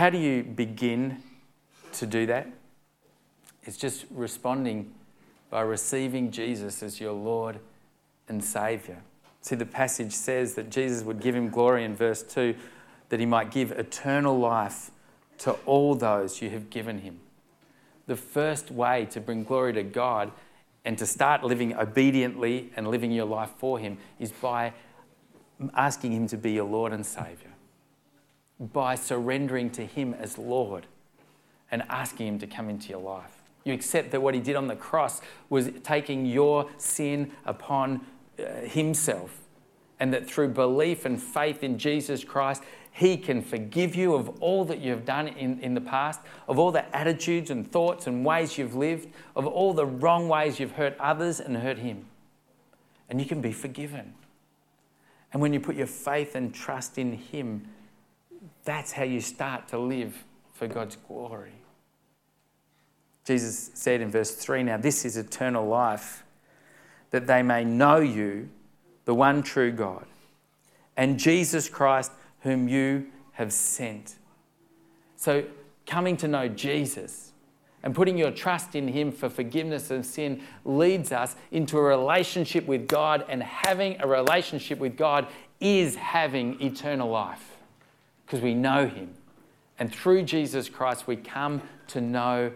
How 0.00 0.08
do 0.08 0.16
you 0.16 0.42
begin 0.42 1.22
to 1.92 2.06
do 2.06 2.24
that? 2.24 2.48
It's 3.64 3.76
just 3.76 4.06
responding 4.10 4.94
by 5.50 5.60
receiving 5.60 6.30
Jesus 6.30 6.82
as 6.82 7.02
your 7.02 7.12
Lord 7.12 7.60
and 8.26 8.42
Saviour. 8.42 8.96
See, 9.42 9.56
the 9.56 9.66
passage 9.66 10.12
says 10.12 10.54
that 10.54 10.70
Jesus 10.70 11.02
would 11.02 11.20
give 11.20 11.34
him 11.34 11.50
glory 11.50 11.84
in 11.84 11.94
verse 11.94 12.22
2 12.22 12.54
that 13.10 13.20
he 13.20 13.26
might 13.26 13.50
give 13.50 13.72
eternal 13.72 14.38
life 14.38 14.90
to 15.40 15.52
all 15.66 15.94
those 15.94 16.40
you 16.40 16.48
have 16.48 16.70
given 16.70 17.00
him. 17.00 17.20
The 18.06 18.16
first 18.16 18.70
way 18.70 19.04
to 19.10 19.20
bring 19.20 19.44
glory 19.44 19.74
to 19.74 19.82
God 19.82 20.32
and 20.82 20.96
to 20.96 21.04
start 21.04 21.44
living 21.44 21.76
obediently 21.76 22.72
and 22.74 22.88
living 22.88 23.12
your 23.12 23.26
life 23.26 23.50
for 23.58 23.78
him 23.78 23.98
is 24.18 24.32
by 24.32 24.72
asking 25.74 26.12
him 26.12 26.26
to 26.28 26.38
be 26.38 26.52
your 26.52 26.64
Lord 26.64 26.94
and 26.94 27.04
Saviour, 27.04 27.49
by 28.60 28.94
surrendering 28.94 29.70
to 29.70 29.86
him 29.86 30.14
as 30.14 30.36
Lord 30.36 30.86
and 31.70 31.82
asking 31.88 32.26
him 32.26 32.38
to 32.40 32.46
come 32.46 32.68
into 32.68 32.90
your 32.90 33.00
life. 33.00 33.40
You 33.64 33.72
accept 33.72 34.10
that 34.10 34.20
what 34.20 34.34
he 34.34 34.40
did 34.40 34.56
on 34.56 34.68
the 34.68 34.76
cross 34.76 35.20
was 35.48 35.70
taking 35.82 36.26
your 36.26 36.68
sin 36.76 37.32
upon 37.44 38.04
uh, 38.38 38.60
himself, 38.62 39.38
and 39.98 40.12
that 40.14 40.28
through 40.28 40.48
belief 40.48 41.04
and 41.04 41.20
faith 41.22 41.62
in 41.62 41.78
Jesus 41.78 42.24
Christ, 42.24 42.62
he 42.92 43.16
can 43.16 43.42
forgive 43.42 43.94
you 43.94 44.14
of 44.14 44.28
all 44.40 44.64
that 44.64 44.80
you've 44.80 45.04
done 45.04 45.28
in, 45.28 45.60
in 45.60 45.74
the 45.74 45.80
past, 45.80 46.20
of 46.48 46.58
all 46.58 46.72
the 46.72 46.96
attitudes 46.96 47.50
and 47.50 47.70
thoughts 47.70 48.06
and 48.06 48.24
ways 48.24 48.58
you've 48.58 48.74
lived, 48.74 49.08
of 49.36 49.46
all 49.46 49.72
the 49.74 49.86
wrong 49.86 50.28
ways 50.28 50.58
you've 50.58 50.72
hurt 50.72 50.96
others 50.98 51.38
and 51.38 51.58
hurt 51.58 51.78
Him. 51.78 52.06
And 53.08 53.20
you 53.20 53.26
can 53.26 53.40
be 53.40 53.52
forgiven. 53.52 54.14
And 55.32 55.40
when 55.40 55.52
you 55.52 55.60
put 55.60 55.76
your 55.76 55.86
faith 55.86 56.34
and 56.34 56.52
trust 56.52 56.98
in 56.98 57.12
Him, 57.12 57.66
that's 58.64 58.92
how 58.92 59.04
you 59.04 59.20
start 59.20 59.68
to 59.68 59.78
live 59.78 60.24
for 60.52 60.66
God's 60.66 60.96
glory. 61.08 61.52
Jesus 63.24 63.70
said 63.74 64.00
in 64.00 64.10
verse 64.10 64.34
3 64.34 64.64
Now, 64.64 64.76
this 64.76 65.04
is 65.04 65.16
eternal 65.16 65.66
life, 65.66 66.24
that 67.10 67.26
they 67.26 67.42
may 67.42 67.64
know 67.64 67.98
you, 67.98 68.48
the 69.04 69.14
one 69.14 69.42
true 69.42 69.72
God, 69.72 70.06
and 70.96 71.18
Jesus 71.18 71.68
Christ 71.68 72.12
whom 72.40 72.68
you 72.68 73.06
have 73.32 73.52
sent. 73.52 74.16
So, 75.16 75.44
coming 75.86 76.16
to 76.18 76.28
know 76.28 76.48
Jesus 76.48 77.32
and 77.82 77.94
putting 77.94 78.18
your 78.18 78.30
trust 78.30 78.74
in 78.74 78.88
Him 78.88 79.10
for 79.10 79.28
forgiveness 79.28 79.90
of 79.90 80.04
sin 80.04 80.42
leads 80.64 81.12
us 81.12 81.36
into 81.50 81.78
a 81.78 81.82
relationship 81.82 82.66
with 82.66 82.86
God, 82.86 83.24
and 83.28 83.42
having 83.42 84.00
a 84.00 84.06
relationship 84.06 84.78
with 84.78 84.96
God 84.96 85.26
is 85.60 85.94
having 85.94 86.60
eternal 86.60 87.08
life 87.08 87.49
because 88.30 88.44
we 88.44 88.54
know 88.54 88.86
Him. 88.86 89.12
And 89.80 89.92
through 89.92 90.22
Jesus 90.22 90.68
Christ, 90.68 91.08
we 91.08 91.16
come 91.16 91.62
to 91.88 92.00
know 92.00 92.52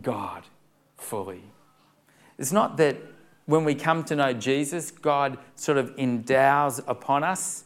God 0.00 0.44
fully. 0.96 1.42
It's 2.38 2.52
not 2.52 2.76
that 2.76 2.98
when 3.46 3.64
we 3.64 3.74
come 3.74 4.04
to 4.04 4.14
know 4.14 4.32
Jesus, 4.32 4.92
God 4.92 5.36
sort 5.56 5.76
of 5.76 5.92
endows 5.98 6.80
upon 6.86 7.24
us 7.24 7.64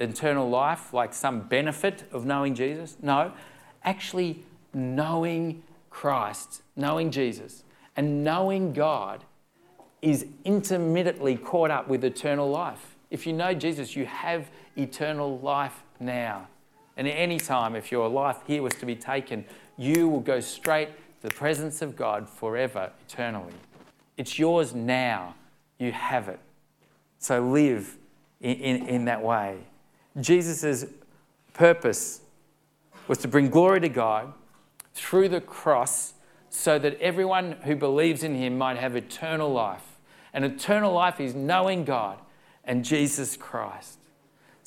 eternal 0.00 0.50
life, 0.50 0.92
like 0.92 1.14
some 1.14 1.42
benefit 1.42 2.02
of 2.10 2.26
knowing 2.26 2.56
Jesus. 2.56 2.96
No, 3.00 3.32
actually 3.84 4.42
knowing 4.74 5.62
Christ, 5.90 6.62
knowing 6.74 7.12
Jesus, 7.12 7.62
and 7.94 8.24
knowing 8.24 8.72
God 8.72 9.22
is 10.02 10.26
intermittently 10.44 11.36
caught 11.36 11.70
up 11.70 11.86
with 11.86 12.02
eternal 12.02 12.50
life. 12.50 12.96
If 13.08 13.24
you 13.24 13.34
know 13.34 13.54
Jesus, 13.54 13.94
you 13.94 14.04
have 14.06 14.50
eternal 14.76 15.38
life 15.38 15.84
now. 16.00 16.48
And 16.98 17.06
at 17.06 17.12
any 17.12 17.38
time, 17.38 17.76
if 17.76 17.92
your 17.92 18.08
life 18.08 18.38
here 18.46 18.60
was 18.60 18.74
to 18.74 18.86
be 18.86 18.96
taken, 18.96 19.44
you 19.76 20.08
will 20.08 20.20
go 20.20 20.40
straight 20.40 20.88
to 21.22 21.28
the 21.28 21.34
presence 21.34 21.80
of 21.80 21.94
God 21.96 22.28
forever, 22.28 22.90
eternally. 23.06 23.54
It's 24.16 24.38
yours 24.38 24.74
now. 24.74 25.36
You 25.78 25.92
have 25.92 26.28
it. 26.28 26.40
So 27.20 27.40
live 27.40 27.96
in, 28.40 28.56
in, 28.56 28.86
in 28.88 29.04
that 29.04 29.22
way. 29.22 29.58
Jesus' 30.20 30.86
purpose 31.54 32.20
was 33.06 33.18
to 33.18 33.28
bring 33.28 33.48
glory 33.48 33.80
to 33.80 33.88
God 33.88 34.32
through 34.92 35.28
the 35.28 35.40
cross 35.40 36.14
so 36.50 36.80
that 36.80 37.00
everyone 37.00 37.52
who 37.62 37.76
believes 37.76 38.24
in 38.24 38.34
him 38.34 38.58
might 38.58 38.76
have 38.76 38.96
eternal 38.96 39.52
life. 39.52 39.98
And 40.32 40.44
eternal 40.44 40.92
life 40.92 41.20
is 41.20 41.34
knowing 41.34 41.84
God 41.84 42.18
and 42.64 42.84
Jesus 42.84 43.36
Christ. 43.36 43.97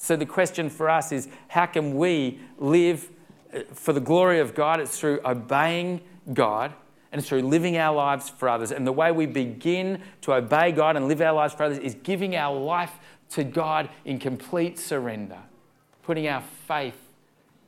So 0.02 0.16
the 0.16 0.26
question 0.26 0.72
for 0.72 0.90
us 0.90 1.12
is 1.12 1.28
how 1.48 1.68
can 1.68 1.96
we 1.96 2.40
live 2.58 3.08
uh, 3.54 3.60
for 3.72 3.94
the 3.94 4.00
glory 4.00 4.40
of 4.40 4.56
God? 4.56 4.80
It's 4.80 5.00
through 5.00 5.20
obeying 5.24 6.02
God 6.34 6.74
and 7.12 7.20
it's 7.20 7.30
through 7.30 7.44
living 7.44 7.78
our 7.78 7.96
lives 7.96 8.28
for 8.28 8.50
others. 8.50 8.72
And 8.72 8.88
the 8.88 8.92
way 8.92 9.12
we 9.12 9.28
begin 9.28 10.02
to 10.22 10.34
obey 10.34 10.72
God 10.72 10.96
and 10.96 11.08
live 11.08 11.22
our 11.22 11.34
lives 11.34 11.54
for 11.54 11.66
others 11.66 11.78
is 11.78 11.94
giving 11.94 12.36
our 12.36 12.58
life 12.58 12.94
to 13.30 13.44
God 13.44 13.90
in 14.04 14.18
complete 14.18 14.80
surrender, 14.80 15.38
putting 16.02 16.28
our 16.28 16.42
faith 16.42 17.00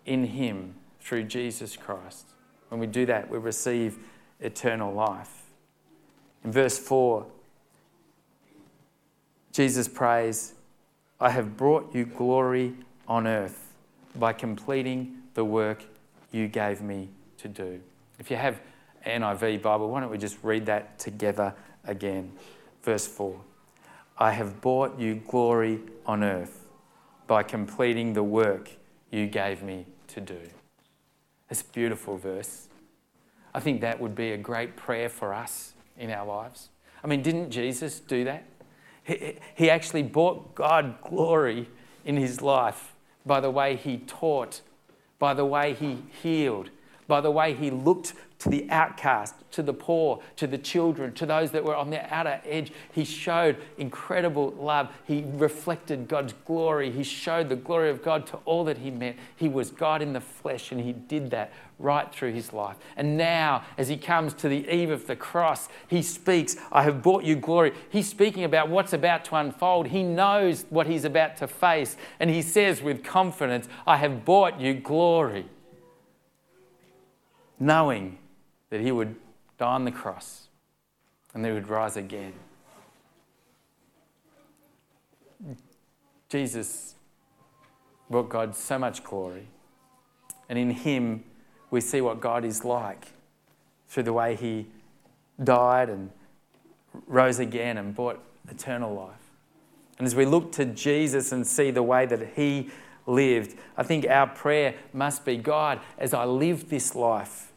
in 0.07 0.25
Him 0.25 0.73
through 1.01 1.25
Jesus 1.25 1.77
Christ. 1.77 2.29
When 2.69 2.79
we 2.79 2.87
do 2.87 3.05
that, 3.05 3.29
we 3.29 3.37
receive 3.37 3.99
eternal 4.39 4.91
life. 4.91 5.43
In 6.43 6.51
verse 6.51 6.79
4, 6.79 7.27
Jesus 9.51 9.87
prays, 9.87 10.55
I 11.23 11.29
have 11.29 11.55
brought 11.55 11.95
you 11.95 12.03
glory 12.03 12.73
on 13.07 13.27
earth 13.27 13.71
by 14.19 14.33
completing 14.33 15.19
the 15.35 15.45
work 15.45 15.85
you 16.33 16.49
gave 16.49 16.81
me 16.81 17.07
to 17.37 17.47
do. 17.47 17.79
If 18.19 18.29
you 18.29 18.35
have 18.35 18.59
an 19.05 19.21
NIV 19.21 19.61
Bible, 19.61 19.89
why 19.89 20.01
don't 20.01 20.11
we 20.11 20.17
just 20.17 20.37
read 20.43 20.65
that 20.65 20.99
together 20.99 21.55
again? 21.85 22.33
Verse 22.81 23.07
4 23.07 23.39
I 24.17 24.31
have 24.31 24.59
brought 24.59 24.99
you 24.99 25.15
glory 25.25 25.79
on 26.05 26.25
earth 26.25 26.65
by 27.25 27.41
completing 27.41 28.11
the 28.11 28.23
work 28.23 28.71
you 29.09 29.25
gave 29.25 29.63
me 29.63 29.85
to 30.09 30.19
do. 30.19 30.41
It's 31.49 31.61
a 31.61 31.65
beautiful 31.65 32.17
verse. 32.17 32.67
I 33.53 33.61
think 33.61 33.79
that 33.79 34.01
would 34.01 34.13
be 34.13 34.33
a 34.33 34.37
great 34.37 34.75
prayer 34.75 35.07
for 35.07 35.33
us 35.33 35.71
in 35.97 36.11
our 36.11 36.25
lives. 36.25 36.67
I 37.01 37.07
mean, 37.07 37.21
didn't 37.21 37.49
Jesus 37.49 38.01
do 38.01 38.25
that? 38.25 38.43
He, 39.03 39.37
he 39.55 39.69
actually 39.69 40.03
brought 40.03 40.55
God 40.55 40.95
glory 41.01 41.69
in 42.05 42.17
his 42.17 42.41
life 42.41 42.93
by 43.25 43.39
the 43.39 43.51
way 43.51 43.75
he 43.75 43.97
taught, 43.99 44.61
by 45.19 45.33
the 45.33 45.45
way 45.45 45.73
he 45.73 46.03
healed, 46.21 46.69
by 47.07 47.21
the 47.21 47.31
way 47.31 47.53
he 47.53 47.69
looked 47.69 48.13
to 48.39 48.49
the 48.49 48.69
outcast, 48.69 49.35
to 49.51 49.63
the 49.63 49.73
poor, 49.73 50.21
to 50.35 50.47
the 50.47 50.57
children, 50.57 51.13
to 51.13 51.25
those 51.25 51.51
that 51.51 51.63
were 51.63 51.75
on 51.75 51.89
the 51.89 52.13
outer 52.13 52.41
edge. 52.45 52.73
He 52.91 53.05
showed 53.05 53.55
incredible 53.77 54.51
love. 54.51 54.89
He 55.05 55.23
reflected 55.35 56.09
God's 56.09 56.33
glory. 56.45 56.91
He 56.91 57.03
showed 57.03 57.47
the 57.47 57.55
glory 57.55 57.89
of 57.89 58.03
God 58.03 58.27
to 58.27 58.37
all 58.43 58.65
that 58.65 58.79
he 58.79 58.91
met. 58.91 59.15
He 59.37 59.47
was 59.47 59.71
God 59.71 60.01
in 60.01 60.11
the 60.11 60.19
flesh, 60.19 60.73
and 60.73 60.81
he 60.81 60.91
did 60.91 61.31
that 61.31 61.53
right 61.83 62.11
through 62.13 62.31
his 62.31 62.53
life. 62.53 62.77
And 62.95 63.17
now, 63.17 63.63
as 63.77 63.89
he 63.89 63.97
comes 63.97 64.33
to 64.35 64.49
the 64.49 64.67
eve 64.73 64.89
of 64.89 65.05
the 65.05 65.15
cross, 65.15 65.69
he 65.87 66.01
speaks, 66.01 66.55
I 66.71 66.83
have 66.83 67.03
brought 67.03 67.23
you 67.23 67.35
glory. 67.35 67.73
He's 67.89 68.09
speaking 68.09 68.43
about 68.43 68.69
what's 68.69 68.93
about 68.93 69.25
to 69.25 69.35
unfold. 69.35 69.87
He 69.87 70.01
knows 70.01 70.65
what 70.69 70.87
he's 70.87 71.03
about 71.05 71.37
to 71.37 71.47
face. 71.47 71.97
And 72.19 72.29
he 72.29 72.41
says 72.41 72.81
with 72.81 73.03
confidence, 73.03 73.67
I 73.85 73.97
have 73.97 74.25
brought 74.25 74.59
you 74.59 74.73
glory. 74.73 75.45
Knowing 77.59 78.17
that 78.69 78.81
he 78.81 78.91
would 78.91 79.15
die 79.57 79.65
on 79.67 79.85
the 79.85 79.91
cross 79.91 80.47
and 81.33 81.43
that 81.43 81.49
he 81.49 81.53
would 81.53 81.69
rise 81.69 81.97
again. 81.97 82.33
Jesus 86.29 86.95
brought 88.09 88.29
God 88.29 88.55
so 88.55 88.79
much 88.79 89.03
glory, 89.03 89.47
and 90.49 90.57
in 90.57 90.71
him 90.71 91.23
we 91.73 91.81
see 91.81 92.01
what 92.01 92.21
God 92.21 92.45
is 92.45 92.63
like 92.63 93.07
through 93.87 94.03
the 94.03 94.13
way 94.13 94.35
he 94.35 94.67
died 95.43 95.89
and 95.89 96.11
rose 97.07 97.39
again 97.39 97.79
and 97.79 97.95
brought 97.95 98.23
eternal 98.47 98.93
life. 98.93 99.31
And 99.97 100.05
as 100.05 100.13
we 100.13 100.23
look 100.23 100.51
to 100.51 100.65
Jesus 100.65 101.31
and 101.31 101.47
see 101.47 101.71
the 101.71 101.81
way 101.81 102.05
that 102.05 102.33
he 102.35 102.69
lived, 103.07 103.57
I 103.75 103.81
think 103.81 104.05
our 104.07 104.27
prayer 104.27 104.75
must 104.93 105.25
be 105.25 105.35
God, 105.35 105.79
as 105.97 106.13
I 106.13 106.25
live 106.25 106.69
this 106.69 106.93
life, 106.93 107.51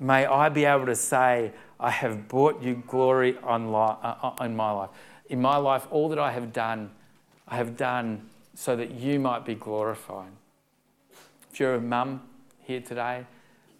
May 0.00 0.26
I 0.26 0.48
be 0.48 0.64
able 0.64 0.86
to 0.86 0.94
say, 0.94 1.50
I 1.80 1.90
have 1.90 2.28
brought 2.28 2.62
you 2.62 2.84
glory 2.86 3.36
on, 3.42 3.72
li- 3.72 3.96
uh, 4.00 4.30
uh, 4.38 4.48
my 4.48 4.70
life. 4.70 4.90
In 5.28 5.40
my 5.40 5.56
life, 5.56 5.88
all 5.90 6.08
that 6.10 6.20
I 6.20 6.30
have 6.30 6.52
done, 6.52 6.90
I 7.48 7.56
have 7.56 7.76
done 7.76 8.28
so 8.54 8.76
that 8.76 8.92
you 8.92 9.18
might 9.18 9.44
be 9.44 9.56
glorified. 9.56 10.30
You're 11.58 11.74
a 11.74 11.80
mum 11.80 12.22
here 12.60 12.80
today, 12.80 13.24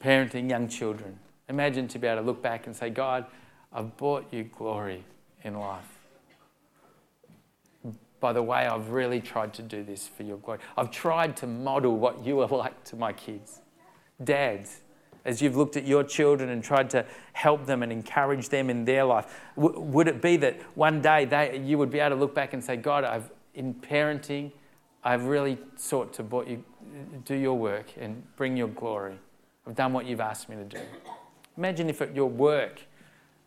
parenting 0.02 0.50
young 0.50 0.68
children, 0.68 1.18
imagine 1.48 1.86
to 1.88 1.98
be 1.98 2.06
able 2.06 2.22
to 2.22 2.26
look 2.26 2.42
back 2.42 2.66
and 2.66 2.74
say, 2.74 2.90
God, 2.90 3.26
I've 3.72 3.96
brought 3.96 4.32
you 4.32 4.44
glory 4.44 5.04
in 5.44 5.54
life. 5.54 5.84
By 8.20 8.32
the 8.32 8.42
way, 8.42 8.66
I've 8.66 8.90
really 8.90 9.20
tried 9.20 9.54
to 9.54 9.62
do 9.62 9.84
this 9.84 10.08
for 10.08 10.24
your 10.24 10.38
glory. 10.38 10.58
I've 10.76 10.90
tried 10.90 11.36
to 11.38 11.46
model 11.46 11.96
what 11.96 12.24
you 12.24 12.40
are 12.40 12.48
like 12.56 12.82
to 12.84 12.96
my 12.96 13.12
kids. 13.12 13.60
Dads, 14.22 14.80
as 15.24 15.40
you've 15.40 15.56
looked 15.56 15.76
at 15.76 15.86
your 15.86 16.02
children 16.02 16.48
and 16.48 16.64
tried 16.64 16.90
to 16.90 17.04
help 17.32 17.66
them 17.66 17.82
and 17.82 17.92
encourage 17.92 18.48
them 18.48 18.70
in 18.70 18.84
their 18.84 19.04
life? 19.04 19.32
W- 19.56 19.78
would 19.78 20.08
it 20.08 20.20
be 20.20 20.36
that 20.38 20.60
one 20.74 21.00
day 21.00 21.26
they, 21.26 21.58
you 21.58 21.78
would 21.78 21.90
be 21.90 22.00
able 22.00 22.16
to 22.16 22.20
look 22.20 22.34
back 22.34 22.54
and 22.54 22.64
say, 22.64 22.76
God, 22.76 23.04
I've, 23.04 23.30
in 23.54 23.74
parenting, 23.74 24.50
I've 25.08 25.24
really 25.24 25.56
sought 25.76 26.12
to 26.14 26.44
you, 26.46 26.62
do 27.24 27.34
your 27.34 27.56
work 27.56 27.86
and 27.98 28.22
bring 28.36 28.58
your 28.58 28.68
glory. 28.68 29.18
I've 29.66 29.74
done 29.74 29.94
what 29.94 30.04
you've 30.04 30.20
asked 30.20 30.50
me 30.50 30.56
to 30.56 30.64
do. 30.64 30.80
Imagine 31.56 31.88
if 31.88 32.02
at 32.02 32.14
your 32.14 32.28
work, 32.28 32.82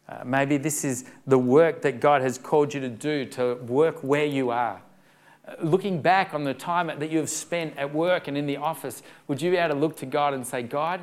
uh, 0.09 0.23
maybe 0.25 0.57
this 0.57 0.83
is 0.83 1.05
the 1.27 1.37
work 1.37 1.83
that 1.83 1.99
God 1.99 2.23
has 2.23 2.39
called 2.39 2.73
you 2.73 2.79
to 2.79 2.89
do, 2.89 3.25
to 3.25 3.53
work 3.67 3.99
where 3.99 4.25
you 4.25 4.49
are. 4.49 4.81
Uh, 5.47 5.53
looking 5.61 6.01
back 6.01 6.33
on 6.33 6.45
the 6.45 6.55
time 6.55 6.87
that 6.87 7.11
you 7.11 7.19
have 7.19 7.29
spent 7.29 7.77
at 7.77 7.93
work 7.93 8.27
and 8.27 8.35
in 8.35 8.47
the 8.47 8.57
office, 8.57 9.03
would 9.27 9.39
you 9.39 9.51
be 9.51 9.57
able 9.57 9.75
to 9.75 9.79
look 9.79 9.95
to 9.97 10.07
God 10.07 10.33
and 10.33 10.47
say, 10.47 10.63
God, 10.63 11.01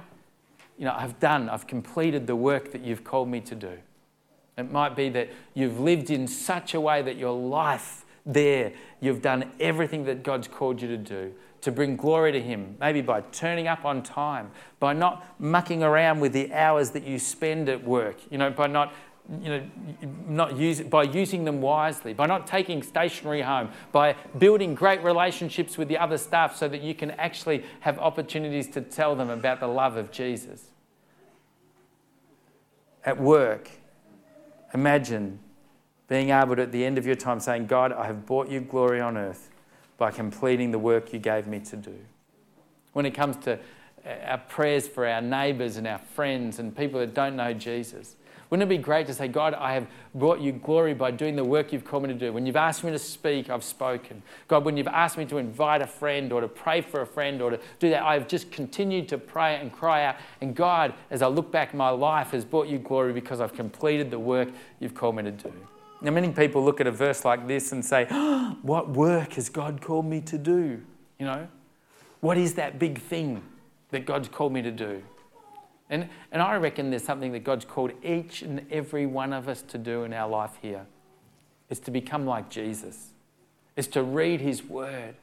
you 0.76 0.86
know, 0.86 0.94
I've 0.96 1.20
done, 1.20 1.48
I've 1.48 1.68
completed 1.68 2.26
the 2.26 2.34
work 2.34 2.72
that 2.72 2.82
you've 2.82 3.04
called 3.04 3.28
me 3.28 3.40
to 3.42 3.54
do. 3.54 3.78
It 4.56 4.72
might 4.72 4.96
be 4.96 5.08
that 5.10 5.28
you've 5.54 5.78
lived 5.78 6.10
in 6.10 6.26
such 6.26 6.74
a 6.74 6.80
way 6.80 7.00
that 7.02 7.16
your 7.16 7.38
life 7.38 8.04
there, 8.28 8.72
you've 9.00 9.22
done 9.22 9.50
everything 9.58 10.04
that 10.04 10.22
God's 10.22 10.46
called 10.46 10.80
you 10.80 10.88
to 10.88 10.98
do 10.98 11.32
to 11.60 11.72
bring 11.72 11.96
glory 11.96 12.30
to 12.30 12.40
Him, 12.40 12.76
maybe 12.78 13.00
by 13.00 13.20
turning 13.20 13.66
up 13.66 13.84
on 13.84 14.02
time, 14.02 14.52
by 14.78 14.92
not 14.92 15.26
mucking 15.40 15.82
around 15.82 16.20
with 16.20 16.32
the 16.32 16.52
hours 16.52 16.90
that 16.90 17.02
you 17.02 17.18
spend 17.18 17.68
at 17.68 17.82
work, 17.82 18.16
you 18.30 18.38
know, 18.38 18.50
by 18.50 18.68
not 18.68 18.92
you 19.42 19.50
know, 19.50 19.70
not 20.26 20.56
use, 20.56 20.80
by 20.80 21.02
using 21.02 21.44
them 21.44 21.60
wisely, 21.60 22.14
by 22.14 22.24
not 22.24 22.46
taking 22.46 22.82
stationery 22.82 23.42
home, 23.42 23.68
by 23.92 24.16
building 24.38 24.74
great 24.74 25.02
relationships 25.02 25.76
with 25.76 25.88
the 25.88 25.98
other 25.98 26.16
staff 26.16 26.56
so 26.56 26.66
that 26.66 26.80
you 26.80 26.94
can 26.94 27.10
actually 27.10 27.62
have 27.80 27.98
opportunities 27.98 28.68
to 28.68 28.80
tell 28.80 29.14
them 29.14 29.28
about 29.28 29.60
the 29.60 29.66
love 29.66 29.96
of 29.96 30.10
Jesus. 30.10 30.70
At 33.04 33.20
work, 33.20 33.70
imagine 34.72 35.40
being 36.08 36.30
able 36.30 36.56
to, 36.56 36.62
at 36.62 36.72
the 36.72 36.84
end 36.84 36.98
of 36.98 37.06
your 37.06 37.14
time, 37.14 37.38
saying, 37.38 37.66
God, 37.66 37.92
I 37.92 38.06
have 38.06 38.26
brought 38.26 38.48
you 38.48 38.60
glory 38.60 39.00
on 39.00 39.16
earth 39.16 39.50
by 39.98 40.10
completing 40.10 40.70
the 40.70 40.78
work 40.78 41.12
you 41.12 41.18
gave 41.18 41.46
me 41.46 41.60
to 41.60 41.76
do. 41.76 41.94
When 42.94 43.04
it 43.04 43.12
comes 43.12 43.36
to 43.44 43.58
uh, 44.06 44.10
our 44.24 44.38
prayers 44.38 44.88
for 44.88 45.06
our 45.06 45.20
neighbours 45.20 45.76
and 45.76 45.86
our 45.86 45.98
friends 45.98 46.58
and 46.58 46.74
people 46.74 46.98
that 47.00 47.14
don't 47.14 47.36
know 47.36 47.52
Jesus, 47.52 48.16
wouldn't 48.48 48.70
it 48.70 48.74
be 48.74 48.82
great 48.82 49.06
to 49.08 49.14
say, 49.14 49.28
God, 49.28 49.52
I 49.52 49.74
have 49.74 49.86
brought 50.14 50.40
you 50.40 50.52
glory 50.52 50.94
by 50.94 51.10
doing 51.10 51.36
the 51.36 51.44
work 51.44 51.70
you've 51.70 51.84
called 51.84 52.04
me 52.04 52.08
to 52.08 52.14
do? 52.14 52.32
When 52.32 52.46
you've 52.46 52.56
asked 52.56 52.82
me 52.82 52.90
to 52.90 52.98
speak, 52.98 53.50
I've 53.50 53.62
spoken. 53.62 54.22
God, 54.46 54.64
when 54.64 54.78
you've 54.78 54.88
asked 54.88 55.18
me 55.18 55.26
to 55.26 55.36
invite 55.36 55.82
a 55.82 55.86
friend 55.86 56.32
or 56.32 56.40
to 56.40 56.48
pray 56.48 56.80
for 56.80 57.02
a 57.02 57.06
friend 57.06 57.42
or 57.42 57.50
to 57.50 57.60
do 57.78 57.90
that, 57.90 58.02
I've 58.02 58.26
just 58.26 58.50
continued 58.50 59.06
to 59.10 59.18
pray 59.18 59.56
and 59.56 59.70
cry 59.70 60.04
out. 60.04 60.16
And 60.40 60.56
God, 60.56 60.94
as 61.10 61.20
I 61.20 61.26
look 61.26 61.52
back, 61.52 61.74
my 61.74 61.90
life 61.90 62.30
has 62.30 62.46
brought 62.46 62.68
you 62.68 62.78
glory 62.78 63.12
because 63.12 63.42
I've 63.42 63.52
completed 63.52 64.10
the 64.10 64.18
work 64.18 64.48
you've 64.80 64.94
called 64.94 65.16
me 65.16 65.24
to 65.24 65.30
do. 65.30 65.52
Now, 66.00 66.12
many 66.12 66.30
people 66.30 66.64
look 66.64 66.80
at 66.80 66.86
a 66.86 66.92
verse 66.92 67.24
like 67.24 67.48
this 67.48 67.72
and 67.72 67.84
say, 67.84 68.06
oh, 68.10 68.56
What 68.62 68.90
work 68.90 69.34
has 69.34 69.48
God 69.48 69.80
called 69.80 70.06
me 70.06 70.20
to 70.22 70.38
do? 70.38 70.80
You 71.18 71.26
know, 71.26 71.48
what 72.20 72.36
is 72.38 72.54
that 72.54 72.78
big 72.78 73.00
thing 73.00 73.42
that 73.90 74.06
God's 74.06 74.28
called 74.28 74.52
me 74.52 74.62
to 74.62 74.70
do? 74.70 75.02
And, 75.90 76.08
and 76.32 76.42
I 76.42 76.56
reckon 76.56 76.90
there's 76.90 77.04
something 77.04 77.32
that 77.32 77.44
God's 77.44 77.64
called 77.64 77.92
each 78.04 78.42
and 78.42 78.66
every 78.70 79.06
one 79.06 79.32
of 79.32 79.48
us 79.48 79.62
to 79.62 79.78
do 79.78 80.04
in 80.04 80.12
our 80.12 80.28
life 80.28 80.58
here. 80.60 80.86
It's 81.70 81.80
to 81.80 81.90
become 81.90 82.26
like 82.26 82.50
Jesus. 82.50 83.12
It's 83.76 83.88
to 83.88 84.02
read 84.02 84.40
his 84.40 84.62
word. 84.64 85.14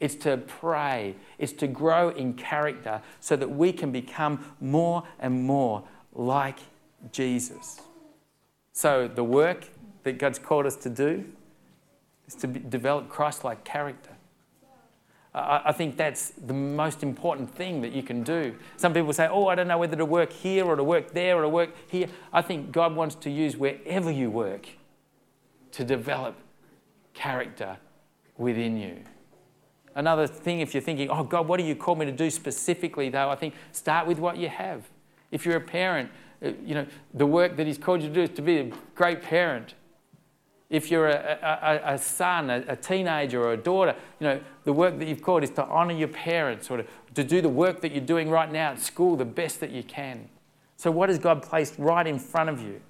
It's 0.00 0.14
to 0.16 0.36
pray. 0.36 1.16
It's 1.38 1.52
to 1.54 1.66
grow 1.66 2.10
in 2.10 2.34
character 2.34 3.00
so 3.20 3.36
that 3.36 3.50
we 3.50 3.72
can 3.72 3.90
become 3.90 4.44
more 4.60 5.04
and 5.18 5.44
more 5.44 5.84
like 6.12 6.58
Jesus. 7.10 7.80
So, 8.72 9.06
the 9.06 9.24
work 9.24 9.68
that 10.04 10.18
God's 10.18 10.38
called 10.38 10.66
us 10.66 10.76
to 10.76 10.90
do, 10.90 11.24
is 12.26 12.34
to 12.36 12.48
be, 12.48 12.60
develop 12.60 13.08
Christ 13.08 13.44
like 13.44 13.64
character. 13.64 14.10
I, 15.34 15.62
I 15.66 15.72
think 15.72 15.96
that's 15.96 16.30
the 16.30 16.52
most 16.52 17.02
important 17.02 17.54
thing 17.54 17.80
that 17.82 17.92
you 17.92 18.02
can 18.02 18.22
do. 18.22 18.54
Some 18.76 18.92
people 18.92 19.12
say, 19.12 19.28
Oh, 19.28 19.48
I 19.48 19.54
don't 19.54 19.68
know 19.68 19.78
whether 19.78 19.96
to 19.96 20.04
work 20.04 20.32
here 20.32 20.64
or 20.64 20.76
to 20.76 20.84
work 20.84 21.12
there 21.12 21.38
or 21.38 21.42
to 21.42 21.48
work 21.48 21.70
here. 21.88 22.08
I 22.32 22.42
think 22.42 22.72
God 22.72 22.94
wants 22.94 23.14
to 23.16 23.30
use 23.30 23.56
wherever 23.56 24.10
you 24.10 24.30
work 24.30 24.68
to 25.72 25.84
develop 25.84 26.36
character 27.14 27.78
within 28.36 28.76
you. 28.76 29.02
Another 29.94 30.26
thing, 30.26 30.60
if 30.60 30.72
you're 30.72 30.82
thinking, 30.82 31.10
oh, 31.10 31.22
God, 31.22 31.46
what 31.46 31.58
do 31.58 31.64
you 31.64 31.76
call 31.76 31.96
me 31.96 32.06
to 32.06 32.12
do 32.12 32.30
specifically, 32.30 33.10
though? 33.10 33.28
I 33.28 33.36
think 33.36 33.54
start 33.72 34.06
with 34.06 34.18
what 34.18 34.38
you 34.38 34.48
have. 34.48 34.88
If 35.30 35.44
you're 35.44 35.56
a 35.56 35.60
parent, 35.60 36.10
uh, 36.42 36.52
you 36.64 36.74
know, 36.74 36.86
the 37.12 37.26
work 37.26 37.56
that 37.56 37.66
He's 37.66 37.78
called 37.78 38.02
you 38.02 38.08
to 38.08 38.14
do 38.14 38.22
is 38.22 38.30
to 38.30 38.42
be 38.42 38.58
a 38.58 38.72
great 38.94 39.22
parent. 39.22 39.74
If 40.72 40.90
you're 40.90 41.08
a, 41.08 41.38
a, 41.84 41.94
a 41.94 41.98
son, 41.98 42.48
a, 42.48 42.64
a, 42.66 42.76
teenager, 42.76 43.44
or 43.44 43.52
a 43.52 43.58
daughter, 43.58 43.94
you 44.18 44.26
know, 44.26 44.40
the 44.64 44.72
work 44.72 44.98
that 44.98 45.06
you've 45.06 45.20
called 45.20 45.44
is 45.44 45.50
to 45.50 45.64
honour 45.66 45.92
your 45.92 46.08
parents 46.08 46.70
or 46.70 46.78
to, 46.78 46.86
to 47.14 47.22
do 47.22 47.42
the 47.42 47.48
work 47.50 47.82
that 47.82 47.92
you're 47.92 48.00
doing 48.00 48.30
right 48.30 48.50
now 48.50 48.70
at 48.70 48.80
school 48.80 49.14
the 49.14 49.26
best 49.26 49.60
that 49.60 49.70
you 49.70 49.82
can. 49.82 50.30
So, 50.78 50.90
what 50.90 51.10
has 51.10 51.18
God 51.18 51.42
placed 51.42 51.74
right 51.78 52.06
in 52.06 52.18
front 52.18 52.48
of 52.48 52.62
you? 52.62 52.80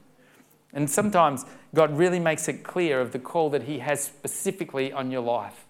And 0.72 0.88
sometimes 0.88 1.44
God 1.74 1.98
really 1.98 2.20
makes 2.20 2.46
it 2.46 2.62
clear 2.62 3.00
of 3.00 3.10
the 3.10 3.18
call 3.18 3.50
that 3.50 3.64
He 3.64 3.80
has 3.80 4.00
specifically 4.02 4.92
on 4.92 5.10
your 5.10 5.20
life. 5.20 5.66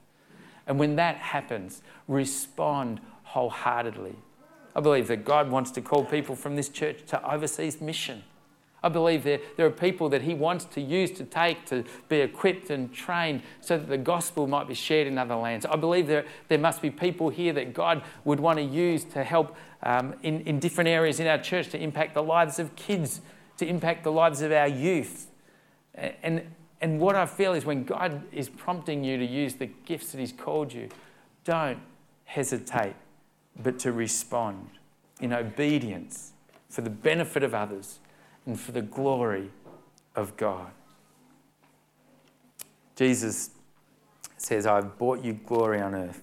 And 0.66 0.78
when 0.78 0.96
that 0.96 1.16
happens, 1.16 1.80
respond 2.08 3.00
wholeheartedly. 3.24 4.16
I 4.76 4.80
believe 4.80 5.08
that 5.08 5.24
God 5.24 5.50
wants 5.50 5.70
to 5.72 5.80
call 5.80 6.04
people 6.04 6.36
from 6.36 6.56
this 6.56 6.68
church 6.68 7.04
to 7.06 7.32
overseas 7.32 7.80
mission. 7.80 8.22
I 8.82 8.88
believe 8.88 9.22
there, 9.22 9.38
there 9.56 9.66
are 9.66 9.70
people 9.70 10.08
that 10.08 10.22
He 10.22 10.34
wants 10.34 10.64
to 10.66 10.80
use 10.80 11.10
to 11.12 11.24
take 11.24 11.64
to 11.66 11.84
be 12.08 12.18
equipped 12.18 12.70
and 12.70 12.92
trained 12.92 13.42
so 13.60 13.78
that 13.78 13.88
the 13.88 13.98
gospel 13.98 14.46
might 14.46 14.66
be 14.66 14.74
shared 14.74 15.06
in 15.06 15.18
other 15.18 15.36
lands. 15.36 15.64
I 15.66 15.76
believe 15.76 16.06
there, 16.08 16.24
there 16.48 16.58
must 16.58 16.82
be 16.82 16.90
people 16.90 17.28
here 17.28 17.52
that 17.52 17.74
God 17.74 18.02
would 18.24 18.40
want 18.40 18.58
to 18.58 18.64
use 18.64 19.04
to 19.04 19.22
help 19.22 19.56
um, 19.82 20.14
in, 20.22 20.40
in 20.42 20.58
different 20.58 20.88
areas 20.88 21.20
in 21.20 21.26
our 21.26 21.38
church 21.38 21.68
to 21.70 21.80
impact 21.80 22.14
the 22.14 22.22
lives 22.22 22.58
of 22.58 22.74
kids, 22.74 23.20
to 23.58 23.66
impact 23.66 24.02
the 24.04 24.12
lives 24.12 24.42
of 24.42 24.50
our 24.50 24.68
youth. 24.68 25.28
And, 25.94 26.42
and 26.80 26.98
what 26.98 27.14
I 27.14 27.26
feel 27.26 27.52
is 27.52 27.64
when 27.64 27.84
God 27.84 28.22
is 28.32 28.48
prompting 28.48 29.04
you 29.04 29.16
to 29.16 29.24
use 29.24 29.54
the 29.54 29.66
gifts 29.66 30.12
that 30.12 30.18
He's 30.18 30.32
called 30.32 30.72
you, 30.72 30.88
don't 31.44 31.78
hesitate, 32.24 32.94
but 33.62 33.78
to 33.80 33.92
respond 33.92 34.70
in 35.20 35.32
obedience 35.32 36.32
for 36.68 36.80
the 36.80 36.90
benefit 36.90 37.42
of 37.42 37.54
others 37.54 38.00
and 38.46 38.58
for 38.58 38.72
the 38.72 38.82
glory 38.82 39.50
of 40.14 40.36
God. 40.36 40.70
Jesus 42.96 43.50
says, 44.36 44.66
I've 44.66 44.98
brought 44.98 45.24
you 45.24 45.32
glory 45.32 45.80
on 45.80 45.94
earth 45.94 46.22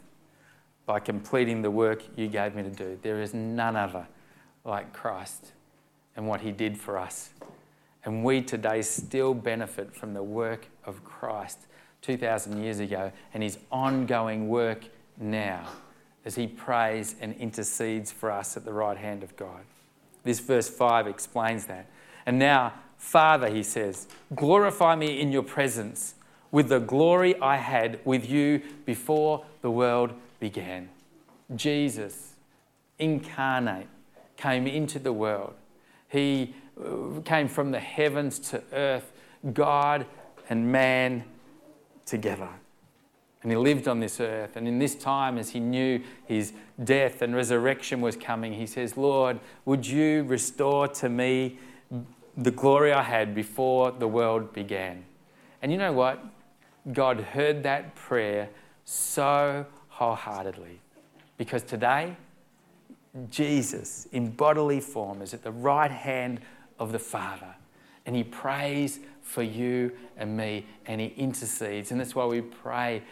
by 0.86 1.00
completing 1.00 1.62
the 1.62 1.72
work 1.72 2.04
you 2.16 2.28
gave 2.28 2.56
me 2.56 2.64
to 2.64 2.70
do. 2.70 2.98
There 3.02 3.22
is 3.22 3.34
none 3.34 3.76
other 3.76 4.08
like 4.66 4.94
Christ 4.94 5.52
and 6.16 6.28
what 6.28 6.42
he 6.42 6.52
did 6.52 6.78
for 6.78 6.98
us. 6.98 7.30
And 8.06 8.24
we 8.24 8.42
today 8.42 8.82
still 8.82 9.34
benefit 9.34 9.94
from 9.94 10.14
the 10.14 10.24
work 10.24 10.68
of 10.86 11.04
Christ 11.04 11.60
2,000 12.02 12.62
years 12.62 12.80
ago 12.80 13.12
and 13.34 13.44
his 13.44 13.58
ongoing 13.72 14.48
work 14.48 14.86
now 15.18 15.68
as 16.26 16.36
he 16.36 16.48
prays 16.48 17.16
and 17.22 17.36
intercedes 17.36 18.12
for 18.12 18.32
us 18.32 18.58
at 18.58 18.66
the 18.66 18.74
right 18.74 18.98
hand 18.98 19.24
of 19.24 19.36
God. 19.36 19.62
This 20.24 20.40
verse 20.40 20.70
5 20.70 21.08
explains 21.08 21.66
that. 21.66 21.88
And 22.30 22.38
now, 22.38 22.74
Father, 23.00 23.50
he 23.50 23.64
says, 23.64 24.08
glorify 24.36 24.96
me 24.96 25.20
in 25.20 25.32
your 25.32 25.42
presence 25.42 26.14
with 26.52 26.70
the 26.70 26.78
glory 26.78 27.36
I 27.42 27.58
had 27.58 28.00
with 28.06 28.30
you 28.30 28.62
before 28.86 29.48
the 29.64 29.72
world 29.72 30.14
began. 30.40 30.90
Jesus, 31.56 32.36
incarnate, 33.00 33.88
came 34.38 34.68
into 34.68 35.00
the 35.00 35.12
world. 35.12 35.56
He 36.08 36.54
uh, 36.80 37.20
came 37.22 37.48
from 37.48 37.72
the 37.72 37.80
heavens 37.80 38.38
to 38.52 38.62
earth, 38.74 39.12
God 39.52 40.06
and 40.52 40.72
man 40.72 41.24
together. 42.06 42.50
And 43.42 43.52
he 43.52 43.58
lived 43.58 43.88
on 43.88 44.02
this 44.02 44.20
earth. 44.20 44.56
And 44.56 44.68
in 44.68 44.78
this 44.78 44.94
time, 44.94 45.40
as 45.40 45.50
he 45.50 45.60
knew 45.60 46.04
his 46.28 46.54
death 46.84 47.24
and 47.24 47.36
resurrection 47.36 48.02
was 48.02 48.16
coming, 48.16 48.54
he 48.54 48.68
says, 48.68 48.98
Lord, 48.98 49.40
would 49.66 49.88
you 49.88 50.22
restore 50.26 50.88
to 50.90 51.10
me 51.10 51.58
the 52.44 52.52
glory 52.52 52.94
I 52.94 53.04
had 53.04 53.36
before 53.36 53.92
the 53.92 54.08
world 54.08 54.54
began? 54.54 55.04
And 55.62 55.72
you 55.72 55.78
know 55.78 55.92
what? 55.92 56.24
God 56.94 57.20
heard 57.20 57.64
that 57.64 57.96
prayer 57.96 58.50
so 58.86 59.66
wholeheartedly. 59.90 60.80
Because 61.38 61.64
today, 61.64 62.16
Jesus, 63.30 64.08
in 64.12 64.32
bodily 64.32 64.80
form, 64.80 65.22
is 65.22 65.34
at 65.34 65.44
the 65.44 65.52
right 65.52 65.92
hand 65.92 66.40
of 66.80 66.92
the 66.92 67.00
Father. 67.00 67.56
And 68.06 68.16
He 68.16 68.24
prays 68.24 69.00
for 69.22 69.44
you 69.44 69.92
and 70.18 70.36
me 70.36 70.66
and 70.86 71.00
He 71.02 71.08
intercedes. 71.18 71.92
And 71.92 72.00
that's 72.00 72.16
why 72.16 72.26
we 72.26 72.42
pray 72.42 73.04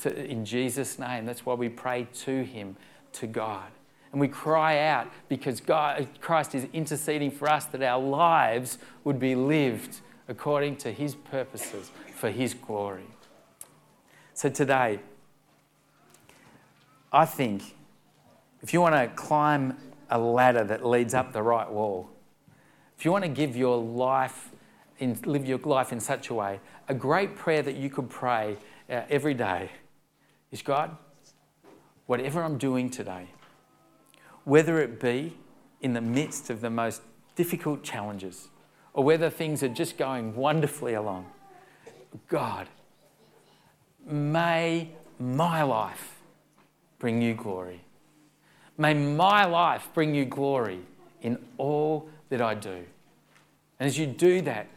to, 0.00 0.24
in 0.24 0.44
Jesus' 0.44 0.98
name. 0.98 1.26
That's 1.26 1.44
why 1.44 1.54
we 1.54 1.68
pray 1.68 2.06
to 2.20 2.44
Him, 2.44 2.76
to 3.14 3.26
God. 3.26 3.68
And 4.12 4.20
we 4.20 4.28
cry 4.28 4.78
out 4.78 5.10
because 5.28 5.60
God, 5.60 6.08
Christ 6.20 6.54
is 6.54 6.66
interceding 6.72 7.30
for 7.30 7.48
us 7.48 7.66
that 7.66 7.82
our 7.82 8.00
lives 8.00 8.78
would 9.04 9.18
be 9.18 9.34
lived 9.34 10.00
according 10.28 10.76
to 10.76 10.92
His 10.92 11.14
purposes 11.14 11.90
for 12.14 12.30
His 12.30 12.54
glory. 12.54 13.06
So 14.34 14.48
today, 14.48 15.00
I 17.12 17.24
think 17.24 17.74
if 18.62 18.72
you 18.72 18.80
want 18.80 18.94
to 18.94 19.08
climb 19.14 19.76
a 20.10 20.18
ladder 20.18 20.64
that 20.64 20.84
leads 20.84 21.14
up 21.14 21.32
the 21.32 21.42
right 21.42 21.70
wall, 21.70 22.10
if 22.98 23.04
you 23.04 23.12
want 23.12 23.24
to 23.24 23.30
give 23.30 23.56
your 23.56 23.76
life, 23.78 24.50
in, 24.98 25.18
live 25.24 25.46
your 25.46 25.58
life 25.58 25.92
in 25.92 26.00
such 26.00 26.30
a 26.30 26.34
way, 26.34 26.60
a 26.88 26.94
great 26.94 27.36
prayer 27.36 27.62
that 27.62 27.76
you 27.76 27.90
could 27.90 28.08
pray 28.08 28.56
uh, 28.88 29.02
every 29.08 29.34
day 29.34 29.70
is 30.50 30.62
God, 30.62 30.96
whatever 32.06 32.42
I'm 32.42 32.58
doing 32.58 32.88
today, 32.90 33.28
whether 34.46 34.80
it 34.80 35.00
be 35.00 35.36
in 35.80 35.92
the 35.92 36.00
midst 36.00 36.50
of 36.50 36.60
the 36.60 36.70
most 36.70 37.02
difficult 37.34 37.82
challenges 37.82 38.48
or 38.94 39.02
whether 39.02 39.28
things 39.28 39.60
are 39.62 39.68
just 39.68 39.98
going 39.98 40.36
wonderfully 40.36 40.94
along, 40.94 41.26
God, 42.28 42.68
may 44.06 44.88
my 45.18 45.64
life 45.64 46.20
bring 47.00 47.20
you 47.20 47.34
glory. 47.34 47.80
May 48.78 48.94
my 48.94 49.44
life 49.46 49.88
bring 49.92 50.14
you 50.14 50.24
glory 50.24 50.78
in 51.22 51.38
all 51.58 52.08
that 52.28 52.40
I 52.40 52.54
do. 52.54 52.84
And 53.80 53.86
as 53.88 53.98
you 53.98 54.06
do 54.06 54.42
that, 54.42 54.68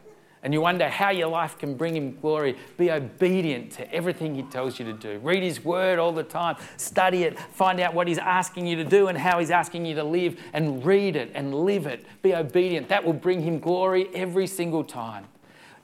and 0.42 0.54
you 0.54 0.60
wonder 0.60 0.88
how 0.88 1.10
your 1.10 1.28
life 1.28 1.58
can 1.58 1.74
bring 1.74 1.94
him 1.94 2.18
glory, 2.20 2.56
be 2.78 2.90
obedient 2.90 3.72
to 3.72 3.92
everything 3.92 4.34
he 4.34 4.42
tells 4.42 4.78
you 4.78 4.84
to 4.86 4.92
do. 4.92 5.18
Read 5.18 5.42
his 5.42 5.62
word 5.64 5.98
all 5.98 6.12
the 6.12 6.22
time, 6.22 6.56
study 6.76 7.24
it, 7.24 7.38
find 7.38 7.78
out 7.80 7.92
what 7.92 8.08
he's 8.08 8.18
asking 8.18 8.66
you 8.66 8.76
to 8.76 8.84
do 8.84 9.08
and 9.08 9.18
how 9.18 9.38
he's 9.38 9.50
asking 9.50 9.84
you 9.84 9.94
to 9.96 10.04
live, 10.04 10.40
and 10.52 10.84
read 10.84 11.14
it 11.16 11.30
and 11.34 11.54
live 11.54 11.86
it. 11.86 12.06
Be 12.22 12.34
obedient. 12.34 12.88
That 12.88 13.04
will 13.04 13.12
bring 13.12 13.42
him 13.42 13.58
glory 13.58 14.08
every 14.14 14.46
single 14.46 14.84
time. 14.84 15.26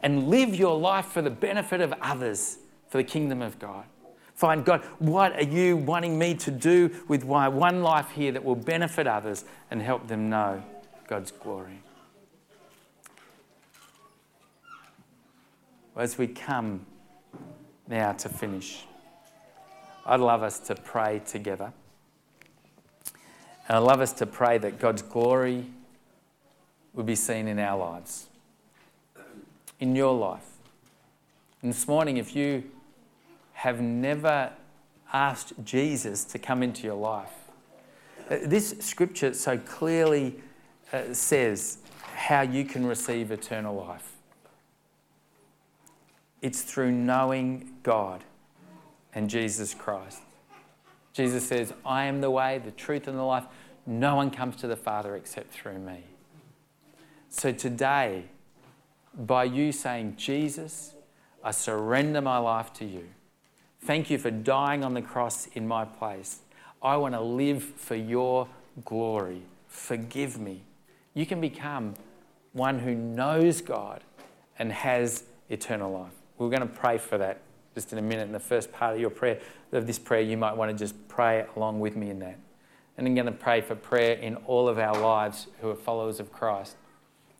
And 0.01 0.29
live 0.29 0.55
your 0.55 0.79
life 0.79 1.07
for 1.07 1.21
the 1.21 1.31
benefit 1.31 1.81
of 1.81 1.93
others, 2.01 2.59
for 2.89 2.99
the 2.99 3.05
kingdom 3.05 3.43
of 3.43 3.59
God. 3.59 3.85
Find 4.35 4.65
God, 4.65 4.85
what 4.99 5.33
are 5.35 5.45
you 5.45 5.77
wanting 5.79 6.19
me 6.19 6.35
to 6.35 6.51
do 6.51 6.91
with 7.09 7.25
my 7.27 7.49
one 7.49 7.83
life 7.83 8.11
here 8.11 8.33
that 8.33 8.45
will 8.45 8.55
benefit 8.55 9.07
others 9.07 9.45
and 9.71 9.81
help 9.81 10.09
them 10.09 10.29
know 10.29 10.63
God's 11.07 11.31
glory. 11.31 11.81
As 15.97 16.19
we 16.19 16.27
come 16.27 16.85
now 17.89 18.13
to 18.13 18.29
finish, 18.29 18.85
I'd 20.05 20.21
love 20.21 20.43
us 20.43 20.59
to 20.61 20.75
pray 20.75 21.23
together. 21.25 21.73
And 23.67 23.79
I'd 23.79 23.83
love 23.83 24.03
us 24.03 24.13
to 24.15 24.27
pray 24.27 24.59
that 24.59 24.79
God's 24.79 25.01
glory 25.01 25.65
would 26.93 27.07
be 27.07 27.15
seen 27.15 27.49
in 27.49 27.59
our 27.59 27.79
lives, 27.79 28.27
in 29.81 29.97
your 29.97 30.15
life. 30.15 30.45
And 31.63 31.73
this 31.73 31.89
morning, 31.89 32.19
if 32.19 32.37
you 32.37 32.65
have 33.55 33.81
never 33.81 34.53
asked 35.15 35.55
Jesus 35.65 36.25
to 36.25 36.39
come 36.39 36.63
into 36.63 36.87
your 36.87 36.97
life, 36.97 37.33
uh, 38.29 38.37
this 38.43 38.75
scripture 38.81 39.33
so 39.33 39.57
clearly 39.57 40.37
uh, 40.93 41.15
says 41.15 41.79
how 42.15 42.43
you 42.43 42.67
can 42.67 42.87
receive 42.87 43.31
eternal 43.31 43.75
life. 43.75 44.16
It's 46.43 46.63
through 46.63 46.93
knowing 46.93 47.73
God 47.83 48.25
and 49.15 49.29
Jesus 49.31 49.75
Christ. 49.75 50.21
Jesus 51.13 51.49
says, 51.49 51.73
I 51.85 52.05
am 52.05 52.21
the 52.21 52.31
way, 52.31 52.61
the 52.63 52.71
truth, 52.71 53.09
and 53.09 53.19
the 53.19 53.23
life. 53.23 53.45
No 53.87 54.17
one 54.17 54.31
comes 54.31 54.57
to 54.57 54.67
the 54.67 54.77
Father 54.77 55.17
except 55.17 55.53
through 55.53 55.79
me. 55.79 56.05
So 57.29 57.53
today, 57.53 58.25
by 59.15 59.45
you 59.45 59.73
saying, 59.73 60.17
Jesus, 60.17 60.93
I 61.43 61.53
surrender 61.53 62.21
my 62.21 62.39
life 62.39 62.73
to 62.75 62.85
you, 62.85 63.09
Thank 63.87 64.11
you 64.11 64.19
for 64.19 64.33
dying 64.33 64.83
on 64.83 64.95
the 64.95 65.03
cross 65.03 65.47
in 65.55 65.69
my 65.69 65.85
place. 65.85 66.41
I 66.83 66.97
want 66.97 67.15
to 67.15 67.21
live 67.21 67.63
for 67.63 67.95
your 67.95 68.49
glory. 68.85 69.43
Forgive 69.69 70.41
me. 70.41 70.63
You 71.15 71.25
can 71.25 71.41
become 71.41 71.95
one 72.53 72.81
who 72.81 72.97
knows 72.97 73.61
God 73.61 74.03
and 74.59 74.73
has 74.73 75.23
eternal 75.49 75.93
life. 75.93 76.26
We're 76.39 76.51
going 76.51 76.61
to 76.61 76.67
pray 76.67 76.99
for 76.99 77.19
that 77.19 77.41
just 77.75 77.93
in 77.93 77.99
a 77.99 78.03
minute. 78.03 78.27
In 78.27 78.33
the 78.33 78.41
first 78.41 78.73
part 78.73 78.95
of 78.95 79.01
your 79.01 79.11
prayer, 79.11 79.41
of 79.73 79.87
this 79.87 79.99
prayer, 79.99 80.23
you 80.23 80.37
might 80.37 80.57
want 80.57 80.71
to 80.71 80.77
just 80.77 81.09
pray 81.09 81.47
along 81.57 81.81
with 81.81 81.97
me 81.97 82.11
in 82.11 82.19
that. 82.21 82.39
And 82.97 83.07
I'm 83.07 83.15
going 83.15 83.27
to 83.27 83.33
pray 83.33 83.61
for 83.61 83.75
prayer 83.75 84.15
in 84.15 84.37
all 84.47 84.69
of 84.69 84.79
our 84.79 84.99
lives 84.99 85.49
who 85.61 85.69
are 85.69 85.75
followers 85.75 86.19
of 86.19 86.33
Christ. 86.33 86.77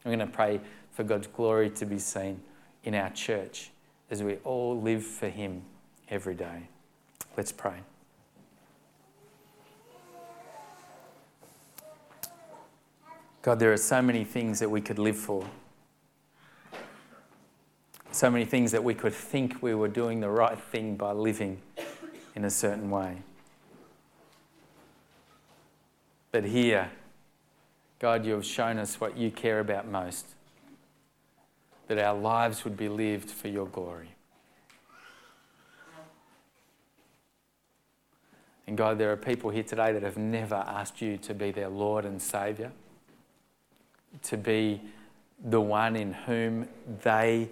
I'm 0.05 0.11
going 0.11 0.27
to 0.27 0.27
pray 0.27 0.61
for 0.93 1.03
God's 1.05 1.27
glory 1.27 1.71
to 1.71 1.87
be 1.87 1.99
seen 1.99 2.41
in 2.85 2.95
our 2.95 3.11
church 3.11 3.71
as 4.11 4.23
we 4.23 4.37
all 4.45 4.81
live 4.81 5.05
for 5.05 5.29
Him 5.29 5.63
every 6.09 6.35
day. 6.35 6.69
Let's 7.37 7.53
pray. 7.53 7.79
God, 13.43 13.59
there 13.59 13.73
are 13.73 13.79
so 13.79 14.03
many 14.03 14.25
things 14.25 14.59
that 14.59 14.69
we 14.69 14.81
could 14.81 14.99
live 14.99 15.17
for. 15.17 15.47
So 18.17 18.31
many 18.31 18.47
things 18.47 18.73
that 18.73 18.83
we 18.83 18.95
could 18.95 19.13
think 19.13 19.63
we 19.63 19.75
were 19.75 19.89
doing 19.89 20.21
the 20.21 20.31
right 20.31 20.59
thing 20.59 20.97
by 20.97 21.13
living 21.13 21.61
in 22.35 22.47
a 22.47 22.51
certain 22.51 22.89
way. 22.89 23.19
But 26.33 26.45
here, 26.45 26.91
God, 27.99 28.25
you 28.25 28.33
have 28.33 28.47
shown 28.47 28.79
us 28.79 28.99
what 28.99 29.19
you 29.19 29.31
care 29.31 29.61
about 29.61 29.87
most 29.87 30.29
that 31.89 31.99
our 31.99 32.17
lives 32.17 32.65
would 32.65 32.75
be 32.75 32.89
lived 32.89 33.31
for 33.31 33.49
your 33.49 33.67
glory. 33.67 34.15
And 38.67 38.79
God, 38.79 38.97
there 38.97 39.13
are 39.13 39.17
people 39.19 39.51
here 39.51 39.63
today 39.63 39.93
that 39.93 40.03
have 40.03 40.17
never 40.17 40.55
asked 40.55 41.03
you 41.03 41.19
to 41.19 41.35
be 41.35 41.51
their 41.51 41.69
Lord 41.69 42.07
and 42.07 42.23
Saviour, 42.23 42.73
to 44.23 44.39
be 44.39 44.81
the 45.45 45.61
one 45.61 45.97
in 45.97 46.15
whom 46.15 46.67
they 47.03 47.51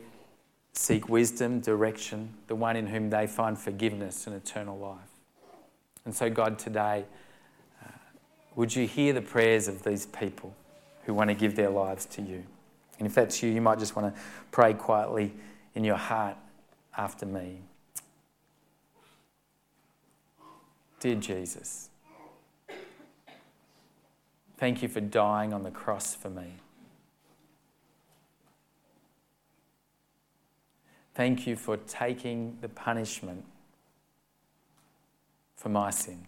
seek 0.75 1.09
wisdom, 1.09 1.61
direction, 1.61 2.35
the 2.49 2.55
one 2.55 2.77
in 2.77 2.89
whom 2.89 3.09
they 3.11 3.27
find 3.27 3.59
forgiveness 3.59 4.27
and 4.27 4.37
eternal 4.37 4.77
life. 4.77 4.99
And 6.05 6.15
so, 6.15 6.29
God, 6.29 6.59
today, 6.59 7.05
uh, 7.83 7.89
would 8.57 8.75
you 8.75 8.87
hear 8.87 9.13
the 9.13 9.23
prayers 9.23 9.69
of 9.69 9.85
these 9.85 10.07
people 10.07 10.55
who 11.05 11.15
want 11.15 11.31
to 11.31 11.35
give 11.35 11.57
their 11.57 11.71
lives 11.71 12.05
to 12.07 12.23
you? 12.23 12.45
And 12.99 13.07
if 13.07 13.15
that's 13.15 13.43
you, 13.43 13.51
you 13.51 13.61
might 13.61 13.79
just 13.79 13.97
want 13.97 14.15
to 14.15 14.21
pray 14.51 14.75
quietly 14.75 15.33
in 15.75 15.85
your 15.85 15.97
heart 15.97 16.37
after 16.97 17.25
me. 17.25 17.59
Dear 21.01 21.17
Jesus, 21.17 21.91
thank 24.57 24.83
you 24.83 24.89
for 24.89 25.01
dying 25.01 25.53
on 25.53 25.63
the 25.63 25.71
cross 25.71 26.15
for 26.15 26.31
me. 26.31 26.55
Thank 31.15 31.47
you 31.47 31.55
for 31.55 31.77
taking 31.77 32.59
the 32.61 32.69
punishment 32.69 33.45
for 35.57 35.69
my 35.69 35.91
sin. 35.91 36.27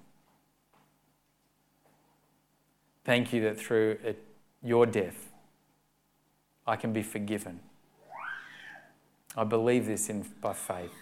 Thank 3.04 3.32
you 3.32 3.42
that 3.42 3.58
through 3.58 3.98
it, 4.02 4.22
your 4.62 4.86
death, 4.86 5.32
I 6.66 6.76
can 6.76 6.92
be 6.92 7.02
forgiven. 7.02 7.60
I 9.36 9.44
believe 9.44 9.86
this 9.86 10.08
in, 10.08 10.24
by 10.40 10.54
faith. 10.54 10.92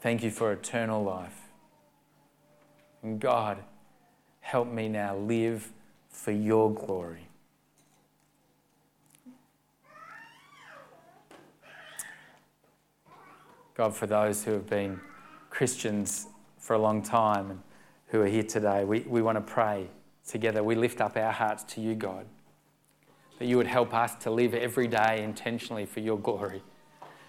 Thank 0.00 0.22
you 0.22 0.30
for 0.30 0.52
eternal 0.52 1.02
life. 1.02 1.36
And 3.02 3.20
God, 3.20 3.58
help 4.40 4.68
me 4.68 4.88
now 4.88 5.16
live 5.16 5.70
for 6.10 6.32
your 6.32 6.72
glory. 6.72 7.27
God, 13.78 13.94
for 13.94 14.08
those 14.08 14.42
who 14.42 14.50
have 14.50 14.66
been 14.66 14.98
Christians 15.50 16.26
for 16.58 16.74
a 16.74 16.78
long 16.80 17.00
time 17.00 17.52
and 17.52 17.60
who 18.08 18.20
are 18.20 18.26
here 18.26 18.42
today, 18.42 18.82
we, 18.82 19.00
we 19.02 19.22
want 19.22 19.36
to 19.36 19.40
pray 19.40 19.86
together. 20.26 20.64
We 20.64 20.74
lift 20.74 21.00
up 21.00 21.16
our 21.16 21.30
hearts 21.30 21.62
to 21.74 21.80
you, 21.80 21.94
God, 21.94 22.26
that 23.38 23.46
you 23.46 23.56
would 23.56 23.68
help 23.68 23.94
us 23.94 24.16
to 24.16 24.32
live 24.32 24.52
every 24.52 24.88
day 24.88 25.22
intentionally 25.22 25.86
for 25.86 26.00
your 26.00 26.18
glory. 26.18 26.60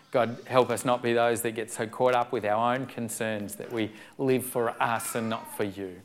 God, 0.10 0.40
help 0.48 0.72
us 0.72 0.84
not 0.84 1.04
be 1.04 1.14
those 1.14 1.44
that 1.44 1.52
get 1.52 1.70
so 1.72 1.86
caught 1.86 2.16
up 2.16 2.32
with 2.32 2.44
our 2.46 2.74
own 2.74 2.88
concerns 2.88 3.54
that 3.58 3.72
we 3.72 3.92
live 4.18 4.44
for 4.44 4.72
us 4.82 5.14
and 5.14 5.30
not 5.30 5.56
for 5.56 5.66
you. 5.66 6.02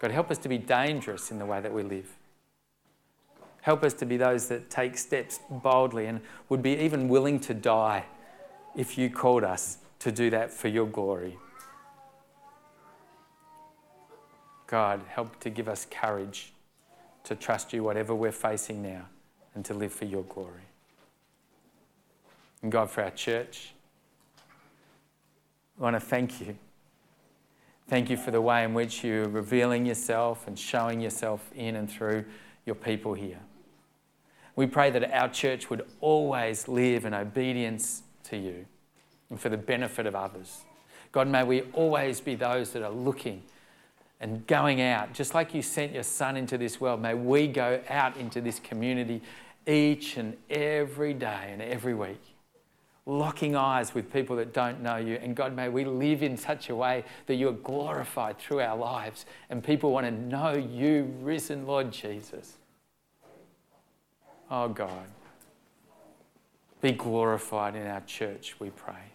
God, 0.00 0.10
help 0.10 0.32
us 0.32 0.38
to 0.38 0.48
be 0.48 0.58
dangerous 0.58 1.30
in 1.30 1.38
the 1.38 1.46
way 1.46 1.60
that 1.60 1.72
we 1.72 1.84
live. 1.84 2.16
Help 3.60 3.84
us 3.84 3.94
to 3.94 4.06
be 4.06 4.16
those 4.16 4.48
that 4.48 4.70
take 4.70 4.98
steps 4.98 5.38
boldly 5.48 6.06
and 6.06 6.20
would 6.48 6.62
be 6.62 6.76
even 6.78 7.08
willing 7.08 7.38
to 7.38 7.54
die 7.54 8.06
if 8.76 8.96
you 8.96 9.10
called 9.10 9.44
us 9.44 9.78
to 10.00 10.12
do 10.12 10.30
that 10.30 10.52
for 10.52 10.68
your 10.68 10.86
glory. 10.86 11.38
God, 14.66 15.02
help 15.08 15.38
to 15.40 15.50
give 15.50 15.68
us 15.68 15.86
courage 15.90 16.52
to 17.24 17.34
trust 17.34 17.72
you, 17.72 17.82
whatever 17.82 18.14
we're 18.14 18.32
facing 18.32 18.82
now, 18.82 19.06
and 19.54 19.64
to 19.64 19.74
live 19.74 19.92
for 19.92 20.04
your 20.04 20.22
glory. 20.22 20.62
And 22.62 22.70
God, 22.70 22.90
for 22.90 23.02
our 23.02 23.10
church, 23.10 23.72
I 25.78 25.82
want 25.82 25.96
to 25.96 26.00
thank 26.00 26.40
you. 26.40 26.56
Thank 27.88 28.10
you 28.10 28.16
for 28.16 28.30
the 28.30 28.40
way 28.40 28.64
in 28.64 28.74
which 28.74 29.02
you're 29.02 29.28
revealing 29.28 29.86
yourself 29.86 30.46
and 30.46 30.58
showing 30.58 31.00
yourself 31.00 31.50
in 31.56 31.74
and 31.74 31.90
through 31.90 32.24
your 32.64 32.76
people 32.76 33.14
here. 33.14 33.40
We 34.54 34.66
pray 34.66 34.90
that 34.90 35.10
our 35.12 35.28
church 35.28 35.70
would 35.70 35.86
always 36.00 36.68
live 36.68 37.04
in 37.04 37.14
obedience 37.14 38.02
to 38.30 38.36
you 38.36 38.66
and 39.28 39.40
for 39.40 39.48
the 39.48 39.56
benefit 39.56 40.06
of 40.06 40.14
others. 40.14 40.64
God, 41.12 41.28
may 41.28 41.42
we 41.42 41.62
always 41.72 42.20
be 42.20 42.34
those 42.34 42.72
that 42.72 42.82
are 42.82 42.90
looking 42.90 43.42
and 44.20 44.46
going 44.46 44.80
out, 44.80 45.12
just 45.12 45.34
like 45.34 45.54
you 45.54 45.62
sent 45.62 45.92
your 45.92 46.02
son 46.02 46.36
into 46.36 46.58
this 46.58 46.80
world. 46.80 47.00
May 47.00 47.14
we 47.14 47.46
go 47.46 47.80
out 47.88 48.16
into 48.16 48.40
this 48.40 48.58
community 48.58 49.22
each 49.66 50.16
and 50.16 50.36
every 50.48 51.14
day 51.14 51.50
and 51.50 51.62
every 51.62 51.94
week 51.94 52.20
locking 53.10 53.56
eyes 53.56 53.94
with 53.94 54.12
people 54.12 54.36
that 54.36 54.52
don't 54.52 54.82
know 54.82 54.96
you. 54.96 55.16
And 55.16 55.34
God, 55.34 55.54
may 55.54 55.68
we 55.68 55.84
live 55.84 56.22
in 56.22 56.36
such 56.36 56.70
a 56.70 56.76
way 56.76 57.04
that 57.26 57.34
you 57.34 57.48
are 57.48 57.52
glorified 57.52 58.38
through 58.38 58.60
our 58.60 58.76
lives 58.76 59.26
and 59.48 59.62
people 59.62 59.90
want 59.90 60.06
to 60.06 60.12
know 60.12 60.52
you, 60.52 61.12
risen 61.20 61.66
Lord 61.66 61.90
Jesus. 61.92 62.58
Oh 64.50 64.68
God, 64.68 65.06
be 66.80 66.92
glorified 66.92 67.76
in 67.76 67.86
our 67.86 68.00
church, 68.02 68.56
we 68.58 68.70
pray. 68.70 69.12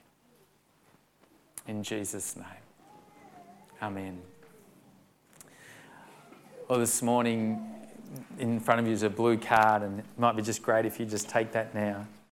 In 1.68 1.84
Jesus' 1.84 2.36
name. 2.36 2.46
Amen. 3.82 4.22
Well, 6.68 6.80
this 6.80 7.02
morning 7.02 7.76
in 8.40 8.60
front 8.60 8.80
of 8.80 8.88
you 8.88 8.94
is 8.94 9.04
a 9.04 9.10
blue 9.10 9.38
card, 9.38 9.82
and 9.82 10.00
it 10.00 10.06
might 10.18 10.36
be 10.36 10.42
just 10.42 10.62
great 10.62 10.86
if 10.86 11.00
you 11.00 11.06
just 11.06 11.28
take 11.30 11.52
that 11.52 11.74
now. 11.74 12.08